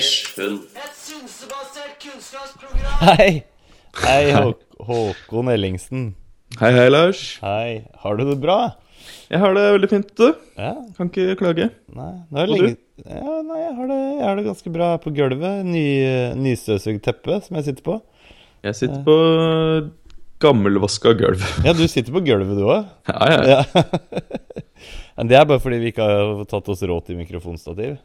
Geirs 0.00 0.32
hund. 0.32 0.60
Et 0.80 0.92
synsebasert 0.96 1.96
kunnskapsprogram. 2.00 3.00
Hei! 3.04 3.42
Hei, 4.00 4.30
Hå 4.32 4.54
Håkon 4.88 5.50
Ellingsen. 5.52 6.06
Hei, 6.56 6.70
hei, 6.72 6.86
Lars. 6.88 7.20
Hei. 7.42 7.82
Har 8.00 8.16
du 8.16 8.22
det 8.30 8.38
bra? 8.40 8.56
Jeg 9.28 9.42
har 9.42 9.52
det 9.58 9.66
veldig 9.74 9.90
fint, 9.90 10.14
du. 10.16 10.30
Ja? 10.56 10.72
Kan 10.96 11.10
ikke 11.12 11.36
klage. 11.42 11.68
Nei, 11.92 12.14
nå 12.30 12.40
er 12.40 12.48
det 12.48 12.56
lenge 12.56 12.72
ja, 13.04 13.36
Nei, 13.44 13.60
jeg 13.60 13.76
har, 13.76 13.92
det, 13.92 14.00
jeg 14.00 14.24
har 14.24 14.40
det 14.40 14.46
ganske 14.48 14.72
bra 14.78 14.90
på 15.04 15.12
gulvet. 15.20 15.68
Ny, 15.68 15.86
nystøvsugd 16.46 17.04
teppe 17.04 17.36
som 17.44 17.60
jeg 17.60 17.68
sitter 17.68 17.90
på. 17.90 18.00
Jeg 18.64 18.80
sitter 18.80 19.04
på 19.04 19.18
gammelvaska 20.40 21.12
gulv. 21.20 21.44
Ja, 21.66 21.76
du 21.76 21.84
sitter 21.84 22.16
på 22.16 22.24
gulvet 22.24 22.56
du 22.56 22.64
òg. 22.64 22.88
Ja, 23.12 23.34
ja. 23.36 23.58
Ja. 23.60 23.84
Men 25.20 25.28
det 25.28 25.36
er 25.36 25.44
bare 25.44 25.60
fordi 25.60 25.82
vi 25.84 25.92
ikke 25.92 26.08
har 26.08 26.46
tatt 26.48 26.72
oss 26.72 26.88
råd 26.88 27.10
til 27.10 27.20
mikrofonstativ. 27.20 27.98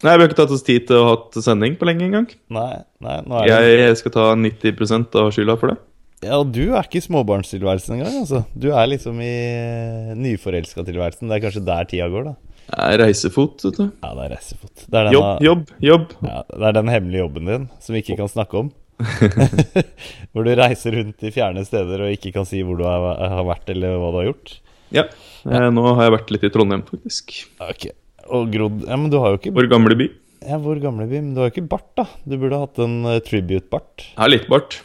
Nei, 0.00 0.14
Vi 0.16 0.22
har 0.22 0.30
ikke 0.30 0.38
tatt 0.38 0.52
oss 0.54 0.64
tid 0.64 0.86
til 0.88 0.96
å 0.96 1.08
ha 1.10 1.42
sending 1.44 1.74
på 1.76 1.88
lenge 1.88 2.06
engang. 2.06 2.28
Nei, 2.52 2.82
nei, 3.04 3.16
nå 3.26 3.42
er 3.42 3.64
det 3.66 3.88
Jeg 3.90 3.98
skal 4.00 4.14
ta 4.14 4.26
90% 4.38 5.18
av 5.20 5.32
skylda 5.36 5.56
for 5.60 5.74
det. 5.74 5.80
Ja, 6.20 6.36
og 6.36 6.52
du 6.52 6.74
er 6.76 6.84
ikke 6.84 7.00
i 7.00 7.04
småbarnstilværelsen 7.04 7.96
engang, 7.96 8.16
altså. 8.22 8.42
Du 8.52 8.68
er 8.76 8.88
liksom 8.92 9.20
i 9.24 9.32
uh, 9.32 10.16
nyforelska-tilværelsen. 10.20 11.28
Det 11.30 11.36
er 11.36 11.44
kanskje 11.46 11.64
der 11.64 11.88
tida 11.88 12.08
går, 12.12 12.28
da. 12.28 12.34
Det 12.70 12.80
er 12.86 13.00
reisefot, 13.02 13.64
vet 13.64 13.78
du. 13.78 13.86
Ja, 13.88 14.10
det 14.16 14.26
er 14.26 14.34
reisefot. 14.36 14.74
Det 14.84 14.98
er 15.00 15.08
denne, 15.08 15.14
Jobb, 15.16 15.30
jobb, 15.46 15.72
jobb. 15.84 16.12
Ja, 16.28 16.42
det 16.52 16.68
er 16.68 16.76
den 16.76 16.92
hemmelige 16.92 17.24
jobben 17.24 17.48
din 17.48 17.64
som 17.82 17.96
vi 17.96 18.04
ikke 18.04 18.18
kan 18.20 18.30
snakke 18.30 18.60
om. 18.60 18.68
hvor 20.32 20.44
du 20.44 20.52
reiser 20.58 20.98
rundt 20.98 21.24
i 21.24 21.32
fjerne 21.32 21.64
steder 21.64 22.04
og 22.04 22.12
ikke 22.12 22.34
kan 22.34 22.44
si 22.48 22.60
hvor 22.60 22.76
du 22.76 22.84
har, 22.84 23.40
vært 23.48 23.72
eller 23.72 23.96
hva 23.96 24.12
du 24.12 24.20
har 24.20 24.28
gjort. 24.28 24.52
Ja. 24.92 25.06
ja. 25.48 25.64
Nå 25.72 25.86
har 25.88 26.04
jeg 26.06 26.16
vært 26.18 26.32
litt 26.36 26.46
i 26.46 26.52
Trondheim, 26.52 26.84
faktisk. 26.88 27.32
Ok, 27.64 27.88
Og 28.36 28.50
grodd 28.52 28.84
Ja, 28.86 28.96
men 29.00 29.10
du 29.12 29.18
har 29.22 29.34
jo 29.34 29.40
ikke 29.40 29.54
Vår 29.56 29.68
gamle 29.70 29.96
by. 29.98 30.08
Ja, 30.46 30.58
Vår 30.62 30.80
gamle 30.82 31.06
by, 31.10 31.18
men 31.20 31.32
du 31.36 31.42
har 31.42 31.50
jo 31.50 31.54
ikke 31.56 31.68
bart, 31.68 31.88
da. 31.98 32.06
Du 32.24 32.36
burde 32.40 32.60
hatt 32.62 32.78
en 32.80 33.00
uh, 33.04 33.18
tribute-bart. 33.24 34.06
Jeg 34.14 34.20
har 34.22 34.32
litt 34.32 34.46
bart. 34.50 34.78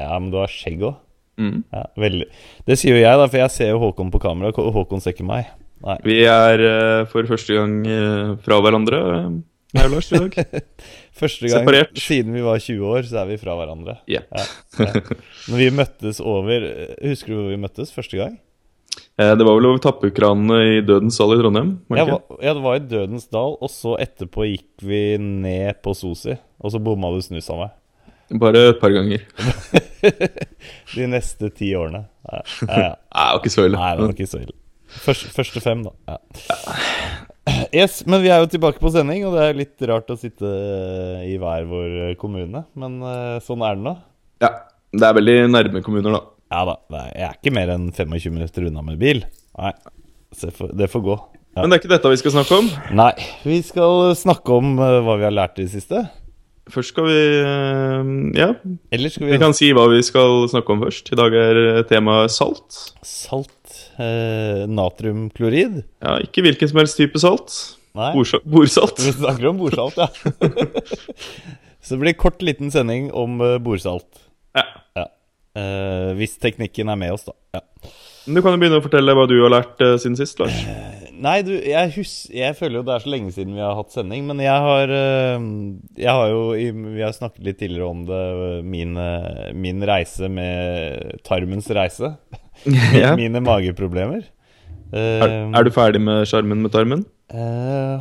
Ja, 0.00 0.14
men 0.16 0.30
du 0.32 0.38
har 0.40 0.52
skjegg 0.52 0.80
òg. 0.88 1.00
Mm. 1.40 1.62
Ja, 1.72 1.82
veldig. 2.00 2.28
Det 2.68 2.76
sier 2.80 2.96
jo 2.96 3.02
jeg, 3.02 3.18
da, 3.20 3.26
for 3.28 3.40
jeg 3.42 3.52
ser 3.54 3.72
jo 3.72 3.80
Håkon 3.82 4.12
på 4.12 4.20
kamera. 4.22 4.52
og 4.56 4.72
Håkon 4.76 5.02
ser 5.04 5.14
ikke 5.16 5.26
meg. 5.28 5.50
Nei. 5.82 5.96
Vi 6.06 6.18
er 6.30 6.62
uh, 6.62 7.08
for 7.10 7.26
første 7.28 7.56
gang 7.58 7.80
uh, 7.84 8.34
fra 8.44 8.60
hverandre, 8.62 9.00
jeg 9.72 9.88
og 9.88 9.94
Lars, 9.94 10.10
i 10.12 10.20
dag. 10.20 10.34
Første 11.22 11.48
gang 11.48 11.62
Separert. 11.62 11.96
siden 11.96 12.34
vi 12.36 12.42
var 12.44 12.58
20 12.60 12.88
år, 12.92 13.06
så 13.08 13.22
er 13.22 13.30
vi 13.30 13.38
fra 13.40 13.54
hverandre. 13.56 13.94
Jepp. 14.10 14.26
Ja, 14.36 14.44
ja. 14.84 15.02
Når 15.48 15.60
vi 15.60 15.68
møttes 15.76 16.20
over 16.20 16.66
Husker 17.00 17.32
du 17.32 17.38
hvor 17.38 17.50
vi 17.52 17.60
møttes 17.60 17.92
første 17.94 18.20
gang? 18.20 18.34
Eh, 19.18 19.34
Det 19.36 19.44
var 19.44 19.58
vel 19.58 19.68
over 19.70 19.82
tappekranene 19.84 20.58
i 20.78 20.80
Dødens 20.86 21.18
dal 21.20 21.34
i 21.36 21.40
Trondheim? 21.42 21.70
Ja, 21.96 22.06
ja, 22.40 22.54
det 22.56 22.62
var 22.64 22.78
i 22.78 22.84
Dødens 22.88 23.28
dal, 23.32 23.56
og 23.60 23.70
så 23.72 23.94
etterpå 24.00 24.46
gikk 24.48 24.84
vi 24.88 25.02
ned 25.20 25.82
på 25.84 25.94
Sosi. 25.96 26.36
Og 26.62 26.72
så 26.74 26.80
bomma 26.82 27.10
du 27.14 27.20
snus 27.24 27.50
av 27.52 27.64
meg. 27.64 27.78
Bare 28.40 28.62
et 28.70 28.80
par 28.80 28.92
ganger. 28.94 29.20
De 30.96 31.06
neste 31.10 31.50
ti 31.52 31.72
årene. 31.76 32.06
Ja, 32.30 32.40
ja, 32.40 32.80
ja. 32.80 32.90
Nei, 33.14 33.26
det 33.28 33.36
var 33.36 33.40
ikke 33.42 33.52
så 33.54 33.66
ille. 33.68 33.78
Nei, 33.80 33.92
det 33.98 34.06
var 34.06 34.14
ikke 34.16 34.30
så 34.30 34.40
ille. 34.42 34.56
Første, 35.02 35.28
første 35.32 35.60
fem, 35.64 35.82
da. 35.86 35.92
Ja. 36.08 36.18
Yes, 37.74 38.02
men 38.06 38.22
vi 38.22 38.30
er 38.30 38.42
jo 38.42 38.48
tilbake 38.52 38.80
på 38.80 38.90
sending, 38.94 39.24
og 39.26 39.34
det 39.36 39.44
er 39.48 39.56
litt 39.58 39.84
rart 39.90 40.10
å 40.12 40.16
sitte 40.20 40.48
i 41.26 41.34
hver 41.40 41.64
vår 41.68 41.94
kommune. 42.20 42.64
Men 42.78 42.98
eh, 43.08 43.38
sånn 43.44 43.64
er 43.66 43.76
det 43.78 43.86
nå. 43.88 43.94
Ja, 44.44 44.52
Det 44.92 45.06
er 45.08 45.16
veldig 45.16 45.36
nærme 45.50 45.82
kommuner, 45.84 46.14
da. 46.18 46.22
Ja 46.52 46.62
da. 46.68 46.78
Jeg 47.08 47.26
er 47.26 47.36
ikke 47.38 47.52
mer 47.56 47.72
enn 47.72 47.90
25 47.96 48.34
minutter 48.34 48.66
unna 48.68 48.82
med 48.84 48.98
bil. 49.00 49.22
Nei, 49.56 49.72
det 50.40 50.52
får, 50.56 50.72
det 50.76 50.88
får 50.92 51.04
gå. 51.06 51.14
Ja. 51.52 51.62
Men 51.62 51.72
det 51.72 51.76
er 51.78 51.82
ikke 51.82 51.92
dette 51.92 52.10
vi 52.12 52.18
skal 52.20 52.34
snakke 52.34 52.58
om. 52.62 52.68
Nei, 52.96 53.12
vi 53.44 53.58
skal 53.64 54.12
snakke 54.16 54.54
om 54.56 54.74
eh, 54.80 54.98
hva 55.04 55.18
vi 55.20 55.26
har 55.28 55.34
lært 55.36 55.58
i 55.60 55.66
det 55.66 55.72
siste. 55.74 56.04
Først 56.72 56.92
skal 56.92 57.08
vi 57.08 57.16
eh, 57.42 58.10
Ja, 58.38 58.52
Eller 58.94 59.10
skal 59.12 59.26
vi 59.26 59.32
vi 59.34 59.40
kan 59.42 59.56
si 59.56 59.72
hva 59.74 59.88
vi 59.90 59.98
skal 60.06 60.46
snakke 60.52 60.76
om 60.76 60.84
først. 60.84 61.10
I 61.12 61.18
dag 61.18 61.34
er 61.36 61.60
temaet 61.90 62.32
salt. 62.32 62.80
Salt, 63.04 63.76
eh, 64.00 64.62
natriumklorid? 64.70 65.82
Ja, 66.04 66.18
Ikke 66.24 66.44
hvilken 66.46 66.70
som 66.70 66.80
helst 66.80 67.00
type 67.00 67.20
salt. 67.20 67.52
Nei. 67.98 68.12
Bordsalt. 68.16 69.02
Vi 69.04 69.12
snakker 69.18 69.50
om 69.50 69.58
bordsalt, 69.60 69.98
ja. 70.00 70.08
Så 71.82 71.96
det 71.96 72.00
blir 72.04 72.14
kort, 72.16 72.40
liten 72.46 72.70
sending 72.72 73.10
om 73.12 73.40
eh, 73.44 73.58
bordsalt. 73.60 74.22
Ja. 74.56 74.64
Ja. 74.96 75.08
Eh, 75.58 76.10
hvis 76.16 76.38
teknikken 76.40 76.88
er 76.88 76.98
med 77.00 77.14
oss, 77.14 77.26
da. 77.28 77.34
Ja. 77.58 77.62
Du 78.24 78.38
kan 78.38 78.54
jo 78.54 78.60
begynne 78.62 78.78
å 78.78 78.84
fortelle 78.84 79.14
hva 79.18 79.26
du 79.26 79.34
har 79.40 79.50
lært 79.50 79.80
uh, 79.82 79.96
siden 80.00 80.14
sist, 80.16 80.38
Lars. 80.38 80.54
Nei, 81.22 81.40
du, 81.46 81.50
jeg, 81.54 81.90
hus 81.96 82.12
jeg 82.32 82.54
føler 82.58 82.78
jo 82.78 82.84
det 82.86 82.94
er 82.94 83.02
så 83.04 83.10
lenge 83.10 83.32
siden 83.34 83.56
vi 83.56 83.62
har 83.62 83.74
hatt 83.78 83.94
sending, 83.94 84.24
men 84.26 84.40
jeg 84.42 84.62
har 84.64 84.90
Jeg 84.90 86.08
har 86.10 86.30
jo 86.32 86.40
Vi 86.56 87.02
har 87.02 87.12
snakket 87.14 87.44
litt 87.46 87.58
tidligere 87.60 87.90
om 87.90 88.00
det, 88.08 88.22
min, 88.66 88.98
min 89.54 89.84
reise 89.86 90.30
med 90.30 91.20
tarmens 91.26 91.70
reise. 91.70 92.14
Ja. 92.94 93.14
Mine 93.18 93.40
mageproblemer. 93.42 94.26
Er, 94.94 95.32
er 95.56 95.64
du 95.66 95.70
ferdig 95.74 96.02
med 96.04 96.28
sjarmen 96.30 96.60
med 96.62 96.70
tarmen? 96.74 97.06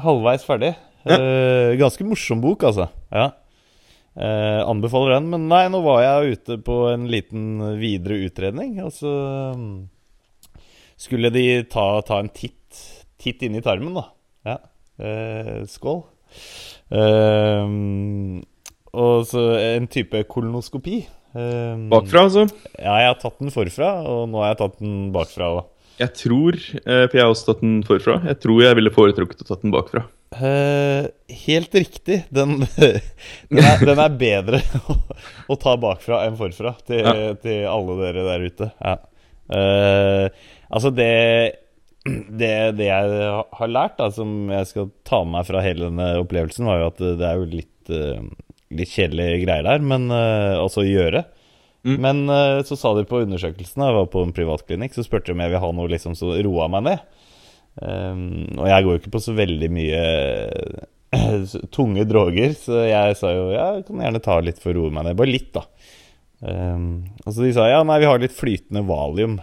Halvveis 0.03 0.43
ferdig. 0.45 0.73
Eh, 1.05 1.73
ganske 1.79 2.05
morsom 2.05 2.41
bok, 2.43 2.63
altså. 2.67 2.87
Ja. 3.13 3.31
Eh, 4.15 4.61
anbefaler 4.67 5.15
den. 5.15 5.29
Men 5.31 5.47
nei, 5.51 5.63
nå 5.71 5.81
var 5.85 6.01
jeg 6.03 6.37
ute 6.37 6.57
på 6.65 6.77
en 6.91 7.07
liten 7.11 7.61
videre 7.79 8.19
utredning, 8.27 8.77
og 8.83 8.91
så 8.95 9.13
mm, 9.55 9.75
skulle 10.99 11.31
de 11.33 11.45
ta, 11.71 11.85
ta 12.07 12.19
en 12.19 12.31
titt, 12.35 12.81
titt 13.21 13.45
inn 13.47 13.55
i 13.59 13.63
tarmen, 13.63 13.95
da. 13.97 14.07
Ja. 14.47 14.57
Eh, 15.01 15.55
skål. 15.71 16.03
Eh, 16.91 17.75
og 18.91 19.27
så 19.29 19.47
en 19.63 19.87
type 19.91 20.25
kolonoskopi. 20.31 21.01
Eh, 21.31 21.75
Bakfra, 21.91 22.25
altså? 22.27 22.47
Ja, 22.75 22.97
jeg 22.99 23.13
har 23.13 23.19
tatt 23.21 23.39
den 23.39 23.53
forfra, 23.53 23.93
og 24.03 24.25
nå 24.31 24.43
har 24.43 24.51
jeg 24.51 24.63
tatt 24.65 24.81
den 24.81 24.97
bakfra 25.15 25.53
òg. 25.55 25.69
Jeg 26.01 26.15
tror 26.17 26.55
eh, 26.57 27.03
For 27.05 27.17
jeg 27.17 27.21
har 27.21 27.29
også 27.31 27.51
tatt 27.51 27.61
den 27.61 27.81
forfra. 27.85 28.17
Jeg 28.25 28.39
tror 28.43 28.63
jeg 28.63 28.77
ville 28.79 28.93
foretrukket 28.95 29.43
å 29.43 29.47
tatt 29.51 29.63
den 29.63 29.73
bakfra. 29.73 30.03
Eh, 30.31 31.05
helt 31.45 31.75
riktig. 31.75 32.23
Den, 32.29 32.59
den, 33.49 33.63
er, 33.63 33.81
den 33.83 33.99
er 33.99 34.13
bedre 34.15 34.61
å, 34.87 34.95
å 35.51 35.57
ta 35.59 35.75
bakfra 35.79 36.23
enn 36.27 36.37
forfra, 36.39 36.75
til, 36.87 37.01
Ja. 37.03 37.33
til 37.41 37.65
alle 37.67 37.97
dere 37.99 38.27
der 38.29 38.45
ute. 38.47 38.69
Ja. 38.79 38.97
Uh, 39.51 40.29
altså, 40.71 40.93
det, 40.95 41.09
det 42.07 42.51
Det 42.77 42.85
jeg 42.87 43.25
har 43.59 43.71
lært, 43.73 43.97
da, 43.97 44.07
som 44.15 44.47
jeg 44.53 44.69
skal 44.69 44.87
ta 45.03 45.25
med 45.25 45.35
meg 45.35 45.49
fra 45.49 45.63
hele 45.65 45.89
denne 45.89 46.07
opplevelsen, 46.21 46.69
var 46.69 46.79
jo 46.79 46.87
at 46.93 47.03
det 47.19 47.27
er 47.27 47.41
jo 47.41 47.49
litt, 47.51 47.91
uh, 47.91 48.55
litt 48.71 48.93
kjedelige 48.93 49.41
greier 49.43 49.67
der, 49.67 49.83
men 49.83 50.07
altså 50.15 50.85
gjøre. 50.87 51.25
Mm. 51.83 51.97
Men 52.05 52.19
så 52.63 52.77
sa 52.77 52.93
de 52.95 53.03
på 53.09 53.19
undersøkelsen, 53.25 53.83
jeg 53.83 53.95
var 53.97 54.07
på 54.13 54.21
en 54.23 54.31
privatklinikk, 54.37 54.93
så 54.95 55.03
spurte 55.03 55.31
de 55.31 55.35
om 55.35 55.41
jeg 55.43 55.51
ville 55.51 55.63
ha 55.65 55.71
noe 55.75 55.91
liksom 55.91 56.15
som 56.15 56.31
roa 56.45 56.69
meg 56.71 56.85
ned. 56.87 57.03
Um, 57.79 58.49
og 58.59 58.67
jeg 58.67 58.83
går 58.83 58.95
jo 58.95 58.99
ikke 58.99 59.13
på 59.13 59.21
så 59.23 59.33
veldig 59.37 59.69
mye 59.71 59.99
eh, 61.15 61.53
tunge 61.71 62.03
droger, 62.09 62.51
så 62.59 62.83
jeg 62.83 63.15
sa 63.19 63.31
jo 63.31 63.45
ja, 63.53 63.69
jeg 63.77 63.85
kan 63.87 64.03
gjerne 64.03 64.23
ta 64.23 64.35
litt 64.43 64.59
for 64.59 64.73
å 64.73 64.81
roe 64.81 64.95
meg 64.95 65.07
ned. 65.07 65.19
Bare 65.19 65.31
litt, 65.31 65.53
da. 65.55 65.65
Um, 66.41 67.05
og 67.23 67.35
så 67.35 67.45
de 67.45 67.53
sa 67.55 67.69
ja, 67.69 67.81
nei, 67.85 67.99
vi 68.01 68.09
har 68.09 68.21
litt 68.21 68.35
flytende 68.35 68.83
valium. 68.89 69.39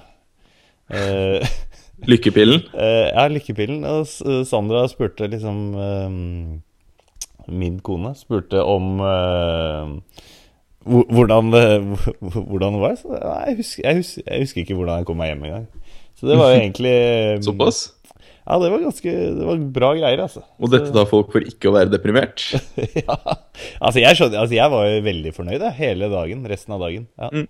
Uh, 0.93 1.41
Lykkepillen. 2.11 2.63
Uh, 2.75 3.09
ja, 3.11 3.27
lykkepillen. 3.33 3.83
Og 3.89 4.07
Sandra 4.47 4.85
spurte 4.91 5.27
liksom 5.31 5.75
um, 5.75 6.19
Min 7.49 7.79
kone 7.83 8.13
spurte 8.15 8.61
om 8.63 9.01
uh, 9.03 9.97
hvordan, 10.85 11.51
hvordan 11.51 12.77
det 12.77 12.83
var. 12.83 12.95
Så, 13.01 13.11
nei, 13.13 13.41
jeg, 13.49 13.57
husker, 13.63 13.83
jeg, 13.83 14.03
husker, 14.03 14.23
jeg 14.27 14.45
husker 14.45 14.63
ikke 14.63 14.79
hvordan 14.79 15.01
jeg 15.01 15.09
kom 15.09 15.19
meg 15.21 15.33
hjem 15.33 15.47
engang. 15.49 15.67
Så 16.19 16.29
det 16.29 16.39
var 16.39 16.53
jo 16.53 16.61
egentlig 16.63 16.97
Såpass. 17.47 17.83
Ja, 18.49 18.57
det 18.63 18.71
var 18.73 18.81
ganske 18.81 19.13
Det 19.13 19.45
var 19.45 19.65
bra 19.77 19.91
greier, 19.99 20.23
altså. 20.25 20.41
Og 20.57 20.71
dette 20.73 20.93
tar 20.95 21.09
folk 21.11 21.35
for 21.35 21.45
ikke 21.45 21.69
å 21.69 21.75
være 21.75 21.93
deprimert. 21.93 22.47
ja. 23.03 23.17
Altså, 23.77 24.01
jeg, 24.01 24.17
skjønner, 24.17 24.41
altså, 24.41 24.57
jeg 24.57 24.73
var 24.73 24.87
jo 24.89 25.03
veldig 25.05 25.33
fornøyd 25.37 25.67
jeg, 25.67 25.77
hele 25.83 26.09
dagen. 26.13 26.47
Resten 26.49 26.77
av 26.79 26.87
dagen. 26.87 27.05
Ja. 27.21 27.29
Mm. 27.29 27.49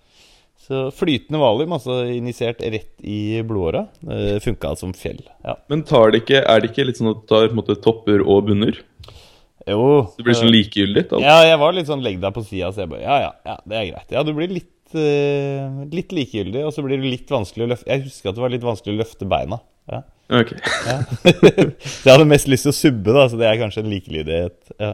Så 0.68 0.80
flytende 0.92 1.38
valium, 1.40 1.72
altså 1.78 2.02
injisert 2.12 2.58
rett 2.60 2.90
i 3.00 3.38
blodåra, 3.46 3.86
uh, 4.04 4.34
funka 4.44 4.74
som 4.76 4.90
fjell. 4.92 5.22
Ja. 5.46 5.54
Men 5.72 5.86
tar 5.88 6.12
det 6.12 6.24
ikke, 6.24 6.42
er 6.42 6.60
det 6.60 6.72
ikke 6.72 6.84
litt 6.90 6.98
sånn 6.98 7.14
at 7.14 7.22
det 7.22 7.30
tar 7.30 7.46
på 7.46 7.54
en 7.54 7.60
måte, 7.62 7.78
topper 7.84 8.24
og 8.26 8.50
bunner? 8.50 8.82
Jo. 9.68 9.86
Det 10.18 10.26
blir 10.26 10.36
sånn 10.36 10.52
likegyldig? 10.52 11.06
Altså. 11.06 11.22
Ja, 11.24 11.38
jeg 11.46 11.62
var 11.62 11.72
litt 11.76 11.88
sånn 11.88 12.04
legg 12.04 12.20
deg 12.20 12.36
på 12.36 12.44
sida, 12.44 12.68
så 12.74 12.84
jeg 12.84 12.92
bare 12.92 13.06
ja, 13.06 13.16
ja, 13.22 13.32
ja, 13.48 13.56
det 13.64 13.78
er 13.78 13.88
greit. 13.92 14.12
Ja, 14.12 14.26
du 14.26 14.34
blir 14.36 14.52
litt, 14.52 14.76
eh, 14.98 15.80
litt 15.94 16.12
likegyldig, 16.16 16.66
og 16.68 16.74
så 16.74 16.84
blir 16.84 17.00
det 17.00 17.14
litt 17.16 17.32
vanskelig 17.32 17.66
å 17.66 17.72
løfte 17.72 17.90
Jeg 17.92 18.06
husker 18.06 18.30
at 18.30 18.38
det 18.38 18.44
var 18.44 18.54
litt 18.54 18.68
vanskelig 18.68 18.96
å 18.96 19.00
løfte 19.02 19.28
beina. 19.28 19.60
Ja. 19.88 20.04
Ok. 20.28 20.52
Ja. 20.84 20.98
jeg 22.04 22.10
hadde 22.10 22.28
mest 22.28 22.48
lyst 22.52 22.66
til 22.66 22.74
å 22.74 22.76
subbe, 22.76 23.14
da, 23.16 23.24
så 23.30 23.40
det 23.40 23.48
er 23.48 23.60
kanskje 23.62 23.84
en 23.84 23.90
likelydighet. 23.92 24.58
Ja. 24.76 24.92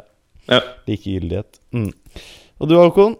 Ja. 0.51 0.61
Likegyldighet. 0.87 1.61
Mm. 1.75 1.91
Og 2.61 2.71
du, 2.71 2.77
Håkon? 2.79 3.17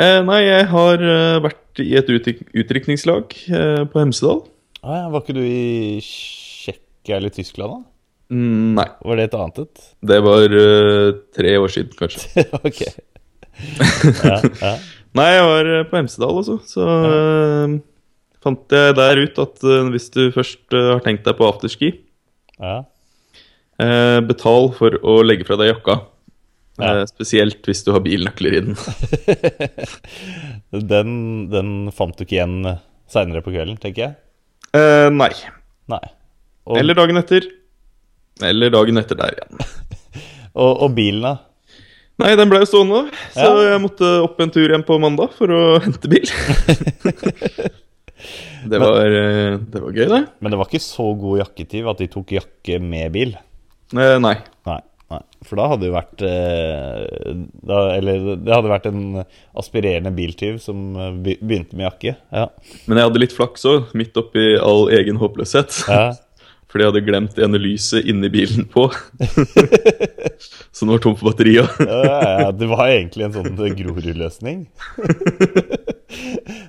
Eh, 0.00 0.20
nei, 0.26 0.40
jeg 0.46 0.68
har 0.72 1.04
eh, 1.04 1.40
vært 1.44 1.82
i 1.84 1.92
et 1.98 2.08
utdrikningslag 2.10 3.34
eh, 3.50 3.82
på 3.90 4.00
Hemsedal. 4.00 4.44
Ah, 4.84 5.04
ja, 5.04 5.10
var 5.12 5.24
ikke 5.24 5.36
du 5.36 5.44
i 5.44 6.00
Tsjekkia 6.04 7.18
eller 7.20 7.34
Tyskland, 7.34 7.76
da? 7.76 7.90
Mm, 8.34 8.74
Nei. 8.78 8.88
Var 9.04 9.20
det 9.20 9.28
et 9.28 9.36
annet 9.38 9.60
et? 9.62 9.86
Det 10.10 10.18
var 10.24 10.54
uh, 10.56 11.08
tre 11.36 11.54
år 11.60 11.72
siden, 11.72 11.96
kanskje. 11.98 12.46
ok. 12.68 12.84
Ja. 14.24 14.74
Nei, 15.14 15.28
jeg 15.30 15.42
var 15.46 15.68
eh, 15.70 15.84
på 15.86 15.94
Hemsedal, 16.00 16.40
altså. 16.40 16.56
Så 16.66 16.84
eh, 16.84 17.74
fant 18.44 18.74
jeg 18.76 18.96
der 18.98 19.20
ut 19.24 19.38
at 19.42 19.62
eh, 19.64 19.86
hvis 19.94 20.10
du 20.14 20.22
først 20.34 20.74
eh, 20.76 20.90
har 20.94 21.00
tenkt 21.04 21.24
deg 21.26 21.36
på 21.38 21.46
afterski, 21.48 21.90
ja. 22.60 22.82
eh, 23.82 24.18
betal 24.28 24.70
for 24.76 24.98
å 25.02 25.18
legge 25.24 25.46
fra 25.48 25.56
deg 25.60 25.72
jakka. 25.72 25.98
Ja. 26.82 27.04
Spesielt 27.06 27.62
hvis 27.70 27.84
du 27.86 27.92
har 27.94 28.02
bilnøkler 28.02 28.56
i 28.58 28.62
den. 28.66 28.78
Den, 30.74 31.10
den 31.52 31.68
fant 31.94 32.16
du 32.18 32.24
ikke 32.24 32.34
igjen 32.40 32.56
seinere 33.06 33.44
på 33.44 33.52
kvelden, 33.54 33.76
tenker 33.78 34.02
jeg? 34.02 34.14
Eh, 34.74 35.06
nei. 35.14 35.30
Nei. 35.92 36.00
Og, 36.66 36.80
Eller 36.80 36.98
dagen 36.98 37.20
etter. 37.20 37.46
Eller 38.42 38.72
dagen 38.74 38.98
etter 38.98 39.20
der 39.20 39.36
igjen. 39.36 39.62
og, 40.64 40.72
og 40.88 40.96
bilen, 40.96 41.22
da? 41.22 41.36
Nei, 42.24 42.32
den 42.38 42.50
ble 42.50 42.60
jo 42.64 42.68
stående, 42.70 43.04
så 43.34 43.46
Ja. 43.46 43.62
jeg 43.72 43.82
måtte 43.82 44.10
opp 44.26 44.42
en 44.42 44.50
tur 44.54 44.66
igjen 44.66 44.84
på 44.86 44.98
mandag 45.02 45.32
for 45.38 45.50
å 45.54 45.62
hente 45.82 46.10
bil. 46.10 46.26
det, 48.70 48.80
var, 48.80 49.04
men, 49.04 49.68
det 49.72 49.82
var 49.84 49.94
gøy, 49.94 50.08
det. 50.10 50.22
Men 50.40 50.52
det 50.52 50.58
var 50.60 50.70
ikke 50.70 50.82
så 50.84 51.06
god 51.18 51.42
jakketyv 51.42 51.92
at 51.92 52.02
de 52.02 52.10
tok 52.12 52.34
jakke 52.36 52.80
med 52.82 53.14
bil? 53.14 53.36
Eh, 53.94 54.16
nei. 54.22 54.34
Nei. 54.68 54.80
nei. 55.12 55.20
For 55.46 55.60
da 55.60 55.68
hadde 55.72 55.86
det 55.86 55.94
vært 55.94 56.24
eh, 56.26 57.32
da, 57.68 57.80
Eller 57.98 58.28
det 58.40 58.54
hadde 58.54 58.72
vært 58.72 58.88
en 58.90 59.04
aspirerende 59.60 60.14
biltyv 60.16 60.58
som 60.64 60.92
eh, 60.96 61.16
begynte 61.22 61.76
med 61.76 61.88
jakke. 61.90 62.16
Ja. 62.34 62.48
Men 62.88 63.00
jeg 63.00 63.10
hadde 63.10 63.24
litt 63.24 63.36
flaks 63.36 63.66
òg, 63.70 63.94
midt 63.98 64.16
oppi 64.20 64.54
all 64.60 64.88
egen 64.94 65.20
håpløshet. 65.22 65.84
ja. 65.88 66.12
Fordi 66.74 66.82
jeg 66.82 66.90
hadde 66.90 67.06
glemt 67.06 67.36
ene 67.38 67.58
lyset 67.62 68.08
inni 68.10 68.26
bilen 68.34 68.64
på. 68.66 68.88
så 70.74 70.80
den 70.80 70.90
var 70.90 71.02
tom 71.04 71.14
for 71.14 71.28
batteri 71.28 71.52
òg. 71.62 71.76
ja, 71.86 72.00
ja, 72.40 72.48
det 72.50 72.66
var 72.66 72.90
egentlig 72.90 73.28
en 73.28 73.36
sånn 73.36 73.76
Grorud-løsning. 73.78 74.64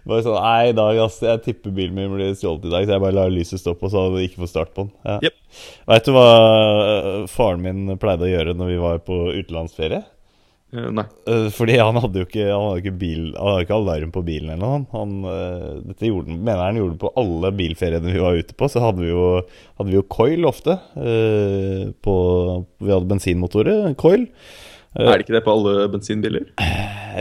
Bare 0.05 0.21
sånn 0.25 0.35
Nei, 0.37 0.69
i 0.69 0.75
dag, 0.77 0.99
ass, 1.05 1.19
jeg 1.25 1.41
tipper 1.45 1.73
bilen 1.73 1.95
min 1.97 2.11
blir 2.13 2.35
stjålet 2.37 2.67
i 2.67 2.73
dag, 2.73 2.85
så 2.85 2.95
jeg 2.95 3.01
bare 3.05 3.17
lar 3.17 3.31
lyset 3.33 3.61
stå 3.61 3.73
på, 3.79 3.89
så 3.89 4.07
jeg 4.19 4.29
ikke 4.29 4.43
får 4.43 4.51
start 4.51 4.73
på 4.75 4.85
den. 4.85 4.91
Ja. 5.05 5.15
Yep. 5.25 5.39
Veit 5.89 6.05
du 6.09 6.11
hva 6.13 6.27
øh, 6.33 7.23
faren 7.31 7.63
min 7.65 7.95
pleide 8.01 8.27
å 8.27 8.29
gjøre 8.29 8.53
når 8.59 8.69
vi 8.73 8.83
var 8.83 8.99
på 9.07 9.17
utenlandsferie? 9.33 10.03
Eh, 10.75 10.89
nei. 10.91 11.05
Eh, 11.31 11.47
Fordi 11.55 11.77
han 11.79 11.97
hadde 12.03 12.21
jo 12.21 12.27
ikke, 12.27 12.45
han 12.51 12.67
hadde 12.67 12.83
ikke, 12.83 12.93
bil, 13.01 13.23
han 13.37 13.49
hadde 13.53 13.65
ikke 13.65 13.77
alarm 13.79 14.11
på 14.15 14.23
bilen 14.27 14.51
eller 14.53 14.61
noe. 14.65 14.83
Han, 14.93 15.15
eh, 15.31 15.71
dette 15.91 16.09
gjorde, 16.09 16.35
mener 16.37 16.61
han 16.65 16.79
gjorde 16.81 16.99
på 17.01 17.11
alle 17.21 17.53
bilferiene 17.55 18.13
vi 18.13 18.23
var 18.23 18.37
ute 18.41 18.57
på. 18.59 18.69
Så 18.71 18.83
hadde 18.83 19.05
vi 19.05 19.09
jo, 19.13 19.25
hadde 19.79 19.89
vi 19.93 19.97
jo 19.99 20.05
coil 20.11 20.45
ofte. 20.49 20.77
eh, 20.99 21.89
på, 22.05 22.15
vi 22.81 22.93
hadde 22.93 23.09
bensinmotorer, 23.13 23.93
coil. 23.97 24.27
Er 24.95 25.17
det 25.17 25.25
ikke 25.25 25.35
det 25.35 25.43
på 25.43 25.51
alle 25.57 25.89
bensinbiler? 25.91 26.45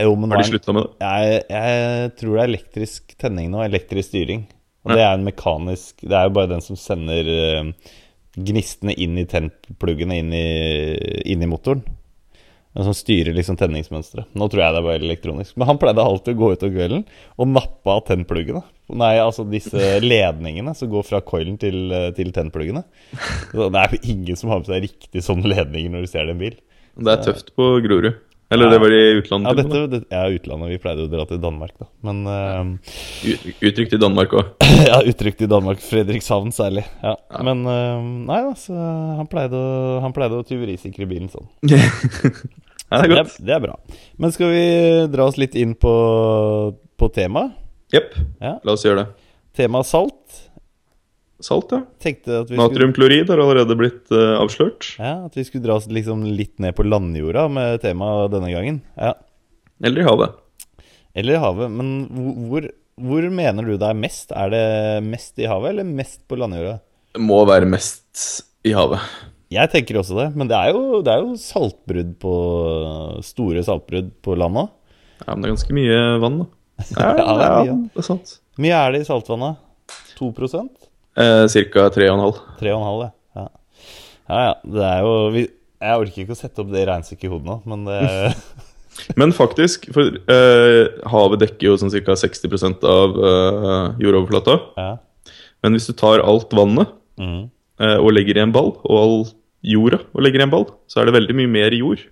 Jo, 0.03 0.15
men 0.19 0.33
Har 0.33 0.43
de 0.43 0.49
slutta 0.49 0.75
med 0.75 0.87
det? 0.87 1.07
Jeg, 1.07 1.41
jeg 1.55 2.13
tror 2.19 2.35
det 2.35 2.41
er 2.43 2.51
elektrisk 2.51 3.15
tenning 3.21 3.51
nå, 3.53 3.61
elektrisk 3.63 4.11
styring. 4.11 4.47
Og 4.85 4.93
det 4.93 5.01
er 5.01 5.15
en 5.15 5.25
mekanisk 5.25 6.03
Det 6.05 6.13
er 6.13 6.27
jo 6.27 6.33
bare 6.35 6.51
den 6.51 6.61
som 6.61 6.77
sender 6.77 7.29
eh, 7.31 7.93
gnistene 8.35 8.93
inn 9.01 9.17
i 9.17 9.25
tentpluggene 9.29 10.17
inn 10.19 10.33
inn 10.35 11.45
i 11.45 11.47
motoren. 11.49 11.85
Den 12.75 12.83
som 12.83 12.95
styrer 12.97 13.31
liksom 13.31 13.55
tenningsmønsteret. 13.55 14.33
Nå 14.35 14.49
tror 14.51 14.61
jeg 14.65 14.75
det 14.75 14.79
er 14.81 14.85
bare 14.89 14.99
elektronisk. 14.99 15.55
Men 15.55 15.69
han 15.69 15.77
pleide 15.79 16.03
alltid 16.03 16.35
å 16.35 16.39
gå 16.41 16.49
ut 16.51 16.65
om 16.67 16.73
kvelden 16.73 17.05
og 17.39 17.47
nappe 17.55 17.93
av 17.93 18.01
tennpluggene. 18.09 18.65
Nei, 18.99 19.13
altså 19.23 19.45
disse 19.47 19.93
ledningene 20.03 20.75
som 20.75 20.91
går 20.91 21.07
fra 21.07 21.21
coilen 21.23 21.55
til, 21.61 21.87
eh, 21.95 22.09
til 22.17 22.35
tennpluggene. 22.35 22.83
Det 23.55 23.69
er 23.79 23.95
jo 23.95 24.01
ingen 24.11 24.39
som 24.39 24.51
har 24.51 24.59
med 24.59 24.67
seg 24.67 24.83
riktig 24.89 25.23
sånne 25.23 25.53
ledninger 25.53 25.95
når 25.95 26.03
du 26.03 26.11
ser 26.11 26.27
det 26.27 26.35
i 26.35 26.35
en 26.35 26.43
bil. 26.43 26.59
Det 26.99 27.15
er 27.15 27.23
tøft 27.23 27.55
på 27.55 27.69
Grorud. 27.85 28.19
Eller 28.53 28.69
det 28.69 28.77
var 28.79 28.93
i 28.93 28.99
utlandet. 29.17 29.49
Ja, 29.49 29.55
dette, 29.57 29.79
det, 29.89 29.99
ja, 30.13 30.23
utlandet. 30.29 30.69
Vi 30.69 30.77
pleide 30.83 31.05
å 31.07 31.09
dra 31.09 31.23
til 31.25 31.39
Danmark, 31.41 31.71
da. 31.81 31.87
Men 32.05 32.19
uh. 32.29 32.91
Ut- 33.25 33.63
Uttrykt 33.71 33.95
i 33.97 34.01
Danmark 34.01 34.35
òg. 34.37 34.51
Ja, 34.89 34.99
uttrykt 35.07 35.41
i 35.41 35.47
Danmark. 35.49 35.81
Fredrikshavn 35.81 36.51
særlig. 36.53 36.83
Ja. 37.01 37.15
Men 37.41 37.63
uh, 37.65 38.03
nei 38.29 38.41
da, 38.45 38.51
så 38.59 38.75
han 38.75 39.29
pleide 39.31 39.57
å, 39.57 39.97
han 40.03 40.13
pleide 40.13 40.37
å 40.37 40.45
tyverisikre 40.45 41.07
bilen 41.09 41.31
sånn. 41.33 41.49
Ja, 42.85 42.99
det 43.01 43.07
er 43.07 43.11
godt. 43.15 43.31
det 43.41 43.53
er 43.55 43.61
bra. 43.63 43.73
Men 44.21 44.31
skal 44.31 44.51
vi 44.53 44.65
dra 45.09 45.25
oss 45.25 45.39
litt 45.41 45.55
inn 45.57 45.71
på, 45.81 45.91
på 47.01 47.07
temaet? 47.15 47.55
Jepp. 47.91 48.13
Ja. 48.37 48.51
La 48.61 48.75
oss 48.77 48.85
gjøre 48.85 49.01
det. 49.01 49.31
Tema 49.57 49.81
salt. 49.83 50.43
Salt, 51.43 51.73
ja. 51.75 51.81
Natriumklorid 52.55 53.27
har 53.29 53.41
allerede 53.43 53.75
blitt 53.75 54.11
uh, 54.13 54.37
avslørt. 54.39 54.93
ja, 55.01 55.25
at 55.27 55.35
vi 55.35 55.43
skulle 55.43 55.65
dra 55.65 55.75
oss 55.75 55.89
liksom 55.91 56.23
litt 56.23 56.55
ned 56.63 56.75
på 56.77 56.85
landjorda 56.87 57.49
med 57.51 57.81
temaet 57.83 58.31
denne 58.31 58.53
gangen. 58.53 58.79
Ja. 58.95 59.13
Eller 59.83 60.05
i 60.05 60.07
havet. 60.07 60.37
Eller 61.15 61.35
i 61.35 61.41
havet. 61.43 61.71
Men 61.75 61.91
hvor, 62.47 62.69
hvor, 62.95 63.27
mener 63.27 63.67
du 63.67 63.75
det 63.75 63.89
er 63.89 63.99
mest? 63.99 64.31
Er 64.31 64.53
det 64.53 64.63
mest 65.03 65.39
i 65.43 65.49
havet, 65.51 65.73
eller 65.73 65.87
mest 65.87 66.23
på 66.29 66.39
landjorda? 66.39 66.77
Det 67.15 67.23
må 67.23 67.41
være 67.47 67.67
mest 67.67 68.23
i 68.67 68.71
havet. 68.75 69.03
Jeg 69.53 69.71
tenker 69.75 69.99
også 69.99 70.17
det, 70.17 70.29
men 70.39 70.49
det 70.49 70.55
er 70.57 70.71
jo, 70.73 71.01
det 71.05 71.11
er 71.13 71.21
jo 71.21 71.35
saltbrudd 71.39 72.15
på 72.23 72.33
Store 73.23 73.61
saltbrudd 73.63 74.09
på 74.25 74.39
land 74.39 74.63
òg. 74.63 74.71
Ja, 75.21 75.35
men 75.35 75.43
det 75.43 75.51
er 75.51 75.53
ganske 75.53 75.75
mye 75.77 75.99
vann, 76.23 76.41
da. 76.43 76.47
Ja, 76.95 77.11
Ja, 77.11 77.13
det 77.13 77.27
er 77.27 77.53
ja, 77.69 77.75
mye. 77.75 77.91
det 77.93 78.01
er 78.01 78.07
sant. 78.09 78.33
mye 78.59 78.79
er 78.79 78.95
det 78.95 79.03
i 79.03 79.07
saltvannet? 79.07 79.61
2 80.17 80.31
3,5? 80.39 80.67
Eh, 81.15 81.45
Cirka 81.51 81.89
3,5. 81.95 82.39
3,5, 82.59 83.03
ja. 83.05 83.11
Ja 84.25 84.39
ja, 84.41 84.53
det 84.65 84.85
er 84.87 85.03
jo 85.05 85.11
vi, 85.35 85.43
Jeg 85.83 85.99
orker 86.01 86.23
ikke 86.23 86.33
å 86.33 86.39
sette 86.39 86.63
opp 86.63 86.71
det 86.73 86.85
regnestykket 86.89 87.27
i 87.27 87.29
hodet 87.29 87.49
nå, 87.51 87.59
men 87.69 87.85
det 87.87 87.99
Men 89.19 89.33
faktisk, 89.35 89.89
for 89.91 90.15
eh, 90.31 90.85
havet 91.11 91.41
dekker 91.41 91.67
jo 91.67 91.73
sånn 91.79 91.91
ca. 91.91 92.15
60% 92.15 92.85
av 92.87 93.17
eh, 93.19 93.87
jordoverflata. 94.05 94.55
Ja. 94.79 95.33
Men 95.65 95.75
hvis 95.75 95.89
du 95.89 95.93
tar 95.99 96.23
alt 96.23 96.55
vannet 96.55 96.93
mm. 97.19 97.41
eh, 97.83 97.97
og 97.99 98.13
legger 98.15 98.39
i 98.39 98.43
en 98.45 98.53
ball, 98.55 98.71
og 98.87 98.99
all 99.01 99.17
jorda 99.65 99.99
og 100.13 100.23
legger 100.23 100.43
i 100.43 100.45
en 100.45 100.53
ball, 100.53 100.69
så 100.87 101.01
er 101.01 101.09
det 101.09 101.17
veldig 101.17 101.35
mye 101.41 101.51
mer 101.57 101.75
jord. 101.75 102.05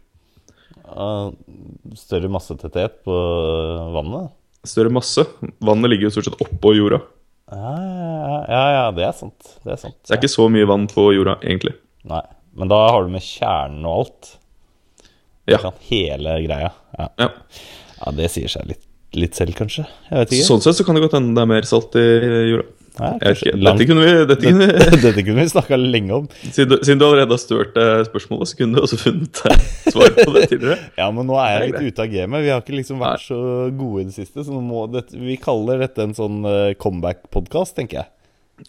Ja, 0.83 1.07
Større 1.97 2.29
massetetthet 2.35 2.99
på 3.07 3.15
vannet? 3.95 4.33
Større 4.67 4.91
masse. 4.93 5.23
Vannet 5.63 5.91
ligger 5.93 6.09
jo 6.09 6.15
stort 6.17 6.33
sett 6.33 6.43
oppå 6.43 6.75
jorda. 6.75 6.99
Ja, 7.53 8.63
ja, 8.73 8.85
det 8.95 9.05
er 9.07 9.17
sant. 9.17 9.51
Det 9.63 9.75
er 9.75 9.81
sant. 9.81 9.97
Så 10.01 10.11
det 10.11 10.17
er 10.17 10.21
ikke 10.21 10.35
så 10.35 10.47
mye 10.51 10.69
vann 10.69 10.87
på 10.91 11.09
jorda, 11.15 11.37
egentlig. 11.41 11.75
Nei, 12.09 12.23
Men 12.59 12.71
da 12.71 12.79
har 12.91 13.05
du 13.05 13.13
med 13.13 13.23
kjernen 13.25 13.85
og 13.87 14.03
alt. 14.03 14.31
Ja. 15.49 15.59
Hele 15.89 16.37
greia. 16.45 16.71
Ja. 16.97 17.09
ja. 17.19 17.29
ja, 17.99 18.13
det 18.19 18.29
sier 18.31 18.51
seg 18.51 18.67
litt, 18.69 18.85
litt 19.17 19.37
selv, 19.37 19.55
kanskje. 19.57 19.87
Sånn 20.45 20.63
sett 20.63 20.79
så 20.79 20.85
kan 20.87 20.97
det 20.97 21.03
godt 21.05 21.17
hende 21.17 21.35
det 21.35 21.43
er 21.43 21.51
mer 21.51 21.67
salt 21.67 21.97
i 21.99 22.07
jorda. 22.53 22.69
Ja, 22.99 23.09
kanskje 23.17 23.55
Dette 23.57 23.85
kunne 23.89 24.03
vi, 24.05 24.25
dette 24.29 24.45
kunne 24.45 24.67
vi 24.67 24.97
Dette 25.01 25.23
kunne 25.25 25.41
vi 25.41 25.49
snakka 25.49 25.77
lenge 25.79 26.13
om. 26.19 26.27
siden, 26.43 26.69
du, 26.69 26.75
siden 26.85 26.99
du 27.01 27.05
allerede 27.07 27.33
har 27.33 27.41
størt 27.41 27.77
spørsmålet, 28.09 28.51
så 28.51 28.59
kunne 28.59 28.77
du 28.77 28.83
også 28.83 28.99
funnet 29.01 29.41
eh, 29.49 29.63
svar 29.87 30.13
på 30.19 30.29
det 30.35 30.43
tidligere. 30.51 30.77
Ja, 30.99 31.07
men 31.15 31.25
nå 31.29 31.37
er 31.41 31.55
jeg 31.55 31.71
litt 31.71 31.93
ute 31.93 32.05
av 32.05 32.11
gamet. 32.13 32.45
Vi 32.45 32.51
har 32.53 32.61
ikke 32.61 32.77
liksom 32.77 33.01
vært 33.01 33.25
så 33.25 33.39
gode 33.73 34.03
i 34.03 34.07
det 34.11 34.15
siste. 34.17 34.45
Så 34.45 34.61
må 34.61 34.85
dette, 34.93 35.17
vi 35.17 35.39
kaller 35.41 35.81
dette 35.81 36.05
en 36.05 36.13
sånn 36.17 36.43
uh, 36.45 36.75
comeback-podkast, 36.79 37.75
tenker 37.79 38.03
jeg. 38.03 38.11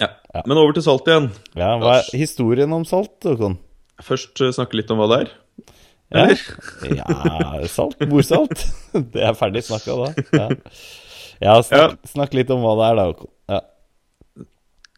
Ja. 0.00 0.08
Men 0.48 0.58
over 0.58 0.74
til 0.76 0.86
salt 0.86 1.08
igjen. 1.10 1.28
Ja, 1.58 1.74
Hva 1.82 1.98
er 2.00 2.10
historien 2.16 2.72
om 2.74 2.86
salt, 2.88 3.16
Håkon? 3.26 3.58
Først 4.02 4.40
eh, 4.42 4.54
snakke 4.56 4.80
litt 4.80 4.90
om 4.90 5.02
hva 5.02 5.10
det 5.12 5.20
er. 5.24 5.32
Ja. 6.14 6.24
Eller? 6.24 6.42
ja, 6.96 7.68
salt. 7.70 8.00
Bordsalt. 8.08 8.64
Det 9.14 9.22
er 9.24 9.36
ferdig 9.38 9.64
snakka 9.66 9.96
da. 10.00 10.26
Ja, 10.34 10.48
ja 11.42 11.54
snakk, 11.66 12.00
snakk 12.08 12.36
litt 12.38 12.50
om 12.54 12.64
hva 12.64 12.74
det 12.80 12.88
er, 12.88 12.98
da, 13.00 13.06
Håkon. 13.12 13.33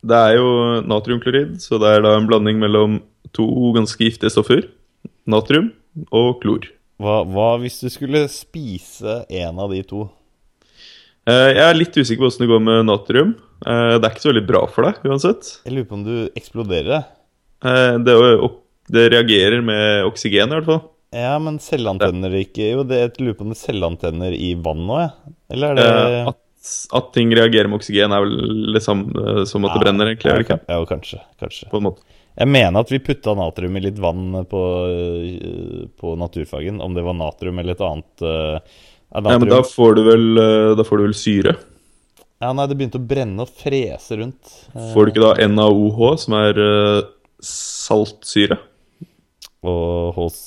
Det 0.05 0.17
er 0.17 0.37
jo 0.37 0.49
natriumklorid, 0.87 1.57
så 1.63 1.79
det 1.83 1.89
er 1.97 2.05
da 2.05 2.17
en 2.19 2.29
blanding 2.29 2.59
mellom 2.63 2.99
to 3.37 3.47
ganske 3.77 4.01
giftige 4.05 4.31
stoffer. 4.33 4.67
Natrium 5.27 5.73
og 6.15 6.41
klor. 6.43 6.69
Hva, 7.03 7.23
hva 7.29 7.49
hvis 7.61 7.81
du 7.83 7.89
skulle 7.93 8.25
spise 8.33 9.23
en 9.29 9.59
av 9.61 9.73
de 9.75 9.83
to? 9.85 10.07
Eh, 11.29 11.51
Jeg 11.57 11.65
er 11.67 11.77
litt 11.77 11.97
usikker 11.97 12.23
på 12.23 12.29
hvordan 12.31 12.45
det 12.45 12.53
går 12.53 12.63
med 12.69 12.87
natrium. 12.89 13.35
Eh, 13.67 13.97
Det 13.99 14.05
er 14.05 14.13
ikke 14.15 14.25
så 14.25 14.33
veldig 14.33 14.47
bra 14.49 14.63
for 14.71 14.87
deg 14.87 15.09
uansett. 15.09 15.51
Jeg 15.67 15.75
lurer 15.75 15.89
på 15.91 15.99
om 15.99 16.05
du 16.07 16.15
eksploderer 16.39 16.93
det. 16.95 17.03
Eh, 17.67 17.99
Det, 18.07 18.15
er 18.15 18.47
det 18.97 19.07
reagerer 19.13 19.65
med 19.65 20.05
oksygen, 20.07 20.53
i 20.53 20.57
hvert 20.61 20.71
fall. 20.71 20.83
Ja, 21.17 21.37
men 21.39 21.59
selvantenner 21.63 22.33
ikke 22.41 22.73
Jo, 22.73 22.83
det, 22.85 22.99
jeg 22.99 23.25
lurer 23.25 23.37
på 23.39 23.47
om 23.47 23.53
det 23.55 23.61
selvantenner 23.61 24.35
i 24.37 24.55
vann 24.55 24.87
nå, 24.87 24.99
jeg. 25.05 25.35
Eller 25.55 25.71
er 25.71 25.77
det 25.77 26.35
At, 26.97 27.13
ting 27.15 27.31
reagerer 27.37 27.71
med 27.71 27.81
oksygen, 27.81 28.15
er 28.15 28.25
vel 28.25 28.75
det 28.75 28.83
samme 28.85 29.47
som 29.49 29.67
at 29.69 29.77
det 29.77 29.85
brenner, 29.85 30.11
egentlig. 30.13 30.33
er 30.33 30.45
ikke? 30.45 30.61
Ja, 30.67 30.81
kanskje. 30.89 31.21
kanskje. 31.43 31.71
På 31.71 31.81
en 31.81 31.89
måte. 31.91 32.05
Jeg 32.37 32.53
mener 32.53 32.85
at 32.85 32.91
vi 32.93 33.01
putta 33.01 33.33
natrium 33.37 33.79
i 33.79 33.85
litt 33.87 34.01
vann 34.03 34.43
på, 34.51 34.63
øh, 34.91 35.87
på 35.97 36.13
naturfagen. 36.21 36.83
Om 36.85 36.99
det 36.99 37.07
var 37.07 37.17
natrium 37.17 37.63
eller 37.63 37.79
et 37.79 37.87
annet 37.87 38.27
uh, 38.27 38.59
ja, 39.15 39.23
Ja, 39.23 39.39
men 39.39 39.49
da 39.49 39.63
får 39.65 39.97
du 39.97 40.03
vel, 40.05 40.27
eh, 40.43 40.75
da 40.77 40.85
får 40.85 41.01
du 41.01 41.07
vel 41.07 41.17
syre. 41.17 41.57
Ja, 42.43 42.51
nei, 42.53 42.67
det 42.69 42.77
begynte 42.77 43.01
å 43.01 43.07
brenne 43.09 43.47
og 43.47 43.53
frese 43.57 44.19
rundt. 44.21 44.53
Eh, 44.75 44.91
Får 44.93 45.07
du 45.07 45.13
ikke 45.15 45.25
da 45.25 45.49
NaOH, 45.49 46.03
som 46.21 46.37
er 46.37 46.61
uh, 46.61 47.07
saltsyre. 47.41 48.59
Og 49.65 50.19
hos 50.19 50.41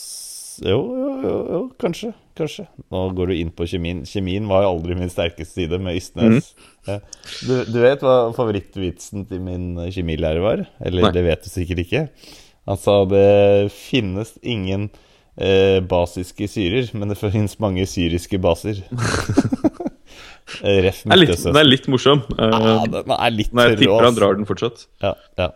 jo, 0.61 0.77
jo, 0.91 1.11
jo, 1.23 1.35
jo, 1.55 1.59
kanskje. 1.79 2.11
Kanskje. 2.39 2.65
Nå 2.93 3.03
går 3.17 3.31
du 3.31 3.35
inn 3.35 3.51
på 3.55 3.67
kjemien. 3.69 4.01
Kjemien 4.07 4.47
var 4.49 4.63
jo 4.63 4.73
aldri 4.73 4.95
min 4.97 5.11
sterkeste 5.11 5.59
side 5.59 5.79
med 5.83 5.99
Ystnes. 5.99 6.53
Mm. 6.87 7.01
Du, 7.43 7.53
du 7.67 7.79
vet 7.83 8.03
hva 8.05 8.17
favorittvitsen 8.37 9.27
til 9.29 9.43
min 9.43 9.73
kjemilærer 9.91 10.41
var? 10.43 10.63
Eller 10.79 11.09
Nei. 11.09 11.13
det 11.17 11.25
vet 11.27 11.43
du 11.45 11.51
sikkert 11.51 11.83
ikke. 11.83 12.05
Han 12.69 12.79
sa 12.79 13.01
det 13.09 13.71
finnes 13.73 14.35
ingen 14.45 14.87
eh, 15.35 15.79
basiske 15.89 16.47
syrer, 16.51 16.89
men 16.93 17.11
det 17.11 17.19
finnes 17.19 17.59
mange 17.61 17.87
syriske 17.89 18.41
baser. 18.41 18.83
Eh, 20.65 20.79
Ref 20.81 21.03
Den 21.03 21.13
er 21.13 21.19
litt, 21.21 21.41
den 21.45 21.57
er 21.59 21.67
litt 21.67 21.87
morsom. 21.93 22.23
Eh, 22.33 22.53
Ja, 22.65 22.71
den 22.89 23.11
er 23.13 23.33
litt 23.35 23.51
Nei, 23.53 23.67
jeg 23.69 23.83
tipper 23.83 24.07
han 24.07 24.15
drar 24.17 24.33
den 24.33 24.47
fortsatt. 24.49 24.87
Ja, 25.03 25.11
ja. 25.37 25.51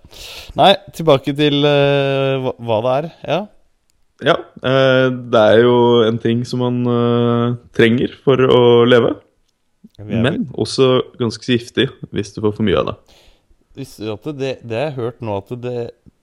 Nei, 0.59 0.69
tilbake 0.93 1.33
til 1.33 1.65
uh, 1.65 2.43
hva, 2.43 2.53
hva 2.61 2.77
det 2.85 2.91
er. 2.93 3.07
Ja. 3.25 3.39
Ja, 4.23 4.37
eh, 4.63 5.07
det 5.11 5.43
er 5.53 5.61
jo 5.63 5.75
en 6.07 6.19
ting 6.23 6.43
som 6.47 6.63
man 6.63 6.81
eh, 6.87 7.57
trenger 7.75 8.15
for 8.23 8.39
å 8.39 8.61
leve. 8.87 9.17
Men 10.03 10.47
også 10.57 11.03
ganske 11.19 11.45
giftig 11.53 11.89
hvis 12.15 12.33
du 12.33 12.41
får 12.43 12.55
for 12.57 12.65
mye 12.65 12.79
av 12.79 12.89
det. 12.89 12.95
Det, 13.73 14.55
det 14.61 14.77
har 14.77 14.89
jeg 14.91 14.97
hørt 14.99 15.21
nå 15.25 15.35
at 15.39 15.51
det, 15.63 15.77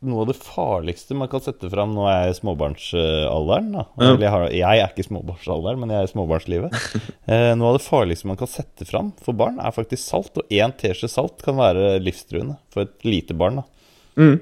noe 0.07 0.23
av 0.23 0.29
det 0.31 0.37
farligste 0.39 1.17
man 1.19 1.29
kan 1.29 1.43
sette 1.43 1.69
fram 1.73 1.93
Nå 1.97 2.05
er 2.09 2.31
småbarnsalderen. 2.37 3.73
Da. 3.75 3.87
Jeg, 4.07 4.31
har, 4.33 4.45
jeg 4.55 4.83
er 4.85 4.93
ikke 4.93 5.07
småbarnsalderen, 5.09 5.81
men 5.83 5.93
jeg 5.93 6.01
er 6.01 6.09
i 6.09 6.13
småbarnslivet. 6.13 6.77
eh, 7.31 7.51
noe 7.59 7.73
av 7.73 7.81
det 7.81 7.85
farligste 7.85 8.31
man 8.31 8.39
kan 8.41 8.51
sette 8.51 8.87
fram 8.89 9.11
for 9.21 9.37
barn, 9.37 9.59
er 9.61 9.75
faktisk 9.77 10.05
salt. 10.05 10.39
Og 10.41 10.55
én 10.55 10.73
teskje 10.79 11.11
salt 11.11 11.43
kan 11.45 11.59
være 11.61 11.99
livstruende 12.03 12.57
for 12.73 12.87
et 12.87 13.09
lite 13.09 13.37
barn. 13.37 13.61
Da. 13.61 13.67
Mm. 14.21 14.39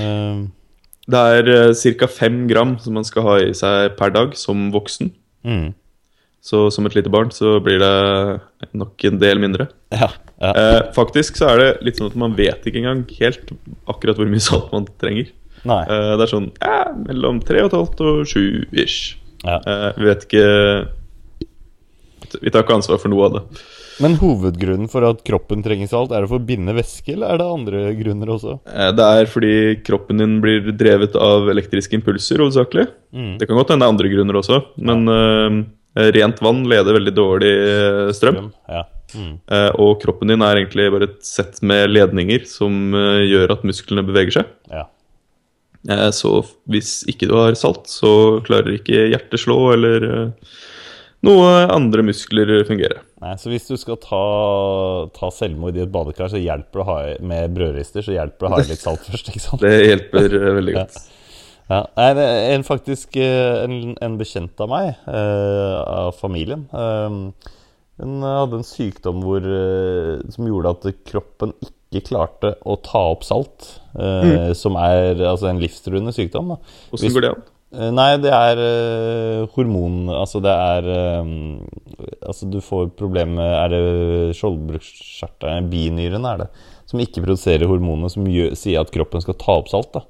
Eh, 0.00 0.42
Det 1.10 1.20
er 1.36 1.50
uh, 1.70 1.74
ca. 1.74 2.08
fem 2.10 2.42
gram 2.50 2.76
som 2.82 2.96
man 2.98 3.06
skal 3.06 3.26
ha 3.26 3.36
i 3.42 3.52
seg 3.56 3.96
per 3.98 4.14
dag 4.14 4.34
som 4.38 4.70
voksen. 4.74 5.12
mm. 5.46 5.70
Så 6.40 6.70
som 6.72 6.86
et 6.88 6.94
lite 6.96 7.12
barn 7.12 7.28
så 7.34 7.58
blir 7.60 7.82
det 7.82 8.70
nok 8.72 9.04
en 9.04 9.18
del 9.20 9.40
mindre. 9.42 9.66
Ja. 9.92 10.08
ja. 10.40 10.52
Eh, 10.56 10.78
faktisk 10.96 11.36
så 11.36 11.50
er 11.52 11.60
det 11.60 11.68
litt 11.84 12.00
sånn 12.00 12.08
at 12.08 12.16
man 12.20 12.36
vet 12.38 12.64
ikke 12.64 12.80
engang 12.80 13.02
helt 13.18 13.52
akkurat 13.90 14.16
hvor 14.16 14.30
mye 14.30 14.40
salt 14.40 14.70
man 14.72 14.88
trenger. 15.02 15.28
Eh, 15.84 16.12
det 16.16 16.24
er 16.24 16.32
sånn 16.32 16.48
ja, 16.62 16.78
mellom 17.04 17.42
3,5 17.44 17.76
og 17.76 18.22
7 18.30 18.72
ish. 18.72 19.18
Ja. 19.44 19.58
Eh, 19.60 19.90
vi 19.96 20.08
vet 20.08 20.24
ikke 20.26 20.46
Vi 22.40 22.50
tar 22.52 22.64
ikke 22.64 22.76
ansvar 22.76 23.00
for 23.00 23.12
noe 23.12 23.28
av 23.28 23.36
det. 23.36 23.44
Men 24.00 24.16
hovedgrunnen 24.20 24.90
for 24.90 25.04
at 25.08 25.22
kroppen 25.26 25.64
trenger 25.64 25.90
salt, 25.90 26.12
er 26.14 26.24
det 26.24 26.30
for 26.30 26.40
å 26.40 26.46
binde 26.48 26.74
væske, 26.76 27.14
eller 27.14 27.34
er 27.34 27.40
det 27.40 27.48
andre 27.56 27.82
grunner 27.98 28.32
også? 28.36 28.56
Eh, 28.70 28.92
det 28.96 29.08
er 29.16 29.32
fordi 29.32 29.56
kroppen 29.86 30.22
din 30.22 30.38
blir 30.44 30.70
drevet 30.72 31.18
av 31.20 31.50
elektriske 31.52 31.98
impulser, 31.98 32.40
hovedsakelig. 32.44 32.86
Mm. 33.16 33.34
Det 33.40 33.48
kan 33.48 33.60
godt 33.60 33.74
hende 33.74 33.84
det 33.84 33.90
er 33.90 33.96
andre 33.96 34.12
grunner 34.14 34.40
også, 34.40 34.62
men 34.90 35.10
uh, 35.10 35.58
rent 36.16 36.40
vann 36.44 36.64
leder 36.70 36.96
veldig 36.96 37.16
dårlig 37.16 37.52
strøm. 38.16 38.40
strøm. 38.40 38.54
Ja. 38.70 38.86
Mm. 39.10 39.34
Uh, 39.50 39.70
og 39.82 39.98
kroppen 40.04 40.30
din 40.30 40.46
er 40.46 40.60
egentlig 40.60 40.86
bare 40.94 41.10
et 41.10 41.20
sett 41.26 41.58
med 41.66 41.90
ledninger 41.90 42.46
som 42.48 42.94
uh, 42.94 43.20
gjør 43.26 43.56
at 43.56 43.66
musklene 43.68 44.06
beveger 44.06 44.40
seg. 44.40 44.56
ja. 44.72 44.86
Uh, 45.88 46.10
så 46.12 46.42
hvis 46.68 47.00
ikke 47.08 47.28
du 47.30 47.36
har 47.38 47.56
salt, 47.58 47.88
så 47.88 48.40
klarer 48.44 48.76
ikke 48.76 49.08
hjertet 49.14 49.40
slå, 49.40 49.56
eller 49.72 50.04
eh, 50.04 50.50
noe 51.26 51.48
andre 51.68 52.04
muskler 52.06 52.52
fungere. 52.68 53.02
Nei, 53.20 53.34
så 53.36 53.50
hvis 53.52 53.68
du 53.68 53.76
skal 53.76 53.98
ta, 54.00 54.20
ta 55.12 55.28
selvmord 55.34 55.76
i 55.76 55.84
et 55.84 55.92
badekar, 55.92 56.30
så 56.32 56.40
hjelper 56.40 56.80
det 56.80 56.84
å 56.84 56.88
ha 56.88 56.98
med 57.32 57.56
brødrister, 57.56 58.04
så 58.06 58.14
hjelper 58.16 58.46
det 58.46 58.48
å 58.48 58.54
ha 58.54 58.60
litt 58.64 58.80
salt 58.80 59.04
først, 59.04 59.28
ikke 59.32 59.42
sant? 59.44 59.60
Det 59.66 59.74
hjelper 59.84 60.36
eh, 60.38 60.52
veldig 60.56 60.76
godt. 60.78 60.96
Ja, 61.70 61.84
nei, 61.94 62.08
det 62.18 62.24
er 62.26 62.54
en, 62.56 62.64
faktisk 62.66 63.18
eh, 63.20 63.60
en, 63.66 63.74
en 64.02 64.16
bekjent 64.18 64.64
av 64.64 64.72
meg, 64.72 64.88
eh, 65.06 65.76
av 65.78 66.16
familien 66.18 66.64
eh, 66.74 67.20
Hun 68.00 68.24
hadde 68.26 68.58
en 68.58 68.66
sykdom 68.66 69.20
hvor, 69.22 69.44
eh, 69.44 70.16
som 70.34 70.48
gjorde 70.48 70.72
at 70.74 70.88
kroppen 71.12 71.54
ikke 71.60 72.08
klarte 72.08 72.56
å 72.64 72.78
ta 72.80 73.04
opp 73.12 73.24
salt. 73.26 73.64
Mm. 73.98 74.52
Som 74.54 74.76
er 74.78 75.18
altså 75.26 75.48
en 75.50 75.58
livstruende 75.58 76.12
sykdom. 76.14 76.52
Åssen 76.94 77.10
går 77.10 77.24
det 77.24 77.32
an? 77.34 77.48
Eh, 77.72 77.90
Nei, 77.94 78.08
det 78.18 78.32
er 78.34 78.58
uh, 78.58 79.44
hormon 79.54 80.08
Altså 80.10 80.40
det 80.42 80.50
er 80.50 80.88
um, 81.22 81.60
Altså 82.26 82.48
du 82.50 82.58
får 82.64 82.88
problemer 82.98 83.36
med 83.38 83.52
Er 83.60 83.70
det 83.74 84.36
skjoldbruskkjertelen 84.40 85.68
Binyrene 85.70 86.32
er 86.34 86.42
det 86.44 86.48
Som 86.90 87.02
ikke 87.04 87.22
produserer 87.22 87.70
hormonene 87.70 88.10
Som 88.10 88.26
gjør, 88.26 88.56
sier 88.58 88.82
at 88.82 88.90
kroppen 88.94 89.22
skal 89.22 89.38
ta 89.38 89.58
opp 89.62 89.70
salt 89.72 89.92
da 89.96 90.04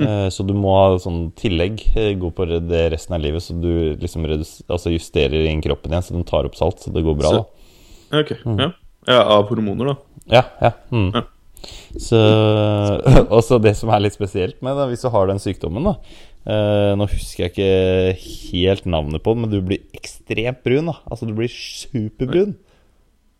Eh, 0.00 0.28
Så 0.32 0.46
du 0.48 0.54
må 0.56 0.70
ha 0.72 0.94
sånn 1.02 1.26
tillegg 1.36 1.82
Gå 2.20 2.30
på 2.32 2.46
det 2.48 2.86
resten 2.94 3.12
av 3.16 3.20
livet 3.20 3.44
Så 3.44 3.52
du 3.60 3.68
liksom 4.00 4.24
altså 4.32 4.92
justerer 4.94 5.44
inn 5.50 5.60
kroppen 5.60 5.92
igjen 5.92 6.06
Så 6.06 6.14
den 6.16 6.24
tar 6.24 6.48
opp 6.48 6.56
salt 6.56 6.80
Så 6.80 6.92
det 6.94 7.02
går 7.04 7.18
bra 7.18 7.32
Så- 7.34 7.42
da 7.42 8.20
Ok, 8.22 8.30
ja. 8.44 8.70
ja. 9.06 9.18
Av 9.36 9.44
hormoner, 9.50 9.90
da. 9.92 9.96
Ja, 10.38 10.40
ja, 10.64 10.70
mm. 10.90 11.10
Ja. 11.14 11.20
Så 12.00 12.18
Også 13.36 13.60
det 13.62 13.74
som 13.78 13.92
er 13.92 14.00
litt 14.06 14.16
spesielt 14.16 14.56
med 14.64 14.74
det, 14.80 14.88
hvis 14.94 15.04
du 15.04 15.10
har 15.12 15.28
den 15.30 15.38
sykdommen, 15.42 15.84
da. 15.86 15.92
Eh, 16.46 16.92
nå 16.98 17.06
husker 17.10 17.44
jeg 17.44 17.52
ikke 17.52 17.72
helt 18.50 18.86
navnet 18.88 19.22
på 19.24 19.34
den, 19.34 19.44
men 19.44 19.52
du 19.52 19.60
blir 19.64 19.82
ekstremt 19.96 20.62
brun. 20.66 20.90
da 20.92 20.96
Altså 21.10 21.28
du 21.28 21.34
blir 21.36 21.50
superbrun. 21.52 22.56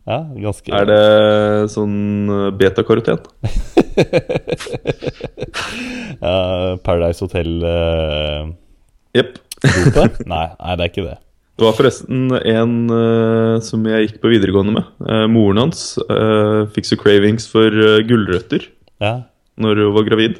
Ja, 0.08 0.24
ganske 0.32 0.72
Er 0.74 0.86
det 0.88 1.70
sånn 1.70 2.28
eh, 2.32 2.50
betakaroten? 2.56 3.20
uh, 6.24 6.80
Paradise 6.82 7.20
Hotel 7.22 7.50
Jepp. 9.14 9.36
Uh, 9.60 10.08
nei, 10.32 10.46
nei, 10.56 10.76
det 10.76 10.86
er 10.86 10.88
ikke 10.88 11.08
det. 11.10 11.18
Det 11.60 11.66
var 11.66 11.74
forresten 11.76 12.30
en 12.32 12.70
uh, 12.88 13.60
som 13.60 13.82
jeg 13.84 14.06
gikk 14.06 14.20
på 14.22 14.30
videregående 14.32 14.78
med. 14.78 14.86
Eh, 15.04 15.26
moren 15.28 15.60
hans 15.60 15.82
uh, 16.08 16.64
fikk 16.72 16.88
så 16.88 16.96
cravings 16.96 17.44
for 17.52 17.68
eh, 17.68 18.00
gulrøtter 18.08 18.64
Ja, 18.96 19.26
når 19.60 19.82
hun 19.84 19.92
var 19.98 20.06
gravid. 20.08 20.38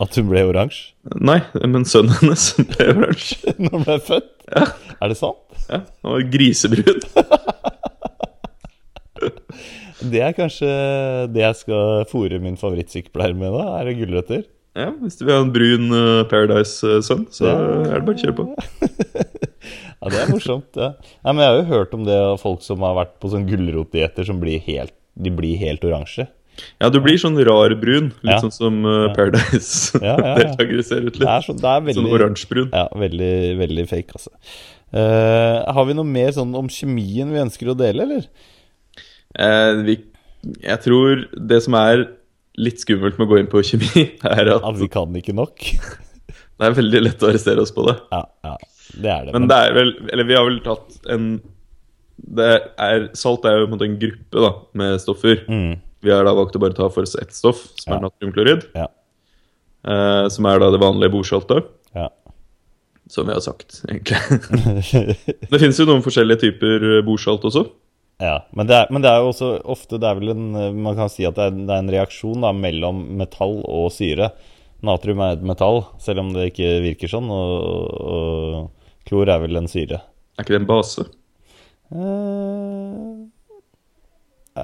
At 0.00 0.16
hun 0.16 0.30
ble 0.30 0.46
oransje 0.48 0.94
Nei, 1.20 1.40
men 1.68 1.84
sønnen 1.88 2.14
hennes 2.20 2.46
ble 2.72 2.86
oransje. 2.94 3.52
når 3.60 3.74
hun 3.74 3.86
ble 3.86 3.98
født? 4.06 4.30
Er 4.50 5.12
det 5.12 5.18
sant? 5.20 5.42
Ja, 5.68 5.82
han 5.84 6.14
var 6.16 6.26
grisebrun. 6.32 7.04
Det 10.00 10.22
er 10.24 10.32
kanskje 10.32 10.68
det 11.28 11.42
jeg 11.42 11.56
skal 11.58 12.06
fòre 12.08 12.38
min 12.40 12.56
favorittsykepleier 12.56 13.34
med, 13.36 13.52
da? 13.52 13.66
Er 13.76 13.90
det 13.90 13.98
gulrøtter? 13.98 14.46
Ja, 14.78 14.86
Hvis 14.96 15.18
du 15.18 15.26
vil 15.26 15.34
ha 15.34 15.42
en 15.44 15.50
brun 15.52 15.90
eh, 15.92 16.22
Paradise-sønn, 16.30 17.26
så 17.34 17.50
er 17.50 17.98
det 17.98 18.06
bare 18.06 18.16
å 18.16 18.22
kjøre 18.22 18.36
på. 18.38 18.48
Ja, 20.00 20.08
det 20.08 20.16
er 20.22 20.30
morsomt. 20.32 20.78
Ja. 20.80 20.94
Nei, 21.26 21.32
men 21.34 21.42
jeg 21.44 21.50
har 21.50 21.58
jo 21.58 21.64
hørt 21.68 21.90
om 21.92 22.04
det 22.06 22.14
av 22.16 22.38
folk 22.40 22.62
som 22.64 22.80
har 22.86 22.94
vært 22.96 23.18
på 23.20 23.28
sånn 23.28 23.44
gulrotdietter 23.44 24.24
som 24.24 24.38
blir 24.40 24.62
helt, 24.64 24.94
de 25.12 25.32
blir 25.36 25.60
helt 25.60 25.84
oransje. 25.84 26.24
Ja, 26.80 26.90
du 26.92 26.98
blir 27.04 27.18
sånn 27.20 27.38
rar 27.46 27.74
brun, 27.80 28.10
litt 28.20 28.34
Ja. 28.34 28.40
sånn 28.42 28.54
som 28.54 28.78
uh, 28.84 28.90
Ja, 28.90 28.98
ja, 28.98 29.06
ja. 29.08 29.14
Paradise-deltakere 29.16 30.84
ser 30.86 31.08
ut 31.08 31.18
Det 31.18 31.26
er, 31.26 31.40
så, 31.44 31.52
sånn, 31.52 31.60
det 31.62 31.72
er 31.72 31.82
veldig 31.88 31.98
Sånn 32.00 32.14
oransjebrun. 32.18 32.70
Ja, 32.72 32.86
veldig, 33.02 33.34
veldig 33.60 33.86
fake, 33.90 34.16
altså. 34.18 34.32
Uh, 34.90 35.60
har 35.70 35.86
vi 35.86 35.94
noe 35.94 36.08
mer 36.08 36.32
sånn 36.34 36.54
om 36.58 36.70
kjemien 36.72 37.30
vi 37.30 37.42
ønsker 37.42 37.70
å 37.70 37.76
dele, 37.78 38.06
eller? 38.08 38.24
Uh, 39.38 39.84
vi, 39.86 39.98
jeg 40.64 40.82
tror 40.86 41.26
det 41.36 41.60
som 41.66 41.76
er 41.78 42.08
litt 42.60 42.82
skummelt 42.82 43.18
med 43.20 43.28
å 43.28 43.30
gå 43.30 43.38
inn 43.40 43.50
på 43.50 43.62
kjemi, 43.66 44.08
er 44.34 44.54
at 44.56 44.66
ja, 44.66 44.74
vi 44.76 44.90
kan 44.90 45.14
ikke 45.20 45.36
nok? 45.36 45.62
det 46.58 46.68
er 46.68 46.76
veldig 46.76 47.04
lett 47.06 47.22
å 47.22 47.30
arrestere 47.30 47.62
oss 47.62 47.72
på 47.76 47.86
det. 47.88 47.96
Ja, 48.12 48.24
ja 48.46 48.56
det 48.90 49.10
er 49.12 49.26
det. 49.28 49.34
Men 49.36 49.46
det 49.46 49.56
er 49.56 49.74
vel 49.76 49.92
Eller 50.10 50.26
vi 50.26 50.34
har 50.34 50.46
vel 50.48 50.56
tatt 50.64 50.96
en 51.14 51.26
det 52.20 52.48
er, 52.76 53.06
Salt 53.16 53.46
er 53.48 53.54
jo 53.56 53.64
på 53.64 53.70
en 53.70 53.74
måte 53.76 53.86
en 53.88 54.00
gruppe 54.00 54.42
da 54.44 54.50
med 54.76 54.98
stoffer. 55.00 55.38
mm, 55.48 55.70
Vi 56.04 56.12
har 56.12 56.24
da 56.24 56.32
valgt 56.36 56.56
å 56.56 56.62
bare 56.62 56.76
ta 56.76 56.88
for 56.92 57.04
oss 57.04 57.16
ett 57.20 57.34
stoff, 57.36 57.66
som 57.80 57.96
er 57.96 58.04
natriumklorid. 58.06 58.64
Ja. 58.76 58.88
Eh, 59.84 60.26
som 60.32 60.48
er 60.48 60.60
da 60.60 60.70
det 60.72 60.80
vanlige 60.80 61.12
bordsaltet, 61.14 61.68
ja. 61.96 62.08
som 63.08 63.28
vi 63.28 63.36
har 63.36 63.44
sagt, 63.44 63.82
egentlig. 63.88 65.16
det 65.50 65.60
finnes 65.60 65.80
jo 65.80 65.88
noen 65.88 66.04
forskjellige 66.04 66.44
typer 66.46 66.88
eh, 66.90 67.04
bordsalt 67.06 67.46
også. 67.48 67.64
ja. 68.20 68.38
Men, 68.56 68.68
det 68.68 68.76
er, 68.76 68.92
men 68.92 69.04
det 69.04 69.12
er 69.12 69.22
jo 69.22 69.30
også 69.30 69.50
ofte 69.72 69.96
Det 69.96 70.04
er 70.04 70.18
vel 70.18 70.34
en 70.34 70.76
Man 70.76 70.98
kan 70.98 71.08
si 71.08 71.24
at 71.24 71.38
det 71.38 71.46
er, 71.48 71.54
det 71.56 71.72
er 71.72 71.80
en 71.80 71.92
reaksjon 71.94 72.44
da 72.44 72.50
mellom 72.52 73.00
metall 73.20 73.62
og 73.64 73.88
syre. 73.96 74.32
Natrium 74.84 75.20
er 75.24 75.36
et 75.36 75.44
metall, 75.44 75.82
selv 76.00 76.24
om 76.24 76.34
det 76.36 76.50
ikke 76.50 76.68
virker 76.84 77.12
sånn, 77.12 77.28
og, 77.32 77.56
og 78.00 79.08
klor 79.08 79.28
er 79.32 79.42
vel 79.42 79.60
en 79.60 79.68
syre. 79.68 80.00
Er 80.36 80.44
ikke 80.44 80.56
det 80.56 80.62
en 80.62 80.68
base? 80.68 81.04
Eh, 81.90 83.08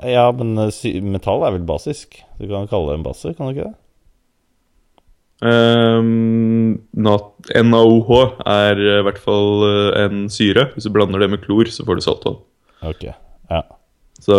ja, 0.04 0.26
men 0.36 0.56
eh, 0.58 1.00
metall 1.02 1.44
er 1.46 1.54
vel 1.56 1.64
basisk. 1.68 2.18
Du 2.40 2.46
kan 2.50 2.68
kalle 2.70 2.92
det 2.92 2.98
en 3.00 3.06
base, 3.06 3.32
kan 3.36 3.48
du 3.48 3.54
ikke 3.56 3.68
det? 3.70 3.74
Um, 5.46 6.78
nat- 6.96 7.50
NaOH 7.52 8.10
er 8.48 8.78
eh, 8.80 9.00
i 9.00 9.04
hvert 9.04 9.18
fall 9.20 9.64
eh, 9.68 10.04
en 10.06 10.22
syre. 10.32 10.70
Hvis 10.74 10.86
du 10.88 10.92
blander 10.94 11.20
det 11.22 11.28
med 11.34 11.42
klor, 11.44 11.68
så 11.68 11.84
får 11.86 11.98
du 12.00 12.04
saltvann. 12.06 12.38
Ok, 12.88 13.04
ja. 13.52 13.62
Så 14.24 14.38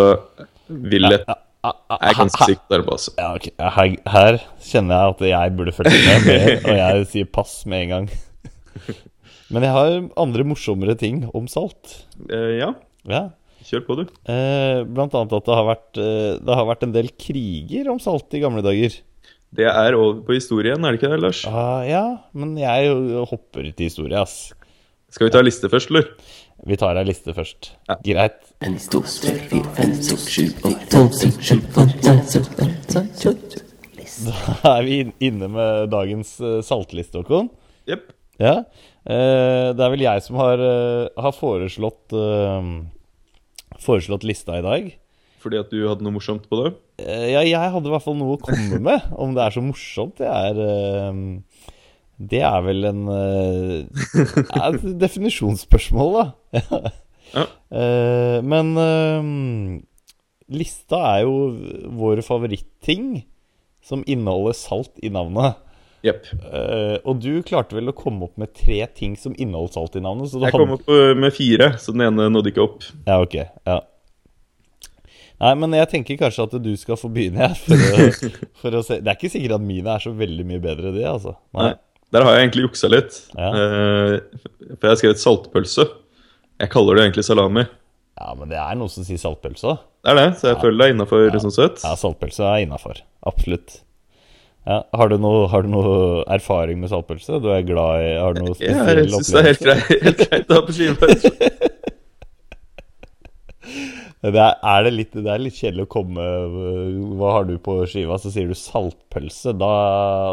vil 0.68 1.06
Ja, 1.06 1.20
ja. 1.22 1.36
Jeg 1.68 2.14
er 2.14 2.16
ganske 2.22 2.46
sikker 2.48 2.72
der 2.78 2.84
på, 2.88 2.94
altså. 2.96 3.12
Ja, 3.18 3.30
Okay. 3.36 3.52
her, 3.60 3.94
her 4.14 4.38
kjenner 4.64 5.02
jeg 5.02 5.14
at 5.16 5.24
jeg 5.28 5.56
burde 5.58 5.74
følge 5.76 6.00
med 6.06 6.28
mer, 6.30 6.52
og 6.70 6.78
jeg 6.80 7.08
sier 7.12 7.30
pass 7.36 7.58
med 7.68 7.84
en 7.86 7.90
gang. 7.94 8.08
Men 9.52 9.64
jeg 9.66 9.74
har 9.76 9.98
andre 10.22 10.46
morsommere 10.48 10.96
ting 11.00 11.26
om 11.36 11.46
salt. 11.52 12.00
Uh, 12.32 12.56
ja, 12.58 12.72
Ja. 13.08 13.24
Kjør 13.68 13.84
på, 13.88 13.98
du. 14.00 14.04
Eh, 14.32 14.82
blant 14.88 15.14
annet 15.18 15.34
at 15.38 15.46
det 15.50 15.56
har, 15.60 15.66
vært, 15.68 16.00
eh, 16.00 16.38
det 16.48 16.56
har 16.60 16.68
vært 16.70 16.86
en 16.88 16.96
del 16.96 17.10
kriger 17.20 17.90
om 17.92 18.00
salt 18.04 18.34
i 18.38 18.42
gamle 18.44 18.64
dager. 18.66 18.96
Det 19.58 19.68
er 19.70 19.96
over 19.96 20.22
på 20.28 20.36
historien, 20.36 20.84
er 20.84 20.92
det 20.96 21.00
ikke 21.02 21.12
det, 21.14 21.22
Lars? 21.24 21.44
Ah, 21.48 21.82
ja, 21.88 22.04
men 22.36 22.56
jeg 22.60 22.92
hopper 23.30 23.70
ut 23.70 23.80
i 23.84 23.88
historie, 23.88 24.20
ass. 24.20 24.50
Skal 25.12 25.30
vi 25.30 25.36
ta 25.38 25.40
liste 25.46 25.70
først, 25.72 25.92
eller? 25.94 26.10
Vi 26.68 26.76
tar 26.76 26.98
ei 27.00 27.06
liste 27.08 27.32
først. 27.38 27.70
Ja. 27.88 27.96
Greit. 28.04 28.42
Da 34.18 34.72
er 34.80 34.84
vi 34.88 34.96
inn- 35.04 35.14
inne 35.22 35.48
med 35.52 35.90
dagens 35.94 36.36
eh, 36.42 36.60
saltliste, 36.66 37.22
Håkon. 37.22 37.50
Jepp. 37.88 38.08
Ja. 38.42 38.56
Eh, 39.08 39.70
det 39.78 39.84
er 39.86 39.92
vel 39.94 40.04
jeg 40.04 40.24
som 40.26 40.40
har, 40.42 40.60
eh, 40.62 41.08
har 41.22 41.36
foreslått 41.38 42.14
eh, 42.18 42.72
Foreslått 43.84 44.26
lista 44.28 44.58
i 44.58 44.66
dag. 44.66 44.90
Fordi 45.44 45.60
at 45.62 45.70
du 45.72 45.80
hadde 45.86 46.04
noe 46.06 46.16
morsomt 46.16 46.48
på 46.50 46.60
det? 46.64 46.74
Eh, 47.04 47.28
ja, 47.36 47.44
jeg 47.46 47.74
hadde 47.74 47.90
i 47.90 47.94
hvert 47.94 48.06
fall 48.06 48.18
noe 48.20 48.36
å 48.38 48.42
komme 48.42 48.80
med. 48.90 49.10
Om 49.14 49.36
det 49.38 49.44
er 49.46 49.58
så 49.58 49.64
morsomt, 49.64 50.18
det 50.22 50.30
er 50.32 50.62
eh, 50.66 51.20
Det 52.34 52.42
er 52.42 52.64
vel 52.66 52.88
en 52.90 53.04
er 53.14 54.72
et 54.72 54.88
definisjonsspørsmål, 55.06 56.18
da. 56.22 56.28
Ja. 57.28 57.44
Eh, 57.76 58.38
men 58.40 58.70
eh, 58.80 59.26
lista 60.56 61.02
er 61.10 61.26
jo 61.26 61.34
våre 62.00 62.24
favoritting 62.24 63.26
som 63.84 64.06
inneholder 64.08 64.56
salt 64.56 64.96
i 65.04 65.12
navnet. 65.12 65.60
Jepp. 66.06 66.28
Uh, 66.46 66.98
og 67.10 67.20
du 67.24 67.42
klarte 67.46 67.76
vel 67.78 67.90
å 67.90 67.96
komme 67.98 68.28
opp 68.28 68.38
med 68.40 68.52
tre 68.56 68.84
ting 68.96 69.16
som 69.20 69.34
inneholdt 69.38 69.74
salt 69.78 69.96
i 69.98 70.04
navnet? 70.04 70.30
Så 70.30 70.38
du 70.40 70.46
Jeg 70.46 70.54
hadde- 70.54 70.66
kom 70.68 70.76
opp 70.78 70.90
eh, 70.94 71.14
med 71.18 71.34
fire, 71.34 71.72
så 71.82 71.94
den 71.96 72.06
ene 72.08 72.28
nådde 72.30 72.52
ikke 72.54 72.66
opp. 72.66 72.86
Ja, 73.08 73.18
ok. 73.24 73.36
Ja. 73.66 73.80
Nei, 75.38 75.54
men 75.62 75.74
jeg 75.78 75.90
tenker 75.92 76.18
kanskje 76.18 76.48
at 76.48 76.56
du 76.64 76.72
skal 76.82 76.98
få 76.98 77.10
begynne, 77.14 77.50
jeg. 77.50 77.58
For 77.66 77.76
å, 77.78 78.30
for 78.64 78.78
å 78.80 78.84
se. 78.86 79.00
Det 79.02 79.12
er 79.12 79.20
ikke 79.20 79.34
sikkert 79.34 79.58
at 79.60 79.66
mine 79.66 79.94
er 79.94 80.06
så 80.06 80.14
veldig 80.18 80.46
mye 80.50 80.62
bedre, 80.64 80.94
de, 80.96 81.04
altså. 81.06 81.36
Nei. 81.58 81.74
Der 82.16 82.24
har 82.24 82.38
jeg 82.38 82.46
egentlig 82.48 82.70
juksa 82.70 82.90
litt. 82.90 83.18
Ja. 83.36 83.50
Uh, 83.52 84.46
for 84.78 84.88
jeg 84.88 84.94
har 84.94 85.02
skrevet 85.02 85.22
saltpølse. 85.22 85.86
Jeg 86.58 86.72
kaller 86.74 86.98
det 86.98 87.04
egentlig 87.10 87.26
salami. 87.28 87.68
Ja, 88.18 88.32
men 88.34 88.50
det 88.50 88.58
er 88.58 88.78
noen 88.80 88.90
som 88.90 89.06
sier 89.06 89.20
saltpølse. 89.22 89.76
Det 90.02 90.14
er 90.14 90.18
det, 90.18 90.30
så 90.40 90.50
jeg 90.54 90.62
føler 90.62 90.80
det 90.80 90.88
er 90.88 90.96
innafor 90.96 91.38
sånn 91.44 91.54
sett. 91.54 91.84
Ja, 91.86 91.94
saltpølse 92.00 92.48
er 92.48 92.64
innafor. 92.64 93.04
Absolutt. 93.30 93.82
Ja, 94.68 94.82
har, 95.00 95.08
du 95.08 95.16
noe, 95.24 95.46
har 95.48 95.64
du 95.64 95.70
noe 95.72 96.24
erfaring 96.34 96.82
med 96.82 96.92
saltpølse? 96.92 97.40
Du 97.40 97.48
er 97.56 97.64
glad 97.64 98.04
i 98.04 98.10
Har 98.20 98.36
du 98.36 98.42
noe 98.44 98.56
Jeg 98.60 98.76
spesiell 98.76 99.14
syns 99.14 99.30
det 99.32 99.40
er 99.40 99.48
helt 99.48 99.64
greit, 99.64 99.92
helt 100.04 100.24
greit 100.26 100.52
å 100.52 100.58
ha 100.58 100.64
på 100.68 100.76
skive. 100.76 101.12
Det 104.18 104.40
er, 104.42 104.56
er 104.66 104.82
det, 104.88 104.92
litt, 104.96 105.12
det 105.14 105.30
er 105.30 105.40
litt 105.40 105.56
kjedelig 105.56 105.84
å 105.86 105.90
komme 105.94 106.24
Hva 107.20 107.34
har 107.36 107.46
du 107.48 107.54
på 107.64 107.76
skiva? 107.88 108.18
Så 108.20 108.32
sier 108.34 108.50
du 108.50 108.58
saltpølse. 108.58 109.54
Da, 109.56 109.70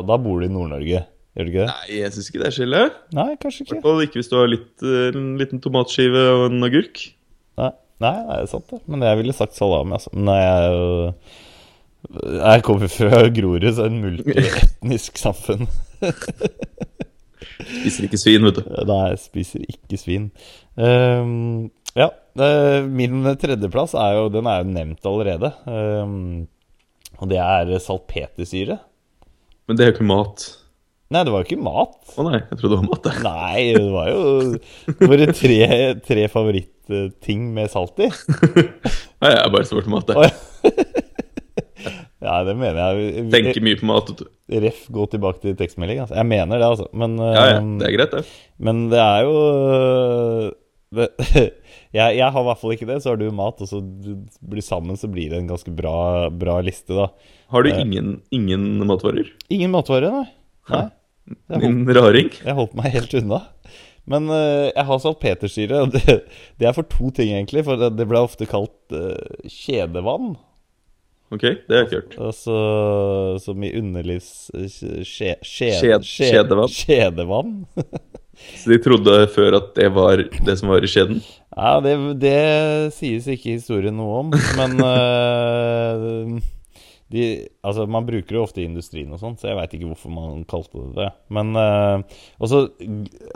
da 0.08 0.16
bor 0.18 0.40
du 0.40 0.48
i 0.48 0.50
Nord-Norge, 0.50 1.02
gjør 1.36 1.46
du 1.46 1.50
ikke 1.52 1.66
det? 1.66 1.68
Nei, 1.68 1.98
jeg 2.00 2.14
syns 2.14 2.30
ikke 2.30 2.40
det 2.40 2.48
er 2.48 2.56
skille. 2.56 2.80
Nei, 3.14 3.28
kanskje 3.42 3.66
ikke. 3.66 3.76
Hvertfall 3.76 4.06
ikke 4.06 4.18
hvis 4.18 4.32
du 4.32 4.36
har 4.38 4.50
litt, 4.50 4.72
eh, 4.88 5.10
en 5.12 5.28
liten 5.38 5.62
tomatskive 5.62 6.24
og 6.32 6.46
en 6.48 6.66
agurk. 6.66 7.04
Nei, 7.60 7.70
nei, 8.02 8.14
nei, 8.16 8.38
det 8.40 8.40
er 8.40 8.52
sant 8.54 8.72
det. 8.72 8.80
Men 8.88 9.04
jeg 9.06 9.20
ville 9.20 9.36
sagt 9.36 9.60
salami, 9.60 9.98
altså. 10.00 10.14
Men 10.16 10.32
jeg 10.32 10.56
er 10.56 10.78
jo 10.78 10.88
Jeg 12.12 12.64
kommer 12.66 12.90
fra 12.92 13.22
Grorud, 13.32 13.66
så 13.76 13.88
en 13.88 14.00
multietnisk 14.02 15.18
samfunn. 15.20 15.68
Spiser 17.64 18.08
ikke 18.08 18.20
svin, 18.20 18.44
vet 18.46 18.58
du. 18.58 18.66
Nei, 18.88 19.00
jeg 19.12 19.20
spiser 19.22 19.64
ikke 19.68 19.98
svin. 20.00 20.26
Um, 20.76 21.70
ja, 21.94 22.08
eh, 22.34 22.82
min 22.82 23.22
tredjeplass 23.38 23.94
er 23.94 24.16
jo 24.16 24.24
Den 24.34 24.48
er 24.50 24.64
jo 24.64 24.72
nevnt 24.74 25.06
allerede. 25.06 25.52
Um, 25.68 26.48
og 27.22 27.30
det 27.30 27.38
er 27.38 27.70
salpetersyre. 27.82 28.80
Men 29.68 29.78
det 29.78 29.84
er 29.84 29.92
jo 29.92 29.96
ikke 29.96 30.08
mat. 30.08 30.48
Nei, 31.14 31.22
det 31.22 31.32
var 31.32 31.44
jo 31.44 31.46
ikke 31.46 31.62
mat. 31.62 31.94
Å 32.16 32.24
nei, 32.26 32.40
jeg 32.40 32.58
trodde 32.58 32.74
det 32.74 32.80
var 32.80 32.88
mat. 32.90 33.06
jeg. 33.06 33.22
Nei, 33.24 33.60
det 33.76 33.92
var 33.92 34.10
jo 34.10 35.04
våre 35.12 35.28
tre, 35.36 35.60
tre 36.08 36.26
favorittting 36.32 37.46
med 37.54 37.70
salt 37.72 38.02
i. 38.02 38.10
Nei, 39.22 39.30
jeg 39.30 39.40
er 39.40 39.54
bare 39.54 39.68
svart 39.68 39.90
mat. 39.92 40.10
Jeg. 40.10 40.83
Ja. 42.24 42.38
Det 42.48 42.54
mener 42.58 42.80
jeg. 42.80 43.28
Tenker 43.34 43.64
mye 43.68 43.78
på 43.80 43.88
mat. 43.92 44.10
Ref, 44.64 44.82
gå 44.92 45.06
tilbake 45.12 45.40
til 45.44 45.54
tekstmelding. 45.60 46.02
Altså. 46.04 46.16
Jeg 46.18 46.28
mener 46.32 46.58
det, 46.60 46.66
altså. 46.72 46.88
Men, 46.92 47.16
Ja, 47.20 47.32
ja, 47.36 47.56
ehm, 47.60 47.74
det 47.80 47.88
er 47.90 47.96
greit, 47.98 48.16
det. 48.18 48.24
men 48.58 48.84
det 48.92 49.00
er 49.00 49.24
jo 49.24 49.34
øh, 49.44 50.50
det, 50.94 51.08
jeg, 51.98 52.16
jeg 52.18 52.28
har 52.34 52.40
i 52.42 52.48
hvert 52.48 52.60
fall 52.60 52.74
ikke 52.76 52.88
det. 52.90 52.98
Så 53.04 53.12
har 53.14 53.20
du 53.20 53.28
mat, 53.34 53.62
og 53.64 53.70
så 53.70 53.80
blir 53.82 54.64
sammen, 54.64 54.98
så 55.00 55.08
blir 55.10 55.30
det 55.32 55.40
en 55.42 55.48
ganske 55.50 55.72
bra, 55.74 56.28
bra 56.30 56.58
liste, 56.64 56.92
da. 56.96 57.08
Har 57.54 57.62
du 57.66 57.70
Eh. 57.72 57.80
ingen, 57.84 58.20
ingen 58.34 58.68
matvarer? 58.86 59.28
Ingen 59.52 59.72
matvarer, 59.74 60.10
nei. 60.10 60.28
nei. 60.70 60.86
Din 61.60 61.84
raring? 61.96 62.28
jeg 62.44 62.54
holdt 62.56 62.74
meg 62.76 62.92
helt 62.92 63.14
unna. 63.16 63.38
Men 64.04 64.26
uh, 64.28 64.68
jeg 64.68 64.84
har 64.84 64.98
salpetersyre. 65.00 65.78
Det, 65.94 66.16
det 66.60 66.66
er 66.68 66.74
for 66.76 66.84
to 66.92 67.08
ting, 67.16 67.30
egentlig. 67.32 67.62
For 67.64 67.80
det, 67.80 67.94
det 67.96 68.04
ble 68.10 68.20
ofte 68.20 68.44
kalt 68.50 68.92
uh, 68.92 69.16
kjedevann. 69.48 70.34
Ok, 71.32 71.40
det 71.42 71.70
har 71.72 71.80
jeg 71.80 71.86
ikke 71.88 72.00
hørt. 72.02 72.16
Altså 72.28 72.56
som 73.42 73.62
i 73.64 73.70
underlivs... 73.78 74.28
Skje, 74.52 75.04
skje, 75.08 75.70
Skjed- 75.78 76.04
skje- 76.04 76.28
skjedevann. 76.30 76.68
Skjedevann. 76.74 77.54
Så 78.58 78.70
de 78.72 78.80
trodde 78.82 79.12
før 79.30 79.54
at 79.60 79.68
det 79.78 79.88
var 79.94 80.18
det 80.44 80.56
som 80.58 80.72
var 80.72 80.82
i 80.84 80.88
skjeden? 80.90 81.20
Ja, 81.54 81.76
det, 81.84 81.92
det 82.18 82.34
sies 82.96 83.28
ikke 83.30 83.52
i 83.52 83.56
historien 83.60 83.94
noe 83.94 84.24
om, 84.24 84.32
men 84.58 84.74
uh, 84.82 86.40
de, 87.14 87.28
Altså, 87.62 87.86
man 87.86 88.06
bruker 88.08 88.34
det 88.34 88.42
ofte 88.42 88.62
i 88.62 88.66
industrien 88.66 89.12
og 89.14 89.22
sånn, 89.22 89.36
så 89.38 89.52
jeg 89.52 89.58
veit 89.60 89.76
ikke 89.78 89.86
hvorfor 89.92 90.12
man 90.16 90.42
kalte 90.50 90.82
det 90.82 90.96
det. 90.98 91.08
Men 91.38 91.54
uh, 91.54 92.02
også 92.42 92.64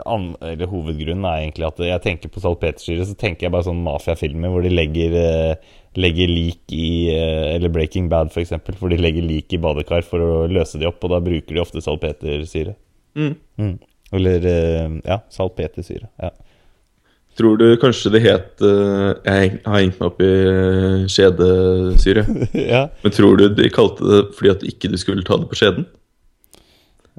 an, 0.03 0.33
Eller 0.51 0.67
hovedgrunnen 0.71 1.25
er 1.31 1.45
egentlig 1.45 1.69
at 1.71 1.79
jeg 1.87 2.03
tenker 2.05 2.33
på 2.35 2.43
salpetersyre, 2.43 3.07
så 3.07 3.15
tenker 3.23 3.47
jeg 3.47 3.55
bare 3.55 3.69
sånn 3.71 3.79
mafiafilmer 3.87 4.51
hvor 4.51 4.67
de 4.67 4.73
legger, 4.75 5.15
øh, 5.23 5.77
legger 5.97 6.29
lik 6.29 6.73
i 6.75 7.09
øh, 7.13 7.55
Eller 7.55 7.71
Breaking 7.73 8.09
Bad, 8.09 8.33
for 8.33 8.43
eksempel, 8.43 8.75
for 8.77 8.91
de 8.91 8.99
legger 9.01 9.25
lik 9.25 9.53
i 9.53 9.61
badekar 9.61 10.05
for 10.05 10.21
å 10.21 10.33
løse 10.51 10.79
de 10.79 10.87
opp, 10.89 11.01
og 11.03 11.15
da 11.15 11.21
bruker 11.23 11.55
de 11.55 11.63
ofte 11.63 11.81
salpetersyre. 11.81 12.75
Mm. 13.17 13.33
Mm. 13.57 13.75
Eller 14.19 14.45
øh, 14.51 14.99
ja, 15.05 15.19
salpetersyre. 15.33 16.11
Ja. 16.21 16.33
Tror 17.39 17.55
du 17.55 17.69
kanskje 17.79 18.11
det 18.11 18.19
het 18.25 18.63
eh, 18.67 19.11
Jeg 19.23 19.51
har 19.63 19.77
hengt 19.79 19.99
meg 20.01 20.07
opp 20.09 20.17
i 20.19 20.27
eh, 20.27 21.05
skjedesyre. 21.07 22.25
ja. 22.73 22.81
Men 23.03 23.15
tror 23.15 23.39
du 23.39 23.45
de 23.55 23.69
kalte 23.71 24.03
det 24.03 24.19
fordi 24.35 24.51
at 24.51 24.65
ikke 24.67 24.91
du 24.91 24.97
skulle 24.99 25.23
ta 25.27 25.37
det 25.39 25.47
på 25.47 25.59
skjeden? 25.61 25.87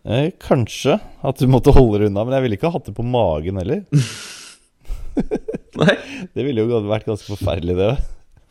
Eh, 0.04 0.28
kanskje 0.40 0.98
at 1.24 1.40
du 1.40 1.48
måtte 1.48 1.72
holde 1.76 2.02
det 2.02 2.11
unna, 2.11 2.26
men 2.26 2.37
jeg 2.37 2.44
ville 2.46 2.61
ikke 2.61 2.72
hatt 2.74 2.90
det 2.90 2.96
på 2.96 3.06
magen 3.06 3.61
heller. 3.61 3.85
Nei, 5.80 5.96
Det 6.35 6.44
ville 6.46 6.64
jo 6.64 6.80
vært 6.88 7.09
ganske 7.09 7.28
forferdelig, 7.33 7.76
det. 7.78 7.92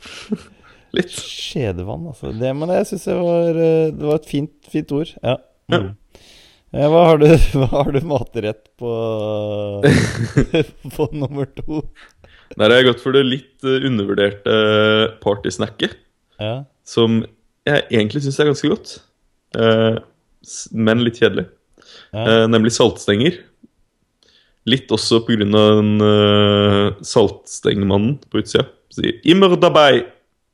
litt. 0.96 1.14
Skjedevann, 1.14 2.08
altså. 2.12 2.32
Det, 2.36 2.52
men 2.58 2.72
jeg 2.74 2.88
syns 2.90 3.08
det, 3.10 3.16
var, 3.20 3.50
eh, 3.62 3.88
det 3.96 4.08
var 4.10 4.20
et 4.22 4.30
fint, 4.30 4.54
fint 4.72 4.94
ord. 4.96 5.12
Ja. 5.24 5.36
Ja. 5.70 5.82
Mm. 5.84 5.90
Hva 6.70 7.02
har 7.08 7.18
du, 7.22 7.26
hva 7.58 7.68
har 7.72 7.92
du 7.96 8.00
matrett 8.06 8.68
på 8.78 8.90
På 10.96 11.08
nummer 11.18 11.50
to? 11.58 11.82
Der 12.58 12.66
har 12.70 12.80
jeg 12.80 12.88
gått 12.92 13.02
for 13.04 13.14
det 13.18 13.24
litt 13.26 13.66
eh, 13.66 13.86
undervurderte 13.90 14.56
partysnacket, 15.24 15.98
Ja. 16.42 16.64
som 16.88 17.22
jeg 17.68 17.86
egentlig 17.92 18.24
syns 18.26 18.40
er 18.42 18.50
ganske 18.50 18.70
godt. 18.72 18.96
Eh, 19.58 19.98
men 20.74 21.04
litt 21.06 21.20
kjedelig. 21.22 21.46
Ja. 22.14 22.46
Nemlig 22.50 22.72
saltstenger. 22.74 23.36
Litt 24.70 24.90
også 24.94 25.20
pga. 25.26 25.46
den 25.46 25.92
saltstengmannen 27.06 28.16
på 28.30 28.42
utsida. 28.42 28.66
Sier 28.90 29.20
'immer 29.24 29.56
dabei'. 29.56 30.06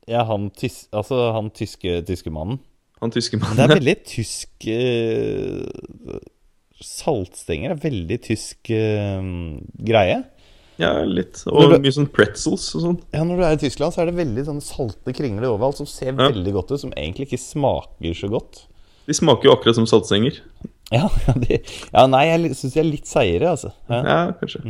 ja, 0.08 0.24
han, 0.24 0.50
tys, 0.50 0.88
altså, 0.92 1.32
han 1.32 1.50
tyske, 1.50 2.02
tyske 2.06 2.30
mannen. 2.30 2.58
Han 3.00 3.10
tyske 3.10 3.38
Det 3.38 3.58
er 3.64 3.68
veldig 3.74 3.96
tysk 4.04 4.48
uh, 4.68 6.18
Saltstenger 6.80 7.72
er 7.72 7.80
veldig 7.80 8.18
tysk 8.26 8.70
uh, 8.70 9.58
greie. 9.80 10.18
Ja, 10.76 10.90
litt. 11.08 11.40
Og 11.48 11.70
du- 11.72 11.78
mye 11.80 11.92
sånn 11.94 12.10
pretzels 12.12 12.66
og 12.76 12.82
sånn. 12.84 12.98
Ja, 13.14 13.22
Når 13.24 13.36
du 13.40 13.44
er 13.44 13.52
i 13.56 13.60
Tyskland, 13.62 13.94
så 13.94 14.02
er 14.02 14.10
det 14.10 14.18
veldig 14.18 14.44
sånn 14.44 14.60
salte 14.60 15.14
kringler 15.16 15.48
overalt 15.48 15.78
som 15.80 15.86
ser 15.88 16.12
Ja. 16.12 16.28
veldig 16.28 16.52
godt 16.52 16.72
ut, 16.72 16.80
som 16.80 16.92
egentlig 16.92 17.28
ikke 17.30 17.40
smaker 17.40 18.12
så 18.14 18.28
godt. 18.28 18.66
De 19.06 19.14
smaker 19.14 19.44
jo 19.48 19.52
akkurat 19.56 19.74
som 19.74 19.86
saltstenger. 19.86 20.40
Ja, 20.94 21.08
de, 21.42 21.56
ja 21.90 22.02
nei, 22.06 22.24
jeg 22.28 22.54
syns 22.54 22.74
de 22.76 22.78
er 22.78 22.86
litt 22.86 23.08
seigere, 23.10 23.54
altså. 23.56 23.72
Ja. 23.90 23.98
Ja, 24.06 24.18
kanskje. 24.38 24.60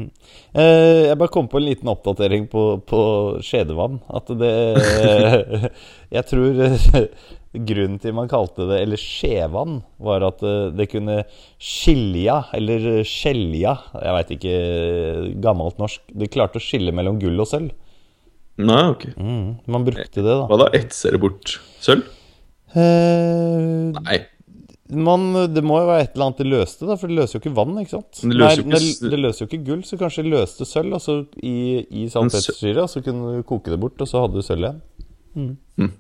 Eh, 0.57 1.03
jeg 1.11 1.19
bare 1.21 1.33
kom 1.35 1.49
på 1.53 1.61
en 1.61 1.67
liten 1.67 1.91
oppdatering 1.93 2.47
på, 2.53 2.63
på 2.89 3.01
skjedevann. 3.45 3.99
At 4.09 4.31
det 4.41 4.53
Jeg 6.17 6.25
tror 6.31 6.61
eh, 6.65 7.03
grunnen 7.67 7.99
til 8.01 8.15
man 8.17 8.29
kalte 8.31 8.67
det 8.69 8.79
Eller 8.85 9.01
skjevann, 9.01 9.81
var 10.01 10.25
at 10.29 10.41
eh, 10.47 10.71
det 10.77 10.87
kunne 10.93 11.19
skilja, 11.61 12.39
eller 12.57 13.03
skjelja 13.09 13.75
Jeg 14.01 14.15
veit 14.17 14.33
ikke 14.39 14.55
gammelt 15.45 15.83
norsk. 15.83 16.01
Det 16.17 16.31
klarte 16.33 16.63
å 16.63 16.65
skille 16.65 16.95
mellom 16.97 17.21
gull 17.21 17.45
og 17.45 17.51
sølv. 17.51 17.75
Nei, 18.57 18.81
ok. 18.95 19.05
Mm, 19.21 19.49
man 19.69 19.85
brukte 19.85 20.23
det, 20.23 20.31
da. 20.33 20.47
Hva 20.49 20.61
da? 20.65 20.71
Etser 20.81 21.13
det 21.13 21.21
bort 21.21 21.59
sølv? 21.85 22.09
Eh, 22.73 23.93
Nei. 24.01 24.17
Man, 24.91 25.25
det 25.55 25.63
må 25.67 25.81
jo 25.83 25.87
være 25.89 26.05
et 26.07 26.13
eller 26.15 26.27
annet 26.29 26.39
det 26.43 26.47
løste, 26.47 26.87
da, 26.87 26.97
for 27.01 27.11
det 27.11 27.17
løser 27.19 27.37
jo 27.39 27.43
ikke 27.43 27.55
vann. 27.57 27.75
ikke 27.83 27.91
sant? 27.97 28.21
Det 28.23 28.37
løser 28.37 28.63
Nei, 28.63 28.79
ikke 28.79 29.01
det, 29.03 29.11
det 29.15 29.21
løser 29.23 29.43
jo 29.45 29.49
ikke 29.51 29.65
gull, 29.67 29.83
så 29.89 29.99
kanskje 30.01 30.23
det 30.27 30.33
løste 30.37 30.67
sølv 30.69 30.95
altså, 31.01 31.17
i, 31.43 31.55
i 32.03 32.07
salpetersyre. 32.13 32.85
Og 32.85 32.91
så 32.93 33.03
kunne 33.07 33.37
du 33.39 33.43
koke 33.49 33.73
det 33.73 33.81
bort, 33.83 34.01
og 34.01 34.09
så 34.11 34.23
hadde 34.25 34.39
du 34.39 34.47
sølv 34.47 34.69
igjen. 34.69 35.51
Mm. 35.81 35.91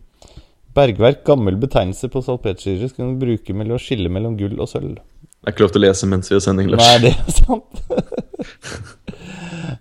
Bergverk, 0.77 1.22
gammel 1.25 1.57
betegnelse 1.61 2.09
på 2.12 2.20
salpetersyre, 2.25 2.88
skal 2.92 3.14
du 3.14 3.20
bruke 3.25 3.55
mellom 3.57 3.79
å 3.79 3.83
skille 3.83 4.11
mellom 4.12 4.37
gull 4.38 4.59
og 4.61 4.68
sølv. 4.70 4.99
Det 5.01 5.53
er 5.53 5.55
ikke 5.55 5.64
lov 5.66 5.72
til 5.75 5.83
å 5.83 5.87
lese 5.87 6.09
mens 6.11 6.29
vi 6.31 6.35
har 6.37 6.42
sending, 6.44 6.70
Lars. 6.72 6.85
Nei, 6.85 6.99
det 7.07 7.14
er 7.14 7.37
sant. 7.40 7.72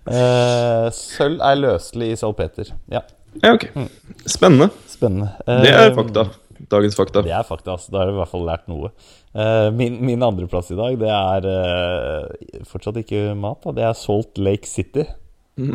Eh, 0.06 0.86
sølv 0.94 1.40
er 1.42 1.56
løselig 1.58 2.12
i 2.14 2.16
salpeter. 2.18 2.68
Ja, 2.92 3.00
Ja, 3.42 3.52
ok. 3.52 3.64
Spennende. 4.30 4.68
spennende. 4.88 5.28
Det 5.46 5.68
er 5.72 5.90
Eh, 5.90 5.94
fakta. 5.96 6.22
Dagens 6.72 6.96
fakta. 6.98 7.22
Det 7.26 7.32
er 7.34 7.44
fakta, 7.46 7.74
altså. 7.76 7.92
Da 7.92 8.00
har 8.00 8.10
jeg 8.10 8.16
i 8.16 8.18
hvert 8.20 8.32
fall 8.32 8.46
lært 8.48 8.66
noe. 8.70 8.90
Eh, 9.36 9.68
min, 9.76 9.98
min 10.04 10.22
andreplass 10.26 10.70
i 10.72 10.78
dag, 10.78 10.96
det 11.00 11.10
er 11.12 11.46
eh, 11.52 12.58
fortsatt 12.68 12.98
ikke 13.02 13.34
mat. 13.38 13.62
da 13.66 13.74
Det 13.76 13.86
er 13.88 13.96
Salt 13.98 14.40
Lake 14.42 14.68
City. 14.70 15.04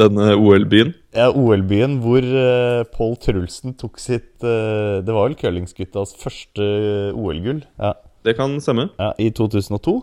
Denne 0.00 0.30
OL-byen. 0.40 0.94
Ja, 1.14 1.28
OL-byen 1.36 1.98
hvor 2.00 2.24
uh, 2.24 2.84
Pål 2.94 3.18
Trulsen 3.20 3.74
tok 3.76 3.98
sitt 4.00 4.40
eh, 4.40 5.02
Det 5.04 5.12
var 5.12 5.28
vel 5.28 5.36
curlingsguttas 5.38 6.14
første 6.18 6.64
OL-gull. 7.12 7.60
Ja, 7.78 7.92
Det 8.24 8.36
kan 8.38 8.56
stemme. 8.64 8.88
ja, 8.98 9.10
I 9.20 9.28
2002. 9.36 9.98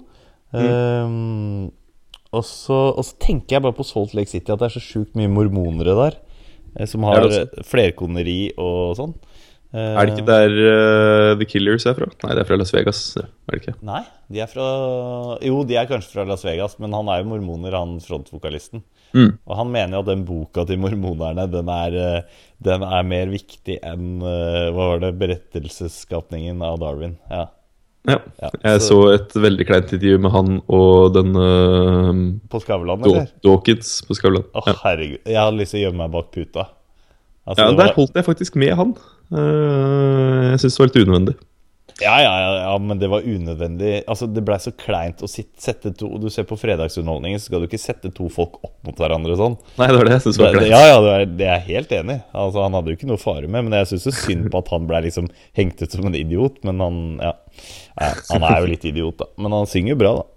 Eh, 0.53 1.15
og, 2.31 2.43
så, 2.47 2.77
og 2.95 3.03
så 3.07 3.17
tenker 3.23 3.57
jeg 3.57 3.65
bare 3.65 3.75
på 3.75 3.87
Salt 3.87 4.13
Lake 4.17 4.29
City 4.31 4.53
at 4.53 4.61
det 4.61 4.69
er 4.69 4.77
så 4.77 4.83
sjukt 4.83 5.17
mye 5.19 5.31
mormonere 5.31 5.97
der. 5.97 6.19
eh, 6.77 6.85
som 6.87 7.03
har 7.09 7.25
eh, 7.27 7.45
flerkoneri 7.67 8.53
og 8.61 8.93
sånn. 8.99 9.17
Eh, 9.73 9.93
Er 9.95 10.05
det 10.09 10.17
ikke 10.17 10.27
der 10.27 10.51
uh, 10.57 11.35
The 11.39 11.45
Killers 11.47 11.85
er 11.87 11.95
fra? 11.95 12.07
Nei, 12.25 12.33
det 12.35 12.41
er 12.43 12.47
fra 12.49 12.57
Las 12.59 12.73
Vegas. 12.75 12.97
Er 13.17 13.29
det 13.53 13.61
ikke? 13.61 13.75
Nei, 13.87 14.01
de 14.31 14.41
er 14.43 14.49
fra 14.51 14.65
Jo, 15.47 15.61
de 15.67 15.77
er 15.79 15.87
kanskje 15.87 16.11
fra 16.17 16.25
Las 16.27 16.43
Vegas, 16.43 16.75
men 16.83 16.91
han 16.97 17.07
er 17.13 17.21
jo 17.21 17.29
mormoner, 17.31 17.77
han 17.79 17.93
frontvokalisten. 18.03 18.83
Mm. 19.15 19.31
Og 19.47 19.55
han 19.59 19.71
mener 19.71 19.95
jo 19.97 20.03
at 20.03 20.09
den 20.11 20.25
boka 20.27 20.65
til 20.67 20.79
mormonerne, 20.83 21.47
den 21.51 21.71
er, 21.71 21.95
eh, 22.01 22.43
den 22.63 22.83
er 22.83 23.07
mer 23.07 23.31
viktig 23.31 23.79
enn 23.83 24.19
Hva 24.21 24.75
var 24.91 25.01
det? 25.03 25.13
Berettelsesskapningen 25.19 26.61
av 26.63 26.79
Darwin. 26.83 27.17
Ja. 27.31 27.47
Ja. 28.09 28.17
Ja, 28.41 28.49
Jeg 28.63 28.81
så 28.81 28.95
et 29.13 29.33
veldig 29.37 29.65
kleint 29.69 29.91
intervju 29.93 30.17
med 30.23 30.31
han 30.33 30.55
og 30.73 31.11
den 31.13 31.35
uh, 31.37 32.39
På 32.49 32.59
Skavlan, 32.63 33.03
eller? 33.05 33.27
Dawkins 33.45 33.99
på 34.07 34.17
Skavlan. 34.17 34.47
Å, 34.57 34.63
Ja. 34.67 34.73
herregud. 34.83 35.19
Jeg 35.25 35.37
hadde 35.37 35.59
lyst 35.59 35.75
til 35.75 35.83
å 35.83 35.85
gjemme 35.85 36.01
meg 36.07 36.15
bak 36.15 36.31
puta. 36.33 36.67
Altså, 37.47 37.63
ja, 37.65 37.69
det 37.71 37.77
der 37.79 37.87
var- 37.89 37.95
holdt 37.97 38.13
jeg 38.19 38.25
faktisk 38.27 38.55
med 38.61 38.75
han. 38.77 38.91
Eh, 39.31 40.51
jeg 40.53 40.59
syns 40.61 40.75
det 40.77 40.83
var 40.83 40.91
litt 40.91 41.01
unødvendig. 41.07 41.35
Ja, 42.01 42.15
ja, 42.23 42.29
ja, 42.41 42.51
ja, 42.63 42.77
men 42.81 42.97
det 42.97 43.09
var 43.11 43.21
unødvendig. 43.21 44.03
Altså, 44.09 44.25
Det 44.33 44.41
blei 44.45 44.55
så 44.57 44.71
kleint 44.73 45.19
å 45.21 45.27
sitte, 45.29 45.59
sette 45.61 45.91
to 45.97 46.07
Du 46.17 46.29
ser 46.33 46.43
på 46.49 46.57
fredagsunderholdningen, 46.57 47.37
så 47.37 47.45
skal 47.51 47.61
du 47.61 47.67
ikke 47.67 47.77
sette 47.81 48.09
to 48.15 48.27
folk 48.29 48.55
opp 48.63 48.73
mot 48.87 48.95
hverandre 48.97 49.35
sånn. 49.37 49.57
Nei, 49.77 49.87
det 49.91 49.97
var 49.99 50.05
det 50.09 50.15
jeg 50.15 50.23
syntes 50.25 50.39
var 50.39 50.51
Det, 50.51 50.59
det, 50.61 50.69
kleint. 50.69 50.71
ja, 50.71 50.81
ja, 50.87 51.01
det 51.01 51.11
er, 51.13 51.25
det 51.37 51.45
er 51.47 51.59
jeg 51.59 51.67
helt 51.75 51.91
enig. 51.99 52.17
Altså, 52.33 52.63
han 52.63 52.73
hadde 52.73 52.89
jo 52.93 52.97
ikke 52.97 53.09
noe 53.11 53.21
fare 53.21 53.47
med, 53.47 53.67
men 53.67 53.71
jeg 53.77 53.91
syns 53.91 54.07
er 54.07 54.17
synd 54.17 54.49
på 54.49 54.57
at 54.63 54.71
han 54.73 54.87
ble 54.89 55.01
liksom 55.05 55.29
hengt 55.57 55.81
ut 55.83 55.91
som 55.91 56.05
en 56.09 56.15
idiot. 56.17 56.57
Men 56.63 56.79
han 56.79 56.97
ja. 57.21 57.33
ja, 57.99 58.13
han 58.31 58.43
er 58.49 58.61
jo 58.61 58.71
litt 58.71 58.85
idiot, 58.89 59.17
da. 59.21 59.25
Men 59.37 59.51
han 59.59 59.69
synger 59.69 59.93
jo 59.93 59.99
bra, 60.01 60.13
da. 60.23 60.27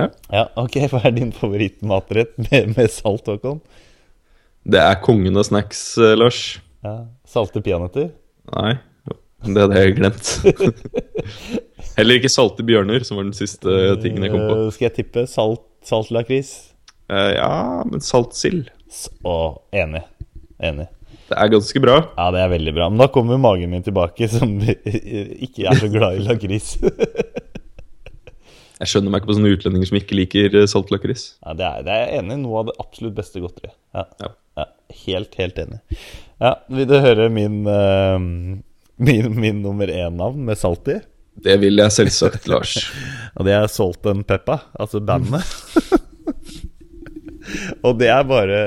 Ja. 0.00 0.08
Ja, 0.32 0.46
ok, 0.56 0.78
Hva 0.88 1.02
er 1.04 1.12
din 1.12 1.32
favorittmatrett 1.36 2.38
med, 2.46 2.72
med 2.76 2.88
salt, 2.90 3.26
Håkon? 3.28 3.60
Det 4.68 4.80
er 4.80 5.00
kongen 5.04 5.36
av 5.40 5.46
snacks, 5.48 5.82
eh, 5.98 6.16
Lars. 6.18 6.60
Ja, 6.84 7.04
Salte 7.28 7.62
peanøtter? 7.64 8.10
Nei, 8.50 8.74
det 9.46 9.62
hadde 9.62 9.80
jeg 9.80 9.96
glemt. 9.96 10.30
Heller 11.96 12.18
ikke 12.20 12.32
salte 12.32 12.64
bjørner, 12.66 13.04
som 13.06 13.20
var 13.20 13.28
den 13.28 13.36
siste 13.36 13.96
tingen 14.02 14.26
jeg 14.26 14.34
kom 14.34 14.44
på. 14.44 14.56
Eh, 14.66 14.72
skal 14.76 14.88
jeg 14.90 14.96
tippe 15.00 15.24
salt, 15.30 15.64
salt 15.86 16.12
lakris? 16.14 16.52
Uh, 17.10 17.32
ja, 17.34 17.52
men 17.88 18.04
salt 18.04 18.36
sild. 18.38 18.68
Å, 19.26 19.36
enig. 19.74 20.02
Enig. 20.62 20.88
Det 21.30 21.38
er 21.38 21.52
ganske 21.52 21.82
bra. 21.82 21.96
Ja, 22.18 22.28
det 22.34 22.42
er 22.42 22.52
veldig 22.52 22.74
bra. 22.74 22.88
Men 22.90 23.00
da 23.00 23.06
kommer 23.12 23.40
magen 23.40 23.70
min 23.72 23.84
tilbake, 23.86 24.28
som 24.30 24.58
ikke 25.46 25.68
er 25.70 25.78
så 25.78 25.90
glad 25.92 26.18
i 26.18 26.26
lakris. 26.26 26.74
Jeg 28.80 28.88
skjønner 28.88 29.12
meg 29.12 29.20
ikke 29.20 29.28
på 29.28 29.36
sånne 29.36 29.52
utlendinger 29.52 29.88
som 29.90 29.98
ikke 29.98 30.16
liker 30.16 30.54
eh, 30.62 30.68
salt 30.70 30.88
lakris. 30.92 31.24
Ja, 31.44 31.52
det 31.58 31.66
er, 31.66 31.82
det 31.84 31.92
er 31.92 32.06
jeg 32.06 32.22
enig 32.22 32.38
i. 32.38 32.40
Noe 32.46 32.62
av 32.62 32.70
det 32.70 32.78
absolutt 32.80 33.18
beste 33.18 33.42
godteriet. 33.42 33.76
Ja. 33.92 34.06
Ja. 34.22 34.30
ja. 34.56 34.66
Helt, 35.04 35.36
helt 35.40 35.60
enig. 35.60 35.80
Ja, 36.40 36.54
Vil 36.72 36.88
du 36.88 36.96
høre 37.04 37.28
min, 37.32 37.58
uh, 37.68 38.16
min, 38.96 39.34
min 39.36 39.60
nummer 39.60 39.92
én-navn 39.92 40.40
med 40.48 40.60
salt 40.60 40.88
i? 40.88 40.96
Det 41.40 41.56
vil 41.60 41.80
jeg 41.80 41.92
selvsagt, 41.94 42.48
Lars. 42.50 42.76
Og 43.36 43.46
det 43.48 43.54
er 43.56 43.66
Salt 43.70 44.06
and 44.10 44.24
Peppa, 44.28 44.56
altså 44.80 45.00
bandet. 45.04 45.46
Og 47.86 47.92
det 47.98 48.08
er 48.12 48.26
bare 48.28 48.58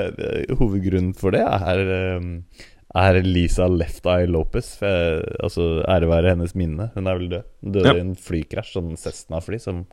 Hovedgrunnen 0.58 1.14
for 1.16 1.30
det 1.34 1.42
er, 1.42 1.78
eh, 1.94 2.20
er 2.94 3.20
Lisa 3.26 3.66
Left 3.68 4.06
Eye 4.06 4.26
Lopez. 4.30 4.74
For 4.80 5.22
altså, 5.42 5.68
ære 5.90 6.08
være 6.10 6.34
hennes 6.36 6.54
minne. 6.58 6.90
Hun 6.94 7.06
er 7.10 7.18
vel 7.18 7.30
død. 7.32 7.48
Hun 7.64 7.72
døde 7.78 7.86
Ja. 7.90 7.94
i 7.98 8.04
en 8.04 8.14
flykrasj, 8.16 8.76
sånn 8.78 8.94
Cessna-fly. 9.00 9.60
Som 9.60 9.86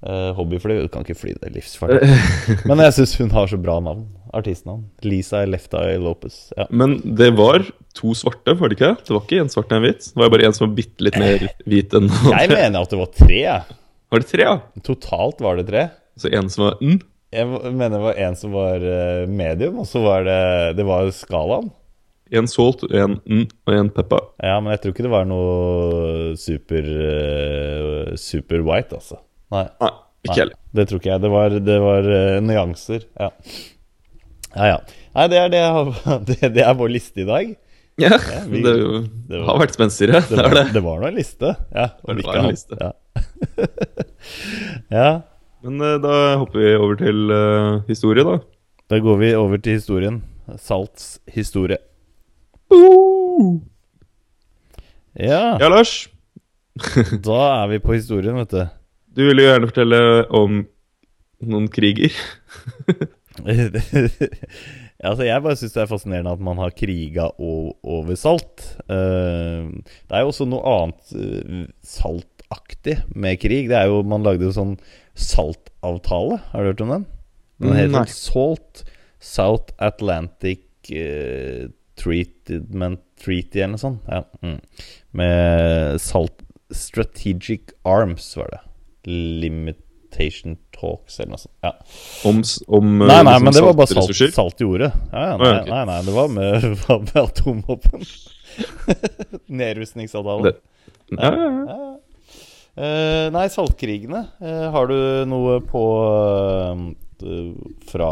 Uh, 0.00 0.30
hobbyfly. 0.32 0.78
Du 0.80 0.88
kan 0.88 1.02
ikke 1.04 1.12
fly, 1.12 1.34
det 1.42 1.50
livsfarlig. 1.52 2.06
Men 2.70 2.80
jeg 2.80 2.94
syns 2.96 3.10
hun 3.20 3.28
har 3.34 3.50
så 3.50 3.58
bra 3.60 3.74
navn. 3.84 4.06
Artistnavn. 4.32 4.86
Lisa 5.04 5.42
Left 5.44 5.74
Eye 5.76 5.98
Lopez. 6.00 6.38
Ja. 6.56 6.64
Men 6.72 6.94
det 7.04 7.34
var 7.36 7.66
to 7.92 8.14
svarte, 8.16 8.54
var 8.56 8.72
det 8.72 8.78
ikke? 8.78 8.94
Det 9.04 9.12
var 9.12 9.26
ikke 9.26 9.42
en 9.44 9.52
svart 9.52 9.68
og 9.68 9.76
en 9.76 9.84
hvit. 9.84 10.08
Det 10.14 10.22
var 10.22 10.32
bare 10.32 10.46
en 10.48 10.56
som 10.56 10.64
var 10.64 10.72
bitte 10.78 11.04
litt 11.04 11.18
mer 11.20 11.44
hvit 11.68 11.92
enn 12.00 12.08
Jeg 12.32 12.48
mener 12.48 12.80
at 12.80 12.94
det 12.94 13.00
var 13.02 13.12
tre. 13.12 13.42
Var 14.08 14.24
det 14.24 14.30
tre, 14.32 14.46
ja? 14.48 14.54
Totalt 14.88 15.44
var 15.44 15.60
det 15.60 15.66
tre. 15.68 15.84
Så 16.16 16.32
en 16.32 16.48
som 16.48 16.64
var 16.70 16.80
n. 16.80 16.96
Jeg 17.36 17.52
mener 17.52 17.92
det 17.98 18.02
var 18.06 18.22
en 18.24 18.40
som 18.40 18.56
var 18.56 18.80
eh, 18.80 19.26
medium, 19.28 19.82
og 19.84 19.90
så 19.92 20.00
var 20.00 20.24
det 20.24 20.40
Det 20.80 20.88
var 20.88 21.12
skalaen. 21.12 21.68
En 22.32 22.46
salt, 22.46 22.84
en 22.94 23.16
n 23.26 23.46
og 23.66 23.74
en 23.74 23.88
peppa. 23.90 24.20
Ja, 24.42 24.60
men 24.62 24.70
jeg 24.74 24.80
tror 24.84 24.92
ikke 24.94 25.02
det 25.08 25.10
var 25.10 25.24
noe 25.26 26.36
super 26.38 26.84
uh, 26.86 28.12
Super 28.20 28.62
white, 28.66 28.94
altså. 29.00 29.18
Nei. 29.50 29.64
Nei, 29.82 29.90
ikke 30.28 30.36
heller. 30.38 30.58
det 30.78 30.84
tror 30.90 31.00
ikke 31.00 31.10
jeg. 31.10 31.22
Det 31.24 31.30
var, 31.32 31.56
det 31.70 31.78
var 31.82 32.06
uh, 32.06 32.36
nyanser. 32.46 33.06
Ja. 33.18 33.30
ja, 34.54 34.68
ja. 34.74 34.78
Nei, 35.16 35.26
det 35.32 35.40
er, 35.42 35.50
det, 35.56 35.64
har- 35.74 36.22
det, 36.28 36.38
det 36.54 36.62
er 36.68 36.78
vår 36.78 36.92
liste 36.94 37.24
i 37.24 37.26
dag. 37.26 37.50
Ja, 38.00 38.14
vi- 38.52 38.62
det, 38.62 38.76
jo- 38.78 39.02
det 39.26 39.40
var- 39.40 39.48
har 39.50 39.60
vært 39.64 39.74
spenstigere. 39.74 40.22
Det 40.30 40.38
var, 40.38 40.54
det. 40.60 40.64
det 40.78 40.84
var 40.86 41.02
nå 41.02 41.10
en 41.10 41.18
liste. 41.18 41.54
Ja, 41.74 41.88
Det 42.06 42.22
var 42.30 42.40
en 42.44 42.50
liste. 42.52 42.78
Ja. 42.78 42.92
ja. 44.94 45.10
Men 45.66 45.80
uh, 45.82 45.96
da 46.00 46.14
hopper 46.40 46.62
vi 46.62 46.70
over 46.78 46.96
til 47.02 47.34
historie, 47.90 48.24
da. 48.24 48.38
Da 48.90 48.98
går 49.02 49.18
vi 49.20 49.34
over 49.38 49.58
til 49.62 49.76
historien. 49.82 50.22
Salts 50.58 51.18
historie. 51.30 51.76
Ja, 55.18 55.58
Ja, 55.60 55.68
Lars. 55.68 56.08
da 57.26 57.40
er 57.62 57.72
vi 57.72 57.80
på 57.82 57.96
historien, 57.96 58.36
vet 58.40 58.52
du. 58.54 58.62
Du 59.16 59.24
ville 59.26 59.42
jo 59.42 59.50
gjerne 59.50 59.68
fortelle 59.70 60.00
om 60.38 60.60
noen 61.50 61.66
kriger. 61.72 62.14
altså, 65.02 65.24
jeg 65.26 65.42
bare 65.44 65.56
syns 65.58 65.74
det 65.74 65.82
er 65.82 65.90
fascinerende 65.90 66.34
at 66.36 66.44
man 66.44 66.60
har 66.62 66.76
kriga 66.76 67.30
over 67.40 68.14
salt. 68.18 68.64
Eh, 68.86 69.66
det 69.66 70.14
er 70.14 70.24
jo 70.24 70.30
også 70.32 70.46
noe 70.48 70.62
annet 70.76 71.14
eh, 71.16 71.66
saltaktig 71.84 73.00
med 73.14 73.40
krig. 73.42 73.68
Det 73.72 73.78
er 73.80 73.90
jo, 73.90 74.02
Man 74.06 74.24
lagde 74.26 74.46
jo 74.46 74.54
sånn 74.54 74.76
saltavtale. 75.18 76.40
Har 76.52 76.62
du 76.62 76.72
hørt 76.72 76.86
om 76.86 76.94
den? 76.96 77.08
Den 77.60 77.76
heter. 77.76 78.08
Salt 78.14 78.84
South 79.20 79.74
Atlantic 79.76 80.64
eh, 80.88 81.68
Treatment 82.00 83.02
Treaty 83.20 83.60
eller 83.60 83.74
noe 83.76 83.82
sånt. 83.82 84.06
Ja. 84.08 84.22
Mm. 84.42 84.58
Med 85.20 86.00
salt 86.00 86.40
Strategic 86.70 87.74
Arms, 87.84 88.28
var 88.38 88.48
det. 88.54 88.60
Limitation 89.10 90.56
Talks 90.76 91.18
eller 91.20 91.34
noe 91.34 91.42
sånt. 91.42 91.54
Ja. 91.66 91.72
Om, 92.30 92.42
om 92.78 92.90
eh, 93.02 93.06
Nei, 93.10 93.16
nei, 93.24 93.24
liksom 93.34 93.44
men 93.48 93.56
det 93.58 93.64
var 93.66 93.78
bare 93.80 93.92
salt, 93.92 94.34
salt 94.36 94.62
i 94.62 94.68
jordet. 94.68 94.90
Ja, 95.12 95.24
ja, 95.32 95.36
nei, 95.40 95.48
ja, 95.50 95.60
okay. 95.62 95.72
nei, 95.74 95.84
nei, 95.90 96.00
det 96.06 96.14
var 96.16 96.28
med, 96.36 96.68
var 96.86 97.00
med 97.06 97.16
atomvåpen. 97.24 98.06
Nedrustningsavtale. 99.60 100.52
Det- 100.52 100.66
Ja, 101.10 101.32
ja, 101.34 101.48
ja. 101.66 101.86
Eh, 102.80 103.26
nei, 103.34 103.48
saltkrigene. 103.50 104.20
Uh, 104.40 104.68
har 104.70 104.86
du 104.86 104.94
noe 105.26 105.56
på 105.66 105.80
uh, 106.70 106.84
Fra 107.90 108.10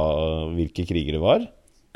hvilke 0.57 0.83
kriger 0.89 1.15
det 1.15 1.21
var? 1.23 1.45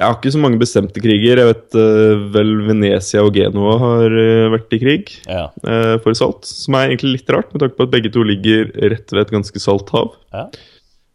Jeg 0.00 0.09
har 0.09 0.16
ikke 0.16 0.33
så 0.35 0.40
mange 0.40 0.59
bestemte 0.59 1.02
kriger. 1.05 1.38
Jeg 1.42 1.48
vet 1.50 1.76
uh, 1.78 2.22
vel 2.35 2.52
Venezia 2.66 3.22
og 3.22 3.37
Genoa 3.37 3.76
har 3.83 4.14
uh, 4.16 4.50
vært 4.55 4.74
i 4.74 4.81
krig 4.83 5.12
Ja. 5.28 5.46
uh, 5.66 5.96
for 6.02 6.16
salt. 6.18 6.48
Som 6.48 6.78
er 6.78 6.90
egentlig 6.90 7.18
litt 7.18 7.33
rart, 7.35 7.52
med 7.52 7.62
tanke 7.62 7.78
på 7.78 7.87
at 7.87 7.92
begge 7.92 8.11
to 8.14 8.24
ligger 8.26 8.72
rett 8.92 9.12
ved 9.12 9.26
et 9.26 9.35
ganske 9.37 9.62
salt 9.62 9.92
hav. 9.94 10.14
ja. 10.35 10.46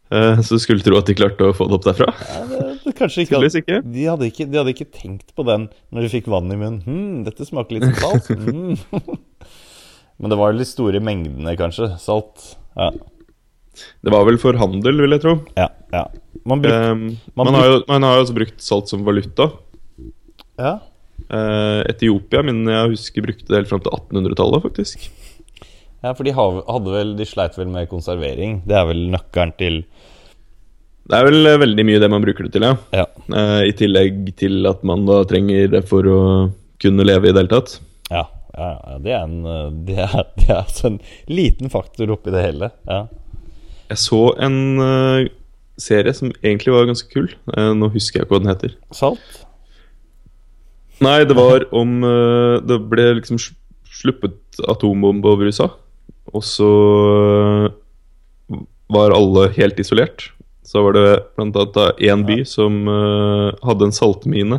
Så 0.08 0.56
skulle 0.56 0.80
tro 0.80 0.96
at 0.96 1.04
de 1.04 1.12
klarte 1.12 1.44
å 1.44 1.52
få 1.52 1.66
det 1.68 1.74
opp 1.76 1.84
derfra. 1.84 2.06
ja 2.16 2.44
det, 2.48 2.60
det, 2.80 2.92
kanskje 2.96 3.26
ikke, 3.26 3.42
ikke. 3.60 3.80
De 3.84 4.06
hadde 4.08 4.28
ikke 4.30 4.46
De 4.48 4.56
hadde 4.56 4.72
ikke 4.72 4.86
tenkt 4.88 5.34
på 5.36 5.44
den 5.44 5.66
når 5.92 6.06
de 6.06 6.12
fikk 6.14 6.30
vann 6.32 6.48
i 6.48 6.56
munnen. 6.56 6.78
Hm, 6.86 7.26
dette 7.26 7.44
smaker 7.44 7.76
litt 7.76 7.84
som 7.90 8.16
salt. 8.16 8.30
Mm. 8.32 8.78
Men 10.24 10.32
det 10.32 10.38
var 10.40 10.56
de 10.56 10.64
store 10.64 11.02
mengdene, 11.04 11.52
kanskje. 11.60 11.90
Salt. 12.00 12.54
Ja. 12.72 12.88
Det 14.02 14.14
var 14.16 14.24
vel 14.26 14.40
for 14.40 14.56
handel, 14.58 15.04
vil 15.04 15.14
jeg 15.14 15.22
tro. 15.26 15.34
Ja. 15.60 15.68
ja. 15.92 16.06
Man 16.48 16.62
bruk, 16.64 16.72
um, 16.74 17.02
Man 17.36 17.50
man, 17.50 17.56
har 17.58 17.66
jo, 17.68 17.80
man 17.88 18.06
har 18.06 18.16
jo 18.16 18.24
også 18.26 18.36
brukt 18.36 18.62
salt 18.64 18.92
som 18.92 19.04
valuta. 19.06 19.50
ja. 20.60 20.78
Uh, 21.28 21.82
Etiopia 21.90 22.40
min 22.46 22.62
jeg 22.70 22.92
husker 22.94 23.24
brukte 23.24 23.50
det 23.50 23.58
helt 23.58 23.68
fram 23.68 23.82
til 23.84 23.92
1800-tallet, 23.92 24.62
faktisk. 24.64 25.02
ja, 26.00 26.12
for 26.14 26.24
de 26.24 26.32
hadde 26.32 26.92
vel 26.94 27.10
De 27.18 27.26
sleit 27.28 27.58
vel 27.58 27.68
med 27.74 27.90
konservering. 27.90 28.62
Det 28.64 28.78
er 28.78 28.86
vel 28.88 29.02
nøkkelen 29.12 29.52
til 29.58 29.76
Det 31.10 31.18
er 31.18 31.26
vel 31.26 31.50
eh, 31.50 31.58
veldig 31.60 31.84
mye 31.84 32.00
det 32.00 32.08
man 32.14 32.24
bruker 32.24 32.48
det 32.48 32.54
til, 32.54 32.64
ja. 32.70 32.78
Ja. 32.96 33.04
Uh, 33.28 33.60
I 33.66 33.74
tillegg 33.76 34.32
til 34.40 34.64
at 34.70 34.80
man 34.88 35.04
da 35.10 35.20
trenger 35.28 35.68
det 35.74 35.84
for 35.90 36.08
å 36.08 36.18
kunne 36.80 37.04
leve 37.04 37.28
i 37.28 37.34
det 37.34 37.42
hele 37.42 37.52
tatt. 37.58 37.76
Ja, 38.08 38.24
ja, 38.54 38.70
ja 38.86 38.98
det 39.04 39.12
er 39.18 39.26
en 39.26 39.38
Det 39.84 39.98
er, 40.06 40.18
det 40.38 40.48
er 40.48 40.62
altså 40.62 40.94
en 40.94 41.00
liten 41.28 41.68
faktor 41.74 42.14
oppi 42.14 42.32
det 42.32 42.46
hele. 42.46 42.72
Ja. 42.88 43.02
Jeg 43.88 44.00
så 44.00 44.22
en 44.44 44.58
eh, 44.84 45.28
serie 45.80 46.14
som 46.14 46.32
egentlig 46.42 46.74
var 46.74 46.88
ganske 46.88 47.10
kul. 47.12 47.28
Eh, 47.54 47.72
nå 47.78 47.90
husker 47.94 48.20
jeg 48.20 48.26
ikke 48.26 48.36
hva 48.36 48.42
den 48.42 48.52
heter. 48.52 48.74
Salt? 48.94 49.44
Nei, 51.04 51.22
det 51.30 51.36
var 51.38 51.62
om 51.78 52.00
eh, 52.02 52.56
Det 52.66 52.80
ble 52.90 53.04
liksom 53.20 53.38
sluppet 53.38 54.58
atombombe 54.68 55.30
over 55.30 55.50
USA. 55.50 55.70
Og 56.34 56.44
så 56.44 56.70
eh, 57.68 58.58
var 58.92 59.14
alle 59.14 59.48
helt 59.56 59.78
isolert. 59.80 60.30
Så 60.66 60.82
var 60.84 60.96
det 60.96 61.06
annet 61.40 61.78
én 62.04 62.26
by 62.28 62.42
som 62.44 62.82
hadde 63.64 63.86
en 63.86 63.94
saltmine. 63.96 64.58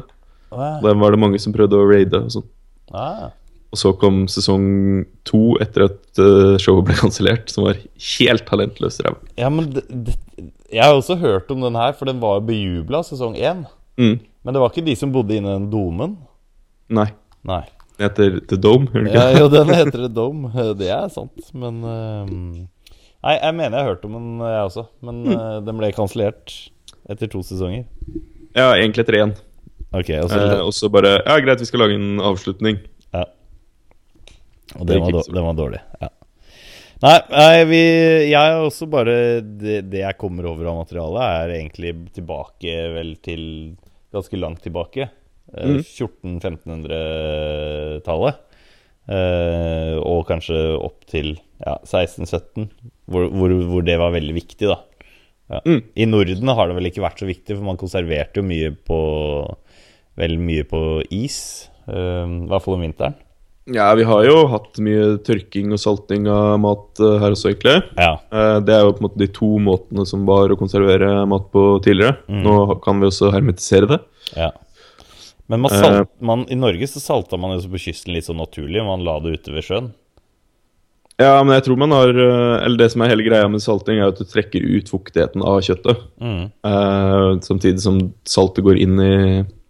Den 0.49 1.01
var 1.03 1.13
det 1.13 1.19
mange 1.21 1.37
som 1.41 1.53
prøvde 1.53 1.77
å 1.77 1.85
raide. 1.85 2.17
og 2.17 2.31
sånn. 2.33 2.47
Ah. 2.89 3.27
Og 3.69 3.77
så 3.77 3.91
kom 4.01 4.23
sesong 4.25 5.03
to 5.29 5.53
etter 5.61 5.85
at 5.85 6.21
showet 6.63 6.87
ble 6.87 6.97
kansellert, 6.97 7.53
som 7.53 7.67
var 7.67 7.77
helt 8.15 8.47
talentløst 8.49 9.05
ræva. 9.05 9.21
Ja, 9.37 9.51
men 9.53 9.69
det, 9.75 9.85
det, 9.85 10.17
Jeg 10.71 10.83
har 10.85 10.93
også 10.93 11.17
hørt 11.19 11.49
om 11.51 11.61
den 11.65 11.77
her, 11.79 11.93
for 11.97 12.09
den 12.09 12.21
var 12.21 12.41
bejubla 12.45 13.01
sesong 13.05 13.35
én. 13.37 13.65
Mm. 13.99 14.19
Men 14.43 14.55
det 14.55 14.61
var 14.61 14.71
ikke 14.71 14.85
de 14.85 14.95
som 14.95 15.11
bodde 15.13 15.35
inne 15.35 15.49
i 15.51 15.57
den 15.57 15.69
domen? 15.71 16.17
Nei. 16.93 17.09
Nei. 17.47 17.63
Den 17.99 18.07
heter 18.07 18.37
The 18.47 18.57
Dome, 18.61 18.87
gjør 18.93 19.07
den 19.07 19.15
Ja, 19.15 19.25
jo, 19.35 19.47
den 19.51 19.71
heter 19.75 19.97
The 20.05 20.11
Dome. 20.13 20.51
Det 20.79 20.87
er 20.95 21.09
sant, 21.11 21.49
men 21.53 21.81
ehm, 21.83 22.67
Nei, 23.19 23.33
jeg 23.35 23.55
mener 23.57 23.75
jeg 23.75 23.83
har 23.83 23.89
hørt 23.91 24.05
om 24.07 24.13
den, 24.15 24.29
jeg 24.47 24.67
også. 24.69 24.85
Men 25.03 25.17
eh, 25.33 25.57
den 25.67 25.81
ble 25.81 25.89
kansellert 25.91 26.53
etter 27.11 27.27
to 27.27 27.41
sesonger. 27.43 27.83
Ja, 28.55 28.69
egentlig 28.77 29.03
etter 29.03 29.17
én. 29.19 29.33
Okay, 29.89 30.21
og 30.21 30.29
så 30.31 30.39
Eh, 30.39 30.61
og 30.63 30.71
så 30.77 30.87
bare 30.93 31.17
Ja, 31.25 31.35
greit, 31.43 31.59
vi 31.59 31.67
skal 31.67 31.83
lage 31.83 31.97
en 31.99 32.21
avslutning. 32.23 32.79
Ja. 33.11 33.25
Og 34.77 34.87
ikke 34.87 35.25
den 35.33 35.43
var 35.43 35.57
dårlig. 35.57 35.81
Ja. 35.99 36.13
Nei, 36.99 37.15
nei 37.31 37.61
vi, 37.69 37.77
jeg 38.27 38.35
er 38.35 38.59
også 38.59 38.83
bare 38.91 39.13
det, 39.41 39.85
det 39.87 40.01
jeg 40.01 40.17
kommer 40.19 40.43
over 40.51 40.67
av 40.67 40.81
materialet, 40.81 41.21
er 41.23 41.53
egentlig 41.55 41.93
tilbake 42.17 42.73
vel 42.97 43.13
til 43.23 43.43
Ganske 44.09 44.33
langt 44.41 44.63
tilbake. 44.65 45.05
Eh, 45.53 45.67
Mhm. 45.69 45.83
1400-1500-tallet. 45.85 48.35
Eh, 49.09 49.95
og 50.01 50.25
kanskje 50.29 50.57
opp 50.81 51.05
til 51.09 51.35
ja, 51.65 51.75
1617, 51.85 52.67
hvor, 53.09 53.25
hvor, 53.33 53.49
hvor 53.69 53.81
det 53.85 53.97
var 54.01 54.11
veldig 54.13 54.33
viktig, 54.37 54.67
da. 54.69 54.77
Ja. 55.49 55.59
Mm. 55.65 55.81
I 55.97 56.05
Norden 56.09 56.47
har 56.53 56.67
det 56.69 56.75
vel 56.77 56.89
ikke 56.91 57.01
vært 57.05 57.21
så 57.23 57.27
viktig, 57.29 57.55
for 57.57 57.65
man 57.65 57.77
konserverte 57.81 58.37
jo 58.41 58.45
mye 58.49 58.69
på 58.85 58.99
Veldig 60.19 60.41
mye 60.43 60.65
på 60.67 60.79
is. 61.15 61.37
eh, 61.87 62.25
I 62.27 62.47
hvert 62.51 62.63
fall 62.65 62.75
om 62.75 62.81
vinteren. 62.83 63.13
Ja, 63.73 63.93
vi 63.95 64.03
har 64.03 64.25
jo 64.25 64.43
hatt 64.49 64.79
mye 64.81 65.17
tørking 65.25 65.73
og 65.75 65.81
salting 65.81 66.25
av 66.31 66.57
mat 66.61 67.01
eh, 67.03 67.17
her 67.21 67.35
også, 67.35 67.51
egentlig. 67.51 67.75
Ja. 67.99 68.15
Eh, 68.33 68.55
det 68.65 68.73
er 68.75 68.85
jo 68.85 68.95
på 68.95 69.03
en 69.03 69.07
måte 69.07 69.21
de 69.21 69.29
to 69.35 69.49
måtene 69.61 70.05
som 70.09 70.25
var 70.29 70.49
å 70.49 70.57
konservere 70.59 71.11
mat 71.29 71.49
på 71.53 71.65
tidligere. 71.85 72.17
Mm. 72.31 72.41
Nå 72.47 72.55
kan 72.83 73.01
vi 73.01 73.09
også 73.09 73.31
hermetisere 73.35 73.91
det. 73.91 73.99
Ja. 74.33 74.51
Men 75.49 75.63
man 75.65 75.73
salt, 75.73 76.09
uh, 76.09 76.25
man, 76.25 76.45
i 76.49 76.57
Norge 76.57 76.89
så 76.89 77.01
salta 77.01 77.37
man 77.41 77.55
jo 77.55 77.71
på 77.73 77.81
kysten 77.81 78.13
litt 78.13 78.27
sånn 78.27 78.41
naturlig. 78.41 78.81
Man 78.85 79.05
la 79.05 79.17
det 79.23 79.37
ute 79.37 79.53
ved 79.53 79.65
sjøen. 79.65 79.91
Ja, 81.19 81.35
men 81.43 81.51
jeg 81.57 81.65
tror 81.65 81.79
man 81.81 81.91
har 81.91 82.07
Eller 82.15 82.77
det 82.79 82.85
som 82.93 83.01
er 83.03 83.09
hele 83.11 83.25
greia 83.25 83.47
med 83.51 83.59
salting, 83.59 83.97
er 83.99 84.13
at 84.13 84.21
du 84.21 84.23
trekker 84.23 84.63
ut 84.63 84.87
fuktigheten 84.87 85.43
av 85.43 85.59
kjøttet. 85.65 86.05
Mm. 86.23 86.45
samtidig 87.43 87.81
som 87.83 87.97
saltet 88.23 88.63
går 88.63 88.79
inn 88.79 89.01
i 89.03 89.15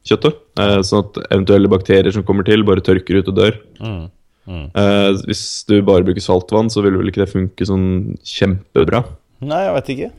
kjøttet. 0.10 0.40
eh, 0.60 0.80
sånn 0.86 1.06
at 1.06 1.20
eventuelle 1.30 1.72
bakterier 1.72 2.16
som 2.16 2.26
kommer 2.28 2.48
til, 2.48 2.66
bare 2.68 2.84
tørker 2.86 3.22
ut 3.22 3.30
og 3.32 3.38
dør. 3.38 3.60
Mm. 3.80 4.02
Mm. 4.50 4.66
Eh, 4.74 5.10
hvis 5.30 5.44
du 5.70 5.78
bare 5.86 6.06
bruker 6.08 6.24
saltvann, 6.26 6.72
så 6.74 6.82
vil 6.86 6.98
vel 6.98 7.12
ikke 7.12 7.24
det 7.24 7.32
funke 7.32 7.68
sånn 7.70 8.18
kjempebra. 8.26 9.04
Nei, 9.46 9.60
jeg 9.64 9.76
vet 9.78 9.92
ikke. 9.94 10.10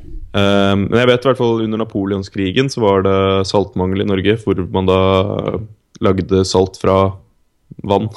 Eh, 0.41 0.77
men 0.81 0.97
jeg 0.97 1.11
vet 1.11 1.27
i 1.27 1.31
hvert 1.31 1.41
fall 1.41 1.65
under 1.67 1.83
napoleonskrigen 1.83 2.71
så 2.73 2.85
var 2.85 3.05
det 3.05 3.19
saltmangel 3.51 4.07
i 4.07 4.09
Norge, 4.09 4.39
hvor 4.45 4.63
man 4.73 4.89
da 4.89 5.01
lagde 6.01 6.45
salt 6.49 6.79
fra 6.81 6.97
vann. 7.85 8.09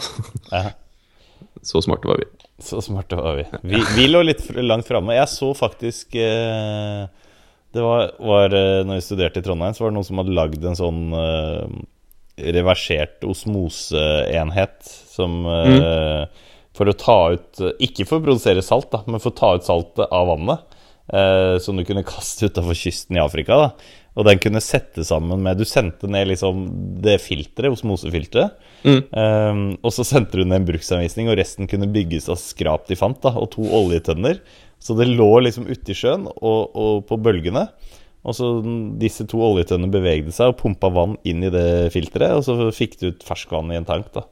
Så 1.64 1.80
smarte 1.84 2.10
var 2.10 2.18
vi. 2.20 2.26
Så 2.64 2.82
smarte 2.84 3.16
var 3.16 3.38
vi. 3.38 3.44
Vi, 3.64 3.80
vi 3.96 4.08
lå 4.10 4.20
litt 4.26 4.42
langt 4.60 4.88
framme. 4.88 5.16
Jeg 5.16 5.30
så 5.32 5.54
faktisk 5.56 6.16
eh, 6.20 7.06
Det 7.74 7.82
var, 7.82 8.12
var 8.20 8.54
eh, 8.54 8.84
Når 8.86 9.00
vi 9.00 9.06
studerte 9.06 9.42
i 9.42 9.46
Trondheim, 9.46 9.74
så 9.74 9.86
var 9.86 9.92
det 9.92 9.98
noen 9.98 10.08
som 10.08 10.22
hadde 10.22 10.38
lagd 10.38 10.66
en 10.70 10.78
sånn 10.78 11.02
uh, 11.18 11.66
reversert 12.34 13.26
osmoseenhet 13.30 14.78
som 15.14 15.44
eh, 15.46 16.24
For 16.74 16.90
å 16.90 16.96
ta 16.98 17.18
ut 17.36 17.62
Ikke 17.86 18.08
for 18.10 18.18
å 18.18 18.26
produsere 18.26 18.64
salt, 18.66 18.90
da, 18.94 19.04
men 19.06 19.22
for 19.22 19.34
å 19.34 19.38
ta 19.38 19.52
ut 19.58 19.68
saltet 19.68 20.06
av 20.10 20.30
vannet. 20.32 20.70
Uh, 21.14 21.60
som 21.60 21.76
du 21.76 21.84
kunne 21.86 22.06
kaste 22.16 22.48
utafor 22.48 22.78
kysten 22.78 23.18
i 23.18 23.22
Afrika. 23.22 23.58
da 23.60 23.68
Og 24.16 24.28
den 24.30 24.40
kunne 24.42 24.62
sette 24.64 25.04
sammen 25.06 25.42
med 25.44 25.60
Du 25.60 25.66
sendte 25.68 26.08
ned 26.10 26.30
liksom 26.32 26.64
det 27.04 27.20
filteret, 27.26 27.74
osmosefilteret. 27.74 28.54
Mm. 28.84 29.02
Um, 29.12 29.66
og 29.82 29.94
så 29.96 30.06
sendte 30.08 30.40
du 30.40 30.46
ned 30.46 30.62
en 30.62 30.70
bruksanvisning, 30.70 31.30
og 31.30 31.38
resten 31.40 31.70
kunne 31.70 31.90
bygges 31.92 32.30
av 32.32 32.40
skrap 32.42 32.88
de 32.90 32.98
fant. 33.00 33.20
da 33.26 33.34
Og 33.36 33.52
to 33.58 33.66
oljetønner. 33.66 34.40
Så 34.84 34.96
det 35.00 35.08
lå 35.08 35.30
liksom 35.46 35.70
uti 35.72 35.96
sjøen 35.96 36.28
og, 36.28 36.74
og 36.76 37.04
på 37.08 37.20
bølgene. 37.24 37.70
Og 38.24 38.36
så 38.38 38.50
disse 39.00 39.26
to 39.28 39.42
oljetønnene 39.44 39.92
bevegde 39.92 40.32
seg 40.36 40.54
og 40.54 40.62
pumpa 40.62 40.90
vann 40.96 41.18
inn 41.28 41.44
i 41.44 41.52
det 41.52 41.92
filteret. 41.96 42.38
Og 42.40 42.46
så 42.48 42.72
fikk 42.76 42.98
du 43.00 43.10
ut 43.12 43.26
ferskvann 43.28 43.72
i 43.72 43.80
en 43.80 43.88
tank. 43.88 44.10
da 44.16 44.24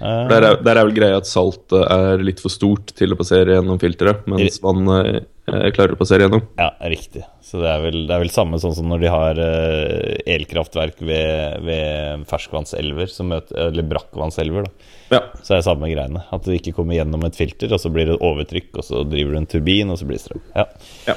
Der 0.00 0.44
er, 0.44 0.58
der 0.60 0.80
er 0.80 0.88
vel 0.88 0.96
greia 0.96 1.20
at 1.20 1.28
saltet 1.28 1.84
er 1.84 2.24
litt 2.24 2.40
for 2.40 2.52
stort 2.52 2.92
til 2.96 3.12
å 3.12 3.18
passere 3.20 3.56
gjennom 3.56 3.80
filteret, 3.80 4.28
mens 4.28 4.60
vannet 4.64 5.24
eh, 5.48 5.68
klarer 5.76 5.96
å 5.96 6.00
passere 6.00 6.26
gjennom. 6.26 6.44
Ja, 6.60 6.70
riktig. 6.92 7.24
Så 7.44 7.60
det 7.60 7.68
er 7.72 7.84
vel, 7.84 8.00
det 8.08 8.16
er 8.16 8.24
vel 8.24 8.32
samme 8.32 8.60
sånn 8.60 8.76
som 8.76 8.88
når 8.92 9.04
de 9.04 9.12
har 9.12 9.42
eh, 9.44 10.20
elkraftverk 10.36 11.00
ved, 11.00 11.60
ved 11.68 12.28
ferskvannselver, 12.30 13.12
som 13.12 13.32
møter, 13.32 13.68
eller 13.68 13.88
brakkvannselver. 13.92 14.68
da 14.68 14.96
Ja. 15.10 15.20
Så 15.42 15.54
er 15.56 15.60
det 15.60 15.66
samme 15.66 15.90
greiene. 15.90 16.22
At 16.32 16.44
det 16.46 16.60
ikke 16.60 16.74
kommer 16.76 16.94
gjennom 16.94 17.24
et 17.26 17.36
filter, 17.38 17.72
og 17.74 17.80
så 17.82 17.90
blir 17.92 18.06
det 18.12 18.18
overtrykk, 18.22 18.70
og 18.78 18.86
så 18.86 19.02
driver 19.10 19.34
du 19.34 19.40
en 19.42 19.48
turbin, 19.50 19.90
og 19.90 19.98
så 19.98 20.06
blir 20.08 20.20
det 20.20 20.24
strøm. 20.24 20.42
Ja. 20.56 20.66
Ja. 21.10 21.16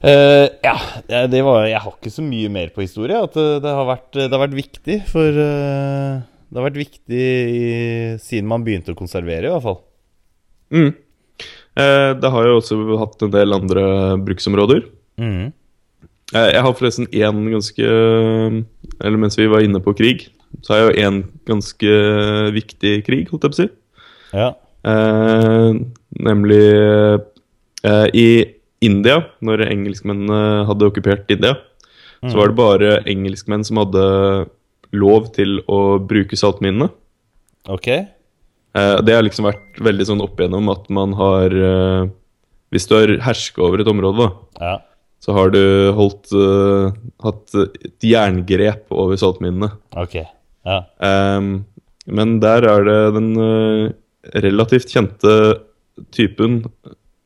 Uh, 0.00 0.46
ja, 0.64 1.26
det- 1.28 1.42
var 1.44 1.66
Jeg 1.68 1.80
har 1.84 1.92
ikke 1.92 2.10
så 2.10 2.22
mye 2.24 2.48
mer 2.48 2.70
på 2.74 2.80
historie. 2.80 3.18
At 3.20 3.34
det, 3.36 3.62
det, 3.62 3.74
har, 3.76 3.84
vært, 3.86 4.10
det 4.16 4.30
har 4.32 4.40
vært 4.46 4.56
viktig 4.56 4.96
for 5.10 5.28
uh, 5.28 6.22
Det 6.48 6.56
har 6.58 6.66
vært 6.70 6.80
viktig 6.80 7.20
i, 7.20 7.68
siden 8.18 8.48
man 8.48 8.64
begynte 8.64 8.94
å 8.94 8.98
konservere, 8.98 9.46
i 9.46 9.52
hvert 9.52 9.62
fall. 9.66 9.80
Mm. 10.72 10.90
Eh, 11.78 12.10
det 12.20 12.30
har 12.34 12.46
jo 12.48 12.56
også 12.58 12.76
hatt 13.00 13.22
en 13.22 13.30
del 13.34 13.54
andre 13.54 13.84
bruksområder. 14.26 14.82
Eh, 15.20 16.48
jeg 16.54 16.62
har 16.64 16.74
forresten 16.78 17.06
én 17.10 17.40
ganske 17.52 17.86
Eller 17.86 19.18
mens 19.20 19.38
vi 19.38 19.46
var 19.50 19.62
inne 19.64 19.80
på 19.84 19.94
krig, 19.98 20.28
så 20.66 20.74
er 20.76 20.80
jo 20.84 20.96
én 21.06 21.20
ganske 21.48 21.92
viktig 22.56 22.94
krig, 23.06 23.28
holdt 23.30 23.46
jeg 23.46 23.52
på 23.52 23.56
å 23.56 23.60
si. 23.62 23.68
Ja. 24.36 24.48
Eh, 24.90 25.80
nemlig 26.20 26.62
eh, 27.84 28.06
i 28.16 28.28
India, 28.84 29.18
når 29.44 29.66
engelskmennene 29.68 30.64
hadde 30.68 30.88
okkupert 30.88 31.30
India, 31.34 31.56
så 32.20 32.36
var 32.36 32.50
det 32.50 32.56
bare 32.58 32.88
engelskmenn 33.08 33.62
som 33.64 33.78
hadde 33.80 34.02
lov 34.92 35.30
til 35.36 35.60
å 35.72 35.98
bruke 36.04 36.36
saltminene. 36.36 36.90
Ok. 37.70 37.88
Eh, 37.90 38.96
det 39.06 39.14
har 39.16 39.24
liksom 39.24 39.48
vært 39.48 39.80
veldig 39.82 40.06
sånn 40.08 40.20
opp 40.24 40.40
igjennom 40.40 40.68
at 40.72 40.84
man 40.92 41.14
har 41.18 41.50
eh, 41.54 42.10
Hvis 42.70 42.86
du 42.86 42.92
har 42.94 43.10
herska 43.26 43.64
over 43.66 43.80
et 43.82 43.88
område, 43.90 44.28
da, 44.28 44.66
Ja. 44.68 44.74
så 45.20 45.32
har 45.34 45.50
du 45.50 45.58
holdt 45.96 46.30
eh, 46.32 46.92
hatt 47.24 47.56
et 47.58 48.06
jerngrep 48.06 48.86
over 48.94 49.16
saltminene. 49.18 49.72
Ok. 49.98 50.20
Ja. 50.66 50.84
Um, 51.36 51.64
men 52.10 52.38
der 52.42 52.66
er 52.68 52.84
det 52.86 52.98
den 53.16 53.30
uh, 53.38 53.92
relativt 54.44 54.90
kjente 54.92 55.34
typen 56.14 56.64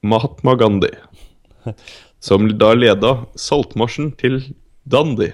Mahatma 0.05 0.55
Gandhi. 0.61 0.93
Som 2.25 2.49
da 2.59 2.73
leda 2.77 3.17
saltmarsjen 3.37 4.13
til 4.21 4.41
Dandi. 4.89 5.31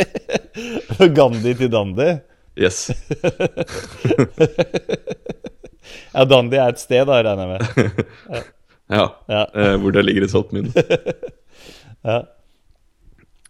Gandhi 1.18 1.54
til 1.56 1.70
Dandi? 1.72 2.10
Yes. 2.60 2.90
Ja, 6.10 6.24
Dandi 6.26 6.58
er 6.58 6.72
et 6.72 6.78
sted, 6.78 7.06
da, 7.06 7.20
regner 7.22 7.46
jeg 7.46 7.50
med. 7.50 8.42
Ja. 8.90 9.04
Ja. 9.30 9.40
eh, 9.54 9.76
hvor 9.80 9.94
det 9.94 10.02
ligger 10.04 10.26
et 10.26 10.32
saltmine. 10.32 10.70
Ja. 12.06 12.16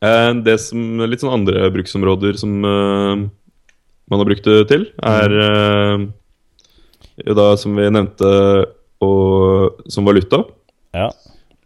Eh, 0.01 0.31
det 0.47 0.57
som 0.65 1.03
Litt 1.05 1.21
sånn 1.23 1.35
andre 1.35 1.69
bruksområder 1.75 2.39
som 2.41 2.55
eh, 2.65 3.25
man 4.11 4.23
har 4.23 4.27
brukt 4.27 4.47
det 4.49 4.63
til, 4.71 4.87
er 5.07 5.35
eh, 5.45 6.07
jo 7.27 7.37
da, 7.37 7.51
som 7.61 7.77
vi 7.77 7.85
nevnte, 7.93 8.31
og, 9.05 9.83
som 9.93 10.09
valuta. 10.09 10.45
ja. 10.97 11.11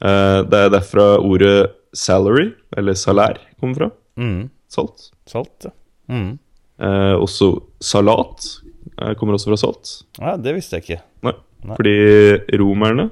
Eh, 0.04 0.40
det 0.50 0.58
er 0.66 0.72
derfra 0.74 1.04
ordet 1.24 1.70
salary, 1.96 2.50
eller 2.76 2.96
salær, 2.98 3.38
kommer 3.62 3.78
fra. 3.78 3.86
Mm. 4.20 4.50
Salt. 4.68 5.06
Salt, 5.30 5.64
ja. 5.64 5.70
Mm. 6.12 6.34
Eh, 6.82 7.14
også 7.22 7.54
salat 7.80 8.50
kommer 9.16 9.38
også 9.38 9.48
fra 9.52 9.56
salt. 9.62 9.92
ja. 10.20 10.34
Det 10.36 10.52
visste 10.58 10.76
jeg 10.76 10.84
ikke. 10.84 10.98
Nei. 11.24 11.32
Nei. 11.64 11.76
Fordi 11.78 12.58
romerne, 12.60 13.06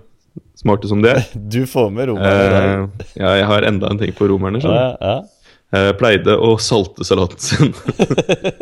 smarte 0.59 0.91
som 0.91 1.03
de 1.05 1.13
er 1.13 1.23
Du 1.57 1.63
får 1.69 1.91
med 1.95 2.11
romerne 2.13 2.89
eh, 2.89 3.07
Ja, 3.21 3.35
jeg 3.41 3.49
har 3.51 3.69
enda 3.69 3.91
en 3.93 4.01
ting 4.01 4.15
på 4.17 4.29
romerne. 4.31 4.63
Ja, 4.63 4.67
skjønner 4.67 4.97
ja. 5.01 5.17
Jeg 5.73 5.97
pleide 5.97 6.35
å 6.37 6.51
salte 6.61 7.05
salaten 7.09 7.41
sin. 7.41 7.71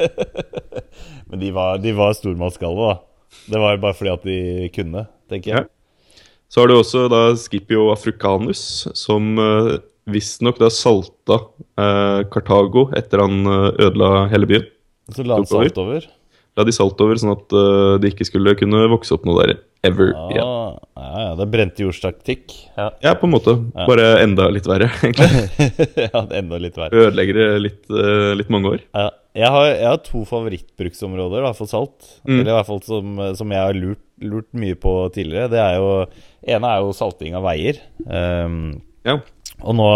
Men 1.30 1.42
de 1.42 1.50
var, 1.54 1.80
de 1.82 1.90
var 1.98 2.14
stormannsgalle, 2.14 2.86
da. 2.86 3.40
Det 3.50 3.62
var 3.62 3.80
bare 3.82 3.96
fordi 3.98 4.12
at 4.12 4.26
de 4.28 4.68
kunne, 4.74 5.02
tenker 5.30 5.50
jeg. 5.50 5.64
Ja. 5.66 6.22
Så 6.50 6.62
har 6.62 6.70
du 6.70 6.76
også 6.76 7.08
da 7.10 7.22
Scipio 7.38 7.88
africanus, 7.90 8.62
som 8.98 9.34
uh, 9.42 9.74
visstnok 10.10 10.58
da 10.58 10.70
salta 10.72 11.38
eh, 11.78 12.22
Kartago 12.32 12.88
etter 12.96 13.22
han 13.22 13.44
eh, 13.46 13.68
ødela 13.86 14.26
hele 14.32 14.48
byen. 14.50 14.66
Så 15.14 15.26
la 15.26 15.38
han 15.38 15.46
salt 15.46 15.78
over. 15.78 16.06
Salt 16.60 16.66
hadde 16.66 16.70
de 16.70 16.76
salt 16.76 17.00
over, 17.02 17.18
sånn 17.20 17.32
at 17.34 17.52
eh, 17.56 17.98
det 18.02 18.12
ikke 18.14 18.26
skulle 18.28 18.54
kunne 18.58 18.84
vokse 18.92 19.14
opp 19.16 19.24
noe 19.26 19.40
der 19.46 19.58
ever 19.82 20.10
Ja, 20.12 20.24
igjen. 20.28 20.48
ja, 21.00 21.20
ja, 21.24 21.34
det 21.38 21.44
er 21.46 21.50
brente 21.54 21.80
jordstaktikk. 21.86 22.52
Ja. 22.76 22.90
Ja, 23.00 23.14
på 23.16 23.24
en 23.24 23.32
måte. 23.32 23.54
Bare 23.88 24.20
enda 24.20 24.50
litt 24.52 24.66
verre, 24.68 24.90
egentlig. 25.02 25.30
ja, 26.10 26.20
det 26.20 26.36
er 26.36 26.42
enda 26.42 26.58
litt 26.60 26.76
verre. 26.76 26.92
Ødelegger 27.06 27.38
det 27.40 27.46
litt, 27.64 27.82
eh, 27.88 28.34
litt 28.36 28.50
mange 28.52 28.74
år. 28.74 28.84
Ja, 28.92 29.06
jeg, 29.40 29.48
har, 29.54 29.66
jeg 29.72 29.88
har 29.88 30.02
to 30.04 30.24
favorittbruksområder 30.28 31.40
i 31.40 31.46
hvert 31.48 31.56
fall 31.62 31.70
salt. 31.70 32.10
Mm. 32.28 32.40
Eller 32.42 32.50
i 32.52 32.56
hvert 32.58 32.68
fall 32.68 32.82
som, 32.84 33.16
som 33.38 33.54
jeg 33.56 33.62
har 33.64 33.78
lurt, 33.78 34.02
lurt 34.20 34.50
mye 34.52 34.76
på 34.76 34.94
tidligere. 35.16 35.48
Det 35.52 35.60
er 35.64 35.78
jo 35.80 35.90
ene 36.50 36.74
er 36.76 36.84
jo 36.84 36.92
salting 36.96 37.36
av 37.40 37.46
veier. 37.48 37.80
Um, 38.04 38.80
Ja. 39.08 39.16
og 39.64 39.74
nå, 39.78 39.86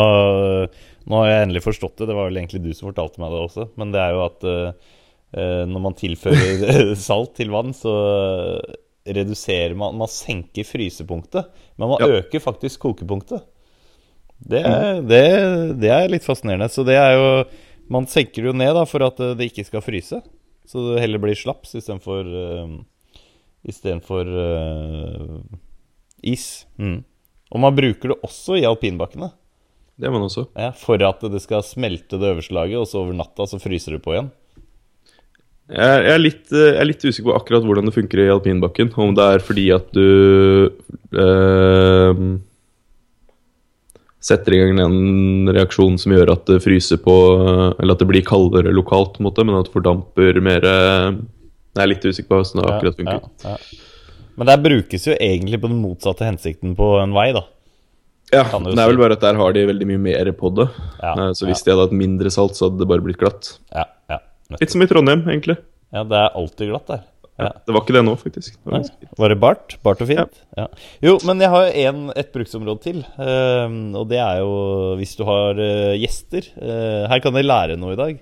nå 1.05 1.19
har 1.21 1.29
jeg 1.29 1.43
endelig 1.51 1.65
forstått 1.67 1.99
det. 2.01 2.09
Det 2.09 2.17
var 2.17 2.31
vel 2.31 2.41
egentlig 2.41 2.63
du 2.65 2.71
som 2.73 2.89
fortalte 2.89 3.21
meg 3.21 3.33
det 3.37 3.43
også. 3.51 3.69
Men 3.81 3.93
det 3.93 4.01
er 4.01 4.15
jo 4.17 4.23
at 4.25 4.47
eh, 4.49 4.94
når 5.35 5.81
man 5.83 5.95
tilfører 5.99 6.95
salt 7.09 7.35
til 7.39 7.51
vann, 7.51 7.73
så 7.75 7.91
reduserer 9.05 9.75
man 9.77 9.97
Man 10.01 10.09
senker 10.09 10.65
frysepunktet, 10.65 11.51
men 11.77 11.91
man 11.91 12.01
Ja. 12.01 12.21
øker 12.23 12.41
faktisk 12.41 12.81
kokepunktet. 12.87 13.43
Det, 14.45 14.61
er- 14.65 15.03
det, 15.05 15.21
det 15.81 15.91
er 15.93 16.09
litt 16.13 16.25
fascinerende. 16.27 16.69
Så 16.73 16.85
det 16.87 16.97
er 16.99 17.15
jo 17.19 17.29
Man 17.91 18.07
senker 18.09 18.41
det 18.43 18.49
jo 18.53 18.57
ned 18.57 18.73
da 18.75 18.85
for 18.89 19.05
at 19.05 19.19
eh, 19.21 19.35
det 19.37 19.51
ikke 19.51 19.67
skal 19.69 19.83
fryse. 19.85 20.23
Så 20.65 20.81
det 20.95 21.03
heller 21.03 21.21
blir 21.21 21.37
slaps 21.37 21.75
istedenfor 21.77 22.25
uh, 22.25 22.79
Istedenfor 23.69 24.25
uh, 24.29 25.41
is. 26.25 26.65
Mm. 26.81 27.03
Og 27.53 27.61
man 27.61 27.77
bruker 27.77 28.15
det 28.15 28.17
også 28.25 28.57
i 28.61 28.65
alpinbakkene. 28.65 29.29
Det 30.01 30.11
man 30.11 30.25
også. 30.27 30.47
Ja, 30.59 30.71
for 30.75 30.97
at 31.07 31.21
det 31.31 31.43
skal 31.45 31.63
smelte 31.63 32.17
det 32.19 32.33
øverste 32.33 32.57
laget, 32.57 32.81
og 32.81 32.89
så 32.89 33.03
over 33.05 33.13
natta 33.15 33.45
så 33.47 33.61
fryser 33.63 33.95
det 33.99 34.03
på 34.03 34.17
igjen. 34.17 34.31
Jeg 35.73 36.03
jeg 36.05 36.13
er, 36.13 36.19
litt, 36.21 36.43
eh, 36.53 36.67
jeg 36.75 36.81
er 36.83 36.89
litt 36.91 37.05
usikker 37.07 37.31
på 37.31 37.37
akkurat 37.39 37.65
hvordan 37.65 37.87
det 37.89 37.95
funker 37.97 38.21
i 38.21 38.29
alpinbakken. 38.35 38.91
Om 39.01 39.15
det 39.17 39.25
er 39.37 39.45
fordi 39.47 39.65
at 39.73 39.87
du 39.97 40.69
eh, 41.17 42.21
setter 44.25 44.57
i 44.57 44.61
gang 44.61 44.81
en 44.85 45.49
reaksjon 45.57 45.97
som 46.01 46.13
gjør 46.15 46.35
at 46.35 46.45
det 46.49 46.61
fryser 46.65 47.01
på 47.05 47.15
Eller 47.79 47.93
at 47.97 48.01
det 48.03 48.09
blir 48.09 48.25
kaldere 48.25 48.73
lokalt, 48.77 49.17
på 49.17 49.23
en 49.25 49.29
måte, 49.31 49.45
men 49.45 49.57
at 49.59 49.69
det 49.69 49.75
fordamper 49.77 50.41
mer 50.45 50.65
eh, 50.69 51.09
Jeg 51.75 51.83
er 51.87 51.91
litt 51.95 52.05
usikker 52.07 52.29
på 52.31 52.41
hvordan 52.43 52.61
det 52.63 52.71
akkurat 52.75 53.01
funker. 53.01 53.27
Ja, 53.45 53.57
ja. 53.57 53.83
Men 54.35 54.49
der 54.51 54.59
brukes 54.65 55.05
jo 55.07 55.15
egentlig 55.15 55.61
på 55.63 55.69
den 55.71 55.79
motsatte 55.83 56.27
hensikten 56.27 56.73
på 56.77 56.89
en 56.99 57.13
vei, 57.15 57.29
da. 57.37 57.45
Ja, 58.35 58.43
men 58.59 58.73
Det 58.75 58.83
er 58.83 58.89
vel 58.91 58.99
bare 58.99 59.15
at 59.15 59.23
der 59.23 59.37
har 59.39 59.53
de 59.55 59.63
veldig 59.69 59.87
mye 59.93 60.01
mer 60.11 60.31
på 60.35 60.51
det. 60.57 60.69
Ja, 61.01 61.13
Eh, 61.15 61.33
Så 61.39 61.47
hvis 61.47 61.63
de 61.63 61.71
hadde 61.71 61.85
hatt 61.87 61.95
mindre 61.95 62.31
salt, 62.35 62.57
så 62.59 62.67
hadde 62.69 62.81
det 62.83 62.89
bare 62.91 63.05
blitt 63.05 63.21
glatt. 63.21 63.59
Ja, 63.73 63.85
ja. 64.11 64.19
Litt 64.61 64.75
som 64.75 64.85
i 64.85 64.89
Trondheim, 64.91 65.27
egentlig. 65.29 65.59
ja 65.95 66.05
det 66.09 66.21
er 66.21 66.39
alltid 66.41 66.73
glatt 66.73 66.91
der. 66.93 67.05
Ja. 67.35 67.49
Det 67.67 67.75
var 67.75 67.83
ikke 67.83 67.95
det 67.97 68.03
nå, 68.07 68.13
faktisk. 68.19 68.55
Det 68.63 68.71
var 68.71 68.85
var 69.19 69.33
det 69.33 69.37
bart? 69.43 69.75
Bart 69.83 70.03
og 70.05 70.07
fint? 70.07 70.37
Ja. 70.55 70.69
Jo, 71.03 71.17
men 71.27 71.43
jeg 71.43 71.51
har 71.51 71.71
en, 71.83 72.05
et 72.15 72.31
bruksområde 72.35 72.83
til. 72.85 73.01
Uh, 73.19 73.67
og 73.99 74.07
det 74.11 74.21
er 74.23 74.39
jo 74.45 74.53
hvis 75.01 75.17
du 75.19 75.25
har 75.27 75.59
uh, 75.59 75.95
gjester. 75.99 76.47
Uh, 76.55 77.11
her 77.11 77.23
kan 77.25 77.35
dere 77.35 77.49
lære 77.49 77.79
noe 77.81 77.97
i 77.97 77.99
dag. 77.99 78.21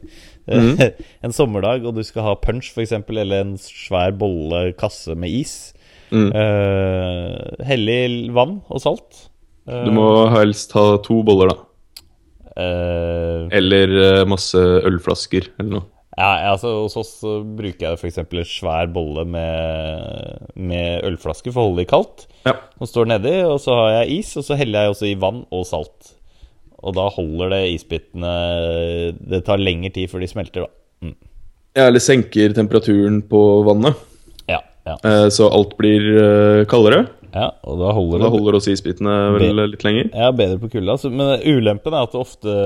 Eh, 0.49 0.81
en 1.25 1.37
sommerdag, 1.37 1.85
og 1.85 1.99
du 1.99 2.03
skal 2.07 2.25
ha 2.31 2.39
punch, 2.41 2.73
f.eks., 2.73 2.95
eller 3.05 3.45
en 3.45 3.53
svær 3.61 4.17
bolle, 4.17 4.71
kasse 4.81 5.15
med 5.15 5.37
is. 5.43 5.57
Mm. 6.13 6.29
Hellig 7.65 8.01
vann 8.37 8.59
og 8.69 8.83
salt. 8.85 9.29
Du 9.65 9.93
må 9.97 10.09
helst 10.35 10.75
ha 10.77 10.99
to 11.05 11.23
boller, 11.25 11.53
da. 11.55 12.67
Eller 13.57 14.27
masse 14.29 14.61
ølflasker 14.61 15.47
eller 15.55 15.71
noe. 15.79 15.87
Ja, 16.13 16.51
altså 16.53 16.69
Hos 16.83 16.97
oss 17.01 17.13
bruker 17.57 17.87
jeg 17.87 17.97
f.eks. 17.97 18.19
en 18.21 18.45
svær 18.45 18.91
bolle 18.93 19.25
med, 19.25 20.43
med 20.61 21.07
ølflaske 21.09 21.49
for 21.53 21.63
å 21.63 21.69
holde 21.71 21.83
det 21.85 21.89
kaldt. 21.93 22.27
Ja. 22.45 22.53
Som 22.77 22.91
står 22.91 23.09
nedi, 23.15 23.33
og 23.49 23.57
så 23.65 23.77
har 23.79 23.95
jeg 24.03 24.19
is, 24.21 24.35
og 24.37 24.45
så 24.45 24.59
heller 24.61 24.85
jeg 24.85 24.93
også 24.97 25.09
i 25.09 25.17
vann 25.23 25.45
og 25.49 25.65
salt. 25.69 26.13
Og 26.83 26.97
da 26.99 27.07
holder 27.15 27.53
det 27.55 27.61
isbitene 27.77 28.31
Det 29.31 29.39
tar 29.47 29.61
lengre 29.63 29.93
tid 29.95 30.11
før 30.11 30.25
de 30.25 30.29
smelter, 30.33 30.65
da. 30.67 31.07
Mm. 31.07 31.17
ja, 31.79 31.85
eller 31.87 32.03
senker 32.03 32.53
temperaturen 32.59 33.21
på 33.31 33.41
vannet, 33.71 33.99
Ja, 34.51 34.61
ja, 34.87 34.97
eh, 35.09 35.27
så 35.33 35.49
alt 35.55 35.77
blir 35.79 36.05
eh, 36.13 36.65
kaldere. 36.71 37.07
ja, 37.33 37.49
og 37.65 37.79
da 37.81 37.93
holder 37.97 38.19
Da 38.19 38.27
det 38.29 38.35
holder 38.37 38.59
også 38.59 38.75
isbitene 38.75 39.15
vel 39.39 39.65
litt 39.71 39.87
lenger. 39.87 40.11
Ja, 40.13 40.29
bedre 40.37 40.59
på 40.61 40.69
kulda. 40.75 40.99
Men 41.09 41.39
ulempen 41.47 41.95
er 41.97 42.05
at 42.05 42.13
det 42.13 42.21
ofte 42.21 42.57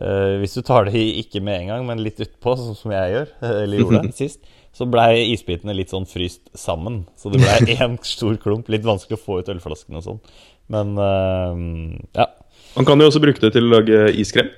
eh, 0.00 0.36
Hvis 0.42 0.56
du 0.58 0.62
tar 0.66 0.88
det 0.88 1.00
ikke 1.22 1.42
med 1.44 1.62
en 1.62 1.72
gang, 1.72 1.88
men 1.88 2.02
litt 2.04 2.20
utpå, 2.22 2.54
sånn 2.58 2.78
som 2.78 2.94
jeg 2.94 3.14
gjør, 3.14 3.34
eller 3.64 3.82
gjorde 3.82 4.04
det 4.06 4.16
sist, 4.22 4.40
så 4.78 4.86
blei 4.86 5.24
isbitene 5.32 5.74
litt 5.74 5.90
sånn 5.94 6.06
fryst 6.06 6.44
sammen. 6.56 7.02
Så 7.18 7.32
det 7.32 7.42
blei 7.42 7.76
én 7.78 7.98
stor 8.06 8.38
klump. 8.42 8.70
Litt 8.70 8.86
vanskelig 8.86 9.18
å 9.18 9.24
få 9.24 9.40
ut 9.40 9.50
ølflaskene 9.50 9.98
og 9.98 10.06
sånn. 10.06 10.22
Men 10.70 10.94
uh, 11.00 11.98
ja. 12.14 12.28
Man 12.76 12.86
kan 12.86 13.00
jo 13.00 13.08
også 13.08 13.22
bruke 13.24 13.40
det 13.42 13.54
til 13.56 13.66
å 13.66 13.78
lage 13.78 14.08
iskrem. 14.20 14.50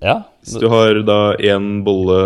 ja. 0.00 0.22
Hvis 0.40 0.56
du 0.62 0.68
har 0.72 1.02
da 1.04 1.34
en 1.50 1.82
bolle, 1.84 2.20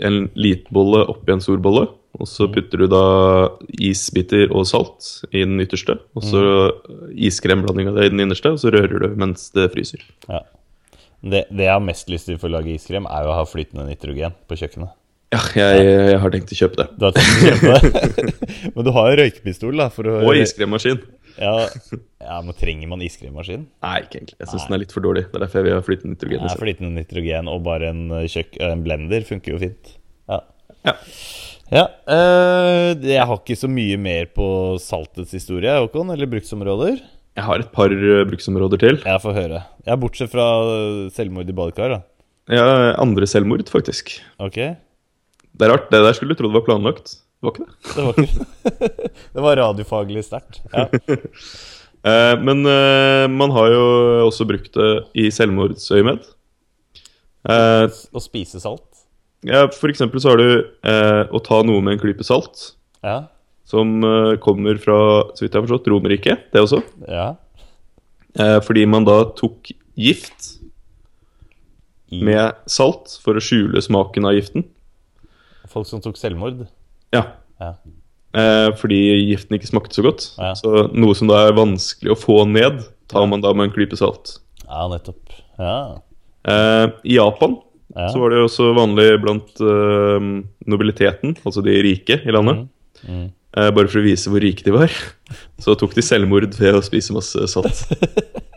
en 0.00 0.28
litbolle 0.38 1.02
oppi 1.12 1.34
en 1.34 1.42
stor 1.44 1.58
bolle, 1.60 1.88
og 2.18 2.30
så 2.30 2.46
putter 2.50 2.80
du 2.80 2.86
da 2.88 3.02
isbiter 3.68 4.48
og 4.48 4.64
salt 4.70 5.26
i 5.28 5.42
den 5.42 5.60
ytterste, 5.60 5.98
og 6.16 6.24
så 6.24 6.40
iskremblanding 7.12 7.90
av 7.90 7.98
det 7.98 8.08
i 8.08 8.14
den 8.14 8.24
innerste, 8.24 8.54
og 8.54 8.62
så 8.62 8.72
rører 8.72 9.04
du 9.04 9.18
mens 9.20 9.50
det 9.54 9.68
fryser. 9.74 10.06
ja. 10.30 10.40
Det, 11.22 11.44
det 11.50 11.66
jeg 11.66 11.74
har 11.74 11.82
mest 11.82 12.10
lyst 12.12 12.28
til 12.30 12.38
for 12.38 12.50
å 12.50 12.58
lage 12.58 12.70
iskrem, 12.76 13.08
er 13.10 13.26
jo 13.26 13.32
å 13.32 13.36
ha 13.40 13.44
flytende 13.48 13.88
nitrogen 13.88 14.36
på 14.48 14.58
kjøkkenet. 14.60 14.94
Ja, 15.34 15.40
jeg, 15.52 15.88
jeg 16.08 16.20
har 16.22 16.32
tenkt 16.32 16.52
å 16.54 16.56
kjøpe 16.56 16.78
det. 16.80 16.86
Du 16.96 17.02
har 17.04 17.16
tenkt 17.16 17.34
å 17.36 17.48
kjøpe 17.50 17.72
det? 17.74 18.34
Men 18.74 18.86
du 18.86 18.90
har 18.96 19.10
jo 19.10 19.16
røykepistol, 19.20 19.74
da. 19.76 19.88
For 19.92 20.08
å, 20.08 20.14
Og 20.24 20.38
iskremmaskin. 20.40 21.02
Ja, 21.38 21.52
ja, 22.18 22.36
men 22.42 22.56
trenger 22.58 22.88
man 22.90 23.02
iskremmaskin? 23.06 23.68
Nei, 23.84 23.98
ikke 24.02 24.16
egentlig. 24.18 24.38
Jeg 24.40 24.48
syns 24.50 24.64
den 24.66 24.74
er 24.74 24.80
litt 24.82 24.94
for 24.94 25.04
dårlig. 25.04 25.26
Det 25.28 25.38
er 25.38 25.44
derfor 25.44 25.60
jeg 25.60 25.66
vil 25.68 25.76
ha 25.76 25.84
flytende 25.86 26.16
nitrogen. 26.16 26.46
Ja, 26.48 26.54
flytende 26.58 26.90
nitrogen 26.96 27.50
og 27.52 27.60
bare 27.68 27.92
en, 27.92 28.00
eh, 28.16 28.24
kjøk 28.32 28.56
en 28.66 28.82
blender 28.82 29.26
funker 29.28 29.54
jo 29.54 29.60
fint. 29.62 29.92
Ja. 30.32 30.40
Ja. 30.88 30.96
Ja, 31.68 31.84
øh, 32.08 32.96
Jeg 33.04 33.26
har 33.28 33.36
ikke 33.38 33.58
så 33.60 33.68
mye 33.70 34.00
mer 34.00 34.26
på 34.34 34.48
saltets 34.82 35.36
historie, 35.36 35.76
Håkon, 35.78 36.10
eller 36.14 36.26
bruksområder. 36.32 36.98
Jeg 37.38 37.46
har 37.46 37.62
et 37.62 37.70
par 37.74 37.92
eh, 37.94 38.24
bruksområder 38.28 38.80
til. 38.82 38.98
Jeg 39.06 39.22
får 39.22 39.36
høre. 39.36 39.62
Ja, 39.86 39.94
Bortsett 40.00 40.32
fra 40.32 40.46
eh, 40.74 41.08
selvmord 41.14 41.48
i 41.50 41.54
badekar, 41.54 41.94
da. 41.94 42.00
Ja, 42.50 42.66
andre 42.98 43.28
selvmord, 43.30 43.62
faktisk. 43.70 44.16
Ok? 44.42 44.58
Det 44.58 45.66
er 45.66 45.72
rart. 45.74 45.88
Det 45.92 46.00
der 46.02 46.16
skulle 46.16 46.34
du 46.34 46.40
trodd 46.42 46.54
var 46.56 46.64
planlagt. 46.66 47.16
Det 47.38 47.46
var 47.46 47.54
ikke 47.54 47.66
det. 47.66 47.74
Det 47.94 48.04
var, 48.06 48.22
ikke, 48.24 48.88
det 49.38 49.44
var 49.44 49.60
radiofaglig 49.64 50.24
sterkt. 50.28 50.62
Ja. 50.74 50.88
Eh, 52.08 52.36
men 52.38 52.60
man 53.34 53.50
har 53.50 53.72
jo 53.72 53.80
også 54.28 54.44
brukt 54.46 54.68
det 54.78 54.90
i 55.18 55.24
selvmordsøyemed. 55.34 56.28
Eh, 57.50 57.86
Å 57.90 58.22
spise 58.22 58.60
salt. 58.62 59.02
ja, 59.46 59.64
for 59.74 59.90
eksempel 59.90 60.22
så 60.22 60.30
har 60.30 60.38
du 60.40 60.46
eh, 60.62 61.24
å 61.34 61.40
ta 61.44 61.58
noe 61.66 61.82
med 61.82 61.96
en 61.96 62.00
klype 62.04 62.24
salt, 62.24 62.68
Ja. 63.02 63.16
Som 63.68 63.98
eh, 64.06 64.36
kommer 64.40 64.78
fra, 64.80 64.96
så 65.36 65.44
vidt 65.44 65.52
jeg 65.52 65.60
har 65.60 65.66
forstått, 65.66 65.90
Romerriket, 65.92 66.46
det 66.54 66.62
også. 66.64 66.80
ja. 67.08 67.34
Eh, 68.38 68.58
fordi 68.62 68.84
man 68.86 69.04
da 69.08 69.22
tok 69.34 69.70
gift 69.98 70.58
I 72.12 72.20
med 72.22 72.54
salt 72.70 73.16
for 73.24 73.36
å 73.36 73.42
skjule 73.42 73.80
smaken 73.82 74.28
av 74.28 74.36
giften. 74.36 74.64
folk 75.68 75.88
som 75.88 76.00
tok 76.04 76.16
selvmord. 76.16 76.66
Ja, 77.12 77.24
Ja. 77.60 77.72
eh, 78.34 78.68
fordi 78.78 79.00
giften 79.32 79.58
ikke 79.58 79.68
smakte 79.72 79.96
så 79.98 80.04
godt. 80.06 80.28
Ja. 80.38 80.52
Så 80.54 80.86
noe 80.94 81.14
som 81.18 81.26
da 81.28 81.48
er 81.48 81.56
vanskelig 81.56 82.12
å 82.14 82.20
få 82.20 82.46
ned, 82.48 82.84
tar 83.08 83.26
man 83.26 83.40
da 83.44 83.52
med 83.52 83.68
en 83.68 83.74
klype 83.74 83.96
salt. 83.98 84.38
ja, 84.64 84.86
nettopp. 84.88 85.34
Ja. 85.58 85.98
I 87.04 87.16
Japan 87.18 87.58
ja. 87.96 88.08
så 88.12 88.20
var 88.22 88.30
det 88.30 88.44
også 88.44 88.70
vanlig 88.76 89.08
blant 89.20 89.58
nobiliteten, 90.68 91.34
altså 91.44 91.62
de 91.64 91.74
rike 91.82 92.20
i 92.24 92.30
landet. 92.32 92.62
Mm. 92.62 92.68
Eh, 93.08 93.70
bare 93.74 93.88
for 93.88 94.00
å 94.00 94.04
vise 94.04 94.30
hvor 94.30 94.42
rike 94.44 94.66
de 94.66 94.74
var. 94.74 94.92
Så 95.62 95.76
tok 95.78 95.94
de 95.96 96.04
selvmord 96.04 96.52
ved 96.58 96.78
å 96.78 96.84
spise 96.84 97.16
masse 97.16 97.48
salt. 97.50 97.86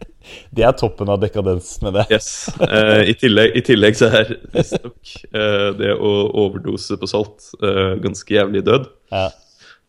Det 0.51 0.63
er 0.67 0.75
toppen 0.75 1.09
av 1.11 1.21
dekadens 1.21 1.77
med 1.83 1.95
det. 1.95 2.03
Yes. 2.11 2.27
Eh, 2.59 3.05
i, 3.11 3.13
tillegg, 3.19 3.53
I 3.55 3.61
tillegg 3.63 3.95
så 3.95 4.09
er 4.19 4.33
visstnok 4.51 5.13
eh, 5.31 5.67
det 5.79 5.93
å 5.95 6.11
overdose 6.43 6.97
på 6.99 7.07
salt 7.07 7.53
eh, 7.63 7.93
ganske 8.03 8.35
jævlig 8.35 8.63
død. 8.67 8.89
Ja. 9.11 9.25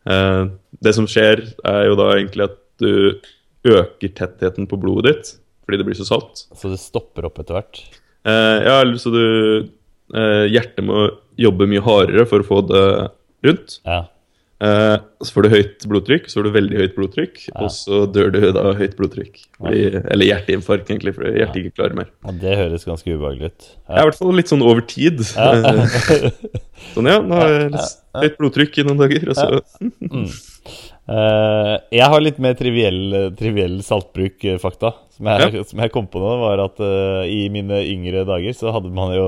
Eh, 0.06 0.44
det 0.82 0.94
som 0.94 1.08
skjer, 1.10 1.44
er 1.66 1.88
jo 1.88 1.96
da 1.98 2.08
egentlig 2.14 2.46
at 2.46 2.58
du 2.82 3.18
øker 3.66 4.14
tettheten 4.18 4.66
på 4.70 4.78
blodet 4.82 5.10
ditt 5.10 5.32
fordi 5.62 5.78
det 5.78 5.86
blir 5.86 5.98
så 5.98 6.06
salt. 6.06 6.44
Så 6.58 6.70
det 6.72 6.80
stopper 6.82 7.26
opp 7.28 7.38
etter 7.42 7.58
hvert. 7.58 7.82
Eh, 8.26 8.58
ja, 8.66 8.80
eller 8.80 8.98
så 9.02 9.14
du 9.14 9.24
Hjertet 10.12 10.84
må 10.84 11.06
jobbe 11.40 11.64
mye 11.70 11.80
hardere 11.80 12.26
for 12.28 12.42
å 12.42 12.44
få 12.44 12.58
det 12.68 12.82
rundt. 13.46 13.78
Ja. 13.86 14.02
Eh, 14.62 14.96
så 15.26 15.34
får 15.34 15.42
du 15.42 15.48
høyt 15.56 15.84
blodtrykk, 15.90 16.28
så 16.30 16.38
får 16.38 16.44
du 16.46 16.50
veldig 16.54 16.76
høyt 16.78 16.92
blodtrykk, 16.94 17.40
og 17.58 17.70
så 17.74 18.02
dør 18.14 18.28
du 18.30 18.36
da 18.54 18.62
av 18.70 18.76
høyt 18.78 18.92
blodtrykk. 18.98 19.40
Fordi, 19.58 19.80
eller 20.04 20.28
hjerteinfarkt, 20.28 20.90
egentlig, 20.92 21.14
fordi 21.16 21.32
hjertet 21.40 21.58
ikke 21.64 21.74
klarer 21.80 21.98
mer. 21.98 22.12
Og 22.30 22.38
det 22.44 22.54
høres 22.60 22.86
ganske 22.86 23.10
ubehagelig 23.16 23.50
ut. 23.50 23.66
Ja, 23.88 24.04
I 24.04 24.06
hvert 24.06 24.20
fall 24.20 24.36
litt 24.38 24.52
sånn 24.52 24.62
over 24.62 24.84
tid. 24.86 25.24
sånn, 26.94 27.08
ja, 27.10 27.18
nå 27.26 27.38
har 27.40 27.52
jeg 27.56 27.82
høyt 28.22 28.38
blodtrykk 28.38 28.78
i 28.82 28.86
noen 28.86 29.02
dager, 29.02 29.28
og 29.32 29.40
så 29.40 29.62
Eh, 31.12 31.72
jeg 31.98 32.06
har 32.12 32.22
litt 32.22 32.36
mer 32.38 32.54
triviell, 32.54 33.32
triviell 33.34 33.80
saltbruk-fakta. 33.82 34.92
Som, 35.16 35.26
jeg- 35.26 35.64
som 35.66 35.80
jeg 35.82 35.90
kom 35.90 36.06
på 36.06 36.20
nå, 36.22 36.28
var 36.44 36.62
at 36.62 36.78
uh, 36.78 37.24
i 37.26 37.48
mine 37.52 37.80
yngre 37.90 38.22
dager 38.28 38.54
så 38.54 38.70
hadde 38.72 38.92
man 38.94 39.10
jo 39.16 39.24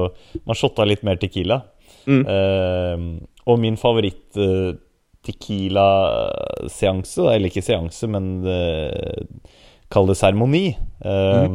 Man 0.47 0.55
shotta 0.59 0.87
litt 0.87 1.03
mer 1.03 1.19
Tequila. 1.19 1.59
Mm. 2.07 2.23
Eh, 2.31 3.05
og 3.51 3.59
min 3.61 3.77
favoritt 3.81 4.39
eh, 4.39 4.77
Tequila-seanse, 5.25 7.23
eller 7.33 7.49
ikke 7.51 7.65
seanse, 7.65 8.09
men 8.11 8.25
eh, 8.49 9.23
kall 9.93 10.09
det 10.09 10.17
seremoni 10.19 10.67
eh, 10.75 11.47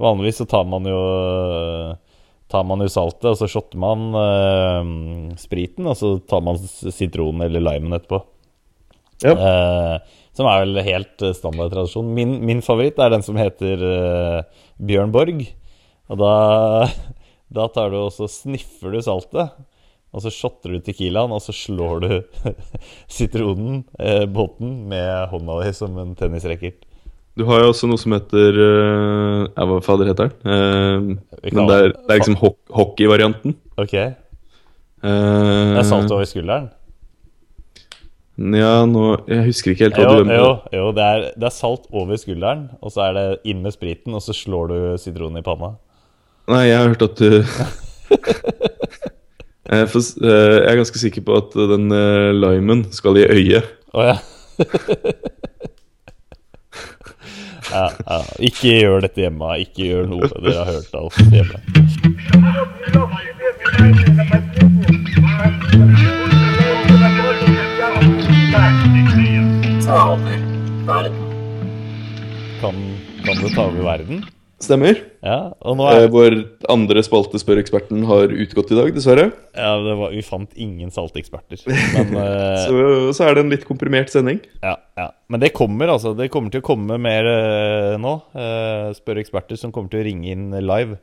Vanligvis 0.00 0.40
så 0.42 0.46
tar 0.50 0.64
man 0.68 0.88
jo 0.88 1.00
Tar 2.50 2.64
man 2.68 2.82
jo 2.84 2.90
saltet, 2.92 3.30
og 3.30 3.38
så 3.40 3.48
shotter 3.50 3.80
man 3.80 4.12
uh, 4.14 4.82
spriten, 5.40 5.88
og 5.90 5.96
så 5.98 6.10
tar 6.28 6.42
man 6.44 6.58
sitronen 6.60 7.42
eller 7.48 7.64
limen 7.64 7.96
etterpå. 7.96 8.20
Ja. 9.24 9.32
Uh, 9.32 10.20
som 10.34 10.48
er 10.50 10.64
vel 10.64 10.80
helt 10.84 11.22
eh, 11.22 11.34
standard 11.36 11.72
tradisjon. 11.72 12.10
Min, 12.14 12.36
min 12.46 12.62
favoritt 12.64 12.98
er 12.98 13.12
den 13.14 13.24
som 13.24 13.38
heter 13.38 13.84
uh, 13.86 14.64
Bjørn 14.82 15.14
Borg. 15.14 15.44
Og 16.10 16.20
da, 16.20 16.34
da 17.58 17.68
tar 17.74 17.94
du 17.94 18.00
og 18.02 18.12
så 18.14 18.28
sniffer 18.30 18.94
du 18.94 19.00
saltet. 19.04 19.54
Og 20.14 20.22
så 20.22 20.30
shotter 20.30 20.74
du 20.74 20.82
Tequilaen, 20.84 21.32
og 21.34 21.42
så 21.42 21.54
slår 21.54 22.04
du 22.04 22.10
sitronen, 23.16 23.82
eh, 23.98 24.24
båten, 24.30 24.84
med 24.90 25.30
hånda 25.32 25.60
di 25.64 25.72
som 25.74 25.96
en 25.98 26.14
tennisracket. 26.18 26.84
Du 27.34 27.42
har 27.48 27.64
jo 27.64 27.72
også 27.72 27.88
noe 27.90 27.98
som 27.98 28.14
heter 28.14 28.60
eh, 28.62 29.40
Ja, 29.56 29.64
hva 29.66 29.80
fader 29.82 30.12
heter 30.12 30.30
den? 30.30 30.52
Eh, 30.54 31.48
men 31.50 31.66
det 31.66 31.80
er, 31.80 31.90
det 31.96 32.14
er 32.14 32.20
liksom 32.20 32.38
ho 32.44 32.54
hockeyvarianten. 32.74 33.58
Ok. 33.76 33.96
Det 33.98 34.12
Uh, 35.04 35.74
er 35.76 35.84
salt 35.84 36.08
over 36.14 36.24
skulderen. 36.24 36.70
Ja, 38.56 38.86
nå 38.88 39.02
Jeg 39.28 39.42
husker 39.50 39.74
ikke 39.74 39.84
helt 39.84 39.98
hva 39.98 40.06
Jo, 40.06 40.22
du 40.24 40.30
jo, 40.32 40.46
jo 40.72 40.86
det, 40.96 41.04
er, 41.04 41.26
det 41.36 41.44
er 41.50 41.52
salt 41.52 41.84
over 41.92 42.16
skulderen, 42.16 42.70
og 42.80 42.94
så 42.94 43.10
er 43.10 43.18
det 43.18 43.26
inn 43.52 43.60
med 43.60 43.76
spriten, 43.76 44.16
og 44.16 44.24
så 44.24 44.32
slår 44.32 44.72
du 44.72 44.78
sitronen 45.02 45.42
i 45.42 45.44
panna. 45.44 45.74
Nei, 46.48 46.62
jeg 46.70 46.80
har 46.80 46.88
hørt 46.94 47.04
at 47.04 47.20
du 47.20 47.44
Eh, 48.10 48.70
for, 49.88 50.00
s- 50.04 50.16
eh, 50.20 50.58
Jeg 50.60 50.72
er 50.72 50.76
ganske 50.82 50.98
sikker 51.00 51.22
på 51.24 51.36
at 51.40 51.54
den 51.56 51.86
eh, 51.92 52.32
limen 52.36 52.84
skal 52.92 53.16
i 53.22 53.24
øyet. 53.28 53.64
Å 53.94 54.08
ja. 54.10 54.16
ja, 57.72 57.86
ja. 57.88 58.18
Ikke 58.44 58.74
gjør 58.80 59.00
dette 59.06 59.24
hjemme. 59.24 59.54
Ikke 59.64 59.88
gjør 59.88 60.04
noe 60.12 60.28
dere 60.34 60.58
har 60.60 60.72
hørt 60.76 60.94
alt 61.00 61.16
hjemme. 61.32 62.64
Kan, 72.60 72.74
kan 73.24 73.36
du 73.42 73.48
ta 73.54 73.62
over 73.68 73.82
verden? 73.84 74.24
Stemmer. 74.64 74.98
Ja, 75.24 75.38
nå 75.64 75.86
Eh, 75.90 76.02
er 76.04 76.10
vår 76.12 76.36
andre 76.72 77.02
spalte 77.06 77.38
spør 77.40 77.60
eksperten 77.62 78.04
har 78.08 78.32
utgått 78.32 78.72
i 78.72 78.78
dag, 78.78 78.90
dessverre. 78.96 79.26
ja, 79.54 79.70
det 79.84 79.94
var, 80.00 80.10
Vi 80.14 80.22
fant 80.26 80.52
ingen 80.56 80.90
salteksperter. 80.94 81.62
Men, 81.94 82.14
eh, 82.24 82.66
Så, 82.66 83.12
så 83.16 83.28
er 83.28 83.34
det 83.38 83.44
en 83.44 83.52
litt 83.54 83.66
komprimert 83.68 84.10
sending. 84.12 84.40
ja, 84.62 84.76
ja. 84.98 85.08
Men 85.28 85.40
det 85.40 85.52
kommer, 85.56 85.88
altså. 85.94 86.12
Det 86.16 86.30
kommer 86.30 86.50
til 86.52 86.60
å 86.62 86.68
komme 86.68 86.98
mer 87.00 87.26
eh, 87.30 87.96
nå. 88.00 88.14
Eh, 88.34 88.92
spør 88.98 89.20
eksperter 89.22 89.58
som 89.60 89.72
kommer 89.72 89.90
til 89.92 90.02
å 90.02 90.06
ringe 90.08 90.30
inn 90.32 90.50
live. 90.64 90.98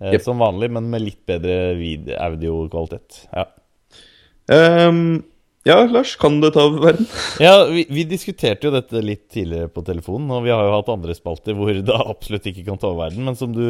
Jep. 0.00 0.20
Som 0.26 0.38
vanlig, 0.44 0.68
men 0.76 0.90
med 0.92 1.00
litt 1.06 1.22
bedre 1.24 1.72
audiokvalitet. 2.20 3.22
Ja. 3.32 3.46
Ehm, 4.52 5.22
ja, 5.66 5.80
Lars, 5.90 6.14
kan 6.20 6.38
det 6.42 6.52
ta 6.54 6.66
over 6.68 6.84
verden? 6.92 7.08
Ja, 7.42 7.64
vi, 7.66 7.84
vi 7.90 8.04
diskuterte 8.08 8.68
jo 8.68 8.74
dette 8.74 9.02
litt 9.02 9.24
tidligere 9.34 9.70
på 9.72 9.82
telefonen, 9.86 10.30
og 10.32 10.44
vi 10.46 10.52
har 10.54 10.62
jo 10.62 10.76
hatt 10.76 10.92
andre 10.92 11.16
spalter 11.18 11.56
hvor 11.58 11.74
det 11.74 11.96
absolutt 11.96 12.46
ikke 12.46 12.64
kan 12.68 12.78
ta 12.80 12.92
over 12.92 13.08
verden. 13.08 13.26
Men 13.26 13.38
som 13.38 13.54
du 13.56 13.64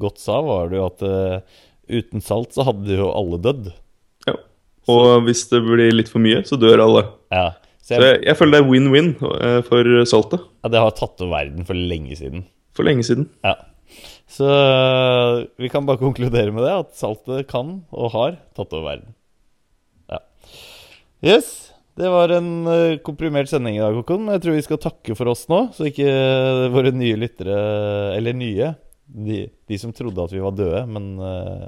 godt 0.00 0.20
sa, 0.22 0.40
var 0.44 0.68
det 0.70 0.80
jo 0.80 0.86
at 0.90 1.04
uh, 1.06 1.62
uten 1.90 2.24
salt 2.24 2.52
så 2.56 2.66
hadde 2.68 2.98
jo 2.98 3.08
alle 3.16 3.40
dødd. 3.42 3.72
Ja. 4.28 4.36
Og 4.90 5.26
hvis 5.26 5.46
det 5.50 5.62
blir 5.64 5.96
litt 5.96 6.12
for 6.12 6.22
mye, 6.22 6.42
så 6.46 6.58
dør 6.60 6.84
alle. 6.84 7.04
Ja, 7.34 7.48
så 7.80 7.96
Så 7.96 7.96
jeg, 7.96 8.04
jeg, 8.06 8.22
jeg 8.28 8.38
føler 8.38 8.56
det 8.56 8.60
er 8.62 8.70
win-win 8.70 9.10
eh, 9.16 9.60
for 9.66 9.90
saltet. 10.08 10.44
ja, 10.62 10.70
det 10.72 10.82
har 10.84 10.94
tatt 10.94 11.24
over 11.24 11.32
verden 11.38 11.66
for 11.66 11.78
lenge 11.78 12.16
siden. 12.18 12.44
For 12.76 12.86
lenge 12.86 13.06
siden. 13.06 13.26
Ja. 13.46 13.56
Så 14.30 14.46
eh, 14.46 15.46
vi 15.58 15.70
kan 15.72 15.88
bare 15.88 16.00
konkludere 16.02 16.52
med 16.54 16.62
det, 16.66 16.74
at 16.84 16.92
saltet 16.98 17.48
kan 17.50 17.80
og 17.90 18.12
har 18.14 18.36
tatt 18.54 18.76
over 18.76 18.92
verden. 18.92 19.14
Yes. 21.22 21.72
Det 22.00 22.08
var 22.08 22.28
en 22.32 22.66
eh, 22.66 22.98
komprimert 23.04 23.48
sending 23.50 23.76
i 23.76 23.80
dag, 23.82 23.94
Håkon. 23.94 24.22
Men 24.24 24.38
jeg 24.38 24.44
tror 24.44 24.56
vi 24.56 24.64
skal 24.64 24.80
takke 24.80 25.16
for 25.18 25.28
oss 25.32 25.44
nå, 25.52 25.66
så 25.76 25.88
ikke 25.90 26.06
eh, 26.08 26.68
våre 26.72 26.92
nye 26.96 27.18
lyttere 27.20 27.56
Eller 28.16 28.36
nye. 28.36 28.70
De, 29.10 29.42
de 29.68 29.78
som 29.78 29.92
trodde 29.92 30.22
at 30.22 30.30
vi 30.32 30.38
var 30.38 30.54
døde, 30.54 30.84
men 30.86 31.16
uh, 31.18 31.66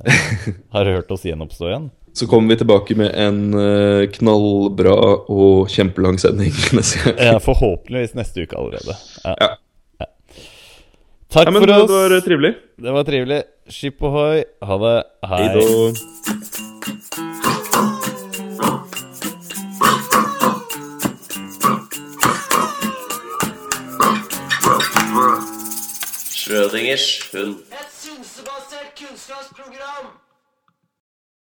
har 0.76 0.86
hørt 0.94 1.10
oss 1.10 1.24
gjenoppstå 1.26 1.66
igjen. 1.72 1.88
Så 2.14 2.28
kommer 2.30 2.54
vi 2.54 2.60
tilbake 2.60 2.94
med 2.94 3.10
en 3.18 3.40
knallbra 4.14 4.92
og 5.32 5.66
kjempelang 5.72 6.20
sending 6.22 6.52
neste 6.78 7.02
gang. 7.02 7.18
Ja, 7.32 7.40
forhåpentligvis 7.42 8.14
neste 8.14 8.46
uke 8.46 8.60
allerede. 8.60 8.94
Ja. 9.24 9.34
Ja. 9.40 9.50
Ja. 10.04 10.10
Takk 11.32 11.48
Ja, 11.48 11.56
men 11.56 11.64
for 11.64 11.72
det 11.72 11.82
oss. 11.82 11.90
var 11.90 12.18
trivelig. 12.28 12.54
Det 12.78 12.94
var 13.00 13.08
trivelig. 13.10 13.42
Skip 13.74 14.06
ohoi. 14.06 14.44
Ha 14.62 14.82
det. 14.86 14.98
Hei 15.32 15.46
Hei. 15.48 16.61
Schrødingers 26.52 27.30
hund. 27.32 27.56
Et 27.80 27.88
synsebasert 28.00 28.92
kunnskapsprogram. 28.98 30.21